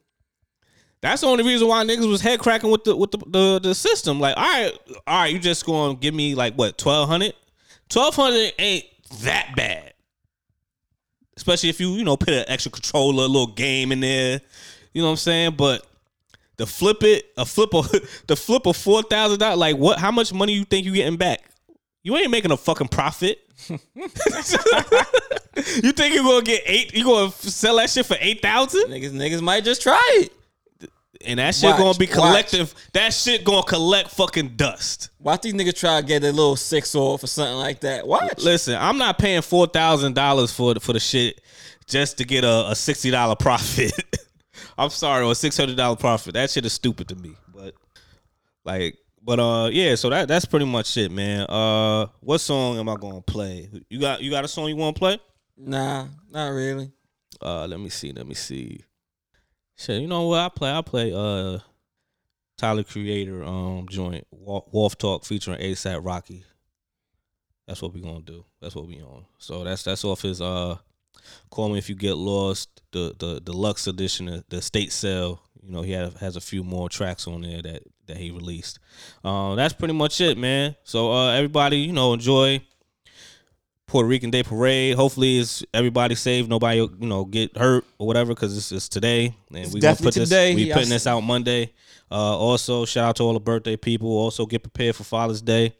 [1.02, 3.76] That's the only reason why niggas was head cracking with the with the, the, the
[3.76, 4.20] system.
[4.20, 4.72] Like, all right,
[5.06, 7.34] all right, you just gonna give me like what twelve hundred?
[7.90, 8.86] Twelve hundred ain't
[9.22, 9.94] that bad,
[11.36, 14.40] especially if you you know put an extra controller, a little game in there.
[14.94, 15.56] You know what I'm saying?
[15.58, 15.86] But
[16.56, 17.92] the flip it, a flip of
[18.28, 19.60] the flip of four thousand dollars.
[19.60, 20.00] Like, what?
[20.00, 21.42] How much money you think you getting back?
[22.04, 23.40] You ain't making a fucking profit.
[23.70, 23.78] you
[25.94, 26.94] think you're gonna get eight?
[26.94, 28.88] You gonna sell that shit for eight thousand?
[28.90, 30.34] Niggas, niggas might just try it.
[31.26, 32.14] And that shit Watch, gonna be watch.
[32.16, 32.76] collective.
[32.92, 35.12] That shit gonna collect fucking dust.
[35.20, 38.06] Watch these niggas try to get their little six off or something like that.
[38.06, 38.40] Watch.
[38.44, 41.40] Listen, I'm not paying four thousand dollars for the, for the shit
[41.86, 43.94] just to get a, a sixty dollar profit.
[44.78, 46.34] I'm sorry, or a six hundred dollar profit.
[46.34, 47.36] That shit is stupid to me.
[47.56, 47.76] But
[48.66, 49.96] like, but uh, yeah.
[49.96, 51.42] So that that's pretty much it, man.
[51.42, 53.70] Uh, what song am I gonna play?
[53.90, 55.20] You got you got a song you want to play?
[55.58, 56.92] Nah, not really.
[57.42, 58.12] Uh, let me see.
[58.12, 58.84] Let me see.
[59.76, 60.72] Shit, you know what I play?
[60.72, 61.60] I play uh
[62.58, 66.44] Tyler Creator um joint Wharf Talk featuring ASAP Rocky.
[67.68, 68.46] That's what we gonna do.
[68.62, 69.26] That's what we on.
[69.38, 70.78] So that's that's off his uh
[71.50, 75.42] Call Me If You Get Lost, the the deluxe edition, the, the Estate Sale.
[75.66, 78.80] You know, he have, has a few more tracks on there that that he released.
[79.24, 80.76] Uh, that's pretty much it, man.
[80.84, 82.62] So uh everybody, you know, enjoy
[83.88, 84.96] Puerto Rican Day Parade.
[84.96, 86.48] Hopefully, it's everybody safe.
[86.48, 90.06] Nobody, you know, get hurt or whatever because it's, it's today, and we gonna definitely
[90.08, 90.30] put this.
[90.30, 90.56] today.
[90.56, 91.74] We Yeah, putting this out Monday.
[92.10, 94.10] Uh, also, shout out to all the birthday people.
[94.10, 95.76] Also, get prepared for Father's Day.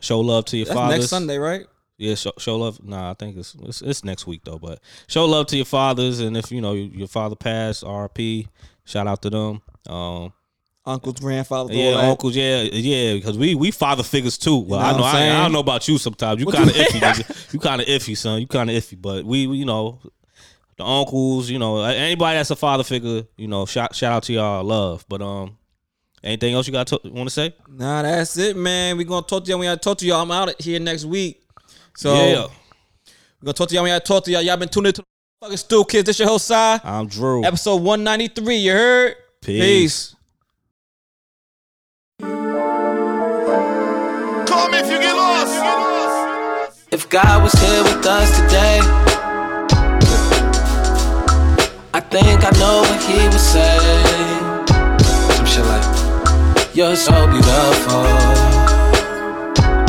[0.00, 0.98] Show love to your That's fathers.
[0.98, 1.66] next Sunday, right?
[1.96, 2.84] Yeah, show, show love.
[2.84, 4.58] Nah, I think it's, it's it's next week though.
[4.58, 8.48] But show love to your fathers, and if you know your father passed, RP,
[8.84, 9.62] shout out to them.
[9.88, 10.32] Um,
[10.86, 11.72] Uncle's grandfather.
[11.72, 12.04] yeah, that.
[12.04, 14.58] uncles, yeah, yeah, because we we father figures too.
[14.58, 15.96] Well, know I know I, I don't know about you.
[15.96, 17.52] Sometimes you kind of iffy.
[17.54, 18.40] You kind of iffy, son.
[18.40, 20.00] You kind of iffy, but we, we, you know,
[20.76, 24.34] the uncles, you know, anybody that's a father figure, you know, shout shout out to
[24.34, 25.06] y'all, love.
[25.08, 25.56] But um,
[26.22, 27.54] anything else you got to want to say?
[27.68, 28.98] Nah, that's it, man.
[28.98, 30.22] We gonna talk to y'all when I talk to y'all.
[30.22, 31.42] I'm out here next week.
[31.96, 32.46] So yeah,
[33.40, 34.42] we gonna talk to y'all when I talk to y'all.
[34.42, 35.13] Y'all been tuning into the
[35.44, 36.04] fucking StoopKidz.
[36.06, 36.80] This your host, Sai.
[36.82, 37.44] I'm Drew.
[37.44, 38.56] Episode 193.
[38.56, 39.16] You heard?
[39.42, 40.16] Peace.
[42.20, 42.30] Call
[44.70, 46.80] me if you get lost.
[46.90, 48.78] If God was here with us today,
[51.92, 53.78] I think I know what He would say.
[55.36, 58.06] Some shit like, You're so beautiful,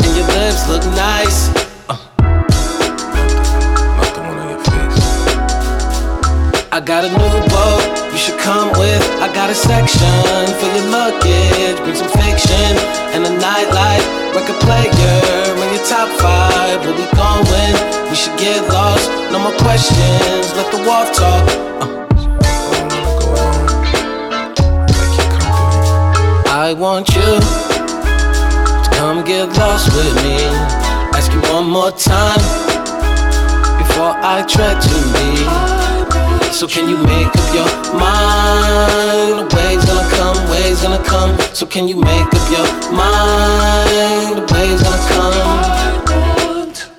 [0.03, 1.64] and your lips look nice.
[6.75, 8.99] I got a new boat you should come with.
[9.23, 11.79] I got a section for your luggage.
[11.79, 12.75] Bring some fiction
[13.15, 14.03] and a nightlight.
[14.35, 14.83] Record player
[15.55, 16.83] in your top five.
[16.83, 17.75] Where we going?
[18.11, 19.07] We should get lost.
[19.31, 20.51] No more questions.
[20.59, 21.47] Let the walk talk.
[26.51, 27.39] I want you
[28.83, 30.43] to come get lost with me.
[31.15, 32.43] Ask you one more time
[33.79, 35.74] before I tread too deep.
[36.55, 37.67] So can you make up your
[37.99, 39.43] mind?
[39.43, 41.37] The wave's gonna come, wave's gonna come.
[41.53, 42.65] So can you make up your
[42.95, 44.37] mind?
[44.39, 45.35] The wave's gonna come.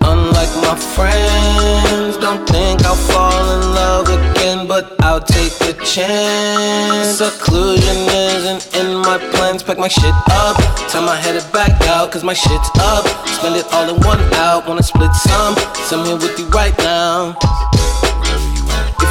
[0.02, 7.16] Unlike my friends, don't think I'll fall in love again, but I'll take the chance.
[7.16, 9.62] Seclusion isn't in my plans.
[9.62, 10.58] Pack my shit up,
[10.90, 13.06] time I headed back out, cause my shit's up.
[13.26, 15.56] Spend it all in one out, wanna split some.
[15.88, 17.38] Send me with you right now.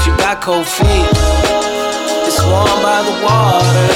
[0.06, 1.10] You got cold feet,
[2.28, 3.90] it's warm by the water.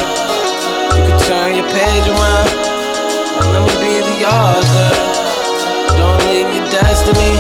[0.97, 2.49] You can turn your page around.
[3.53, 4.91] Let me be the author.
[5.97, 7.33] Don't leave your destiny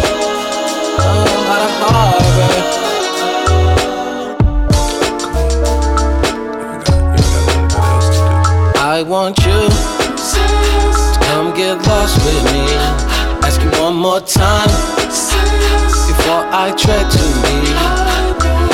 [1.01, 2.53] oh, by the harbor.
[8.77, 9.61] I want you
[10.29, 12.63] to come get lost with me.
[13.41, 14.69] Ask you one more time
[16.07, 18.08] before I tread too deep.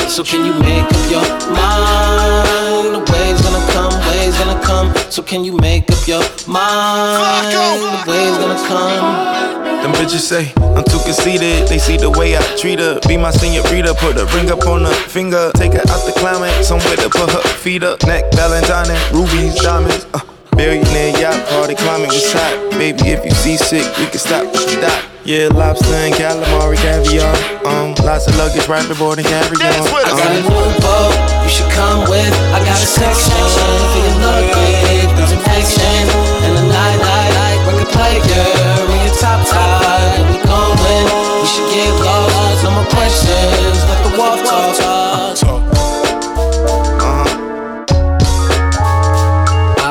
[0.08, 1.22] So can you make up your
[1.52, 2.94] mind?
[2.94, 4.94] The wave's gonna come, wave's gonna come.
[5.10, 7.52] So can you make up your mind?
[7.52, 9.66] The wave's gonna come.
[9.82, 11.68] Them bitches say I'm too conceited.
[11.68, 12.98] They see the way I treat her.
[13.06, 15.50] Be my senior senorita, put a ring up on her finger.
[15.54, 18.02] Take her out the climate, somewhere to put her feet up.
[18.06, 20.06] Neck, Valentine, rubies, diamonds.
[20.14, 20.20] Uh,
[20.56, 22.72] billionaire yacht party, climate was hot.
[22.72, 25.04] Baby, if you seasick, we can stop, we can stop.
[25.26, 27.34] Yeah, lobster and calamari, caviar.
[27.66, 29.84] Um, lots of luggage, right board and carry on.
[29.84, 30.48] I got a new
[30.80, 31.12] boat,
[31.44, 32.32] you should come with.
[32.56, 36.04] I got a section for your luggage, bring some action.
[36.46, 40.14] And a night, night, night, bring a player in your top tie.
[40.14, 41.06] Where we going?
[41.42, 43.76] We should get lost, no more questions.
[43.90, 44.85] Let the walk talk.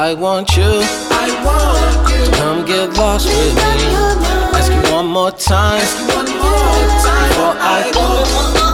[0.05, 0.63] I want you.
[0.63, 2.31] I want you.
[2.37, 3.61] Come get lost with me.
[4.53, 5.81] Ask you one more time.
[5.81, 8.64] Before I go.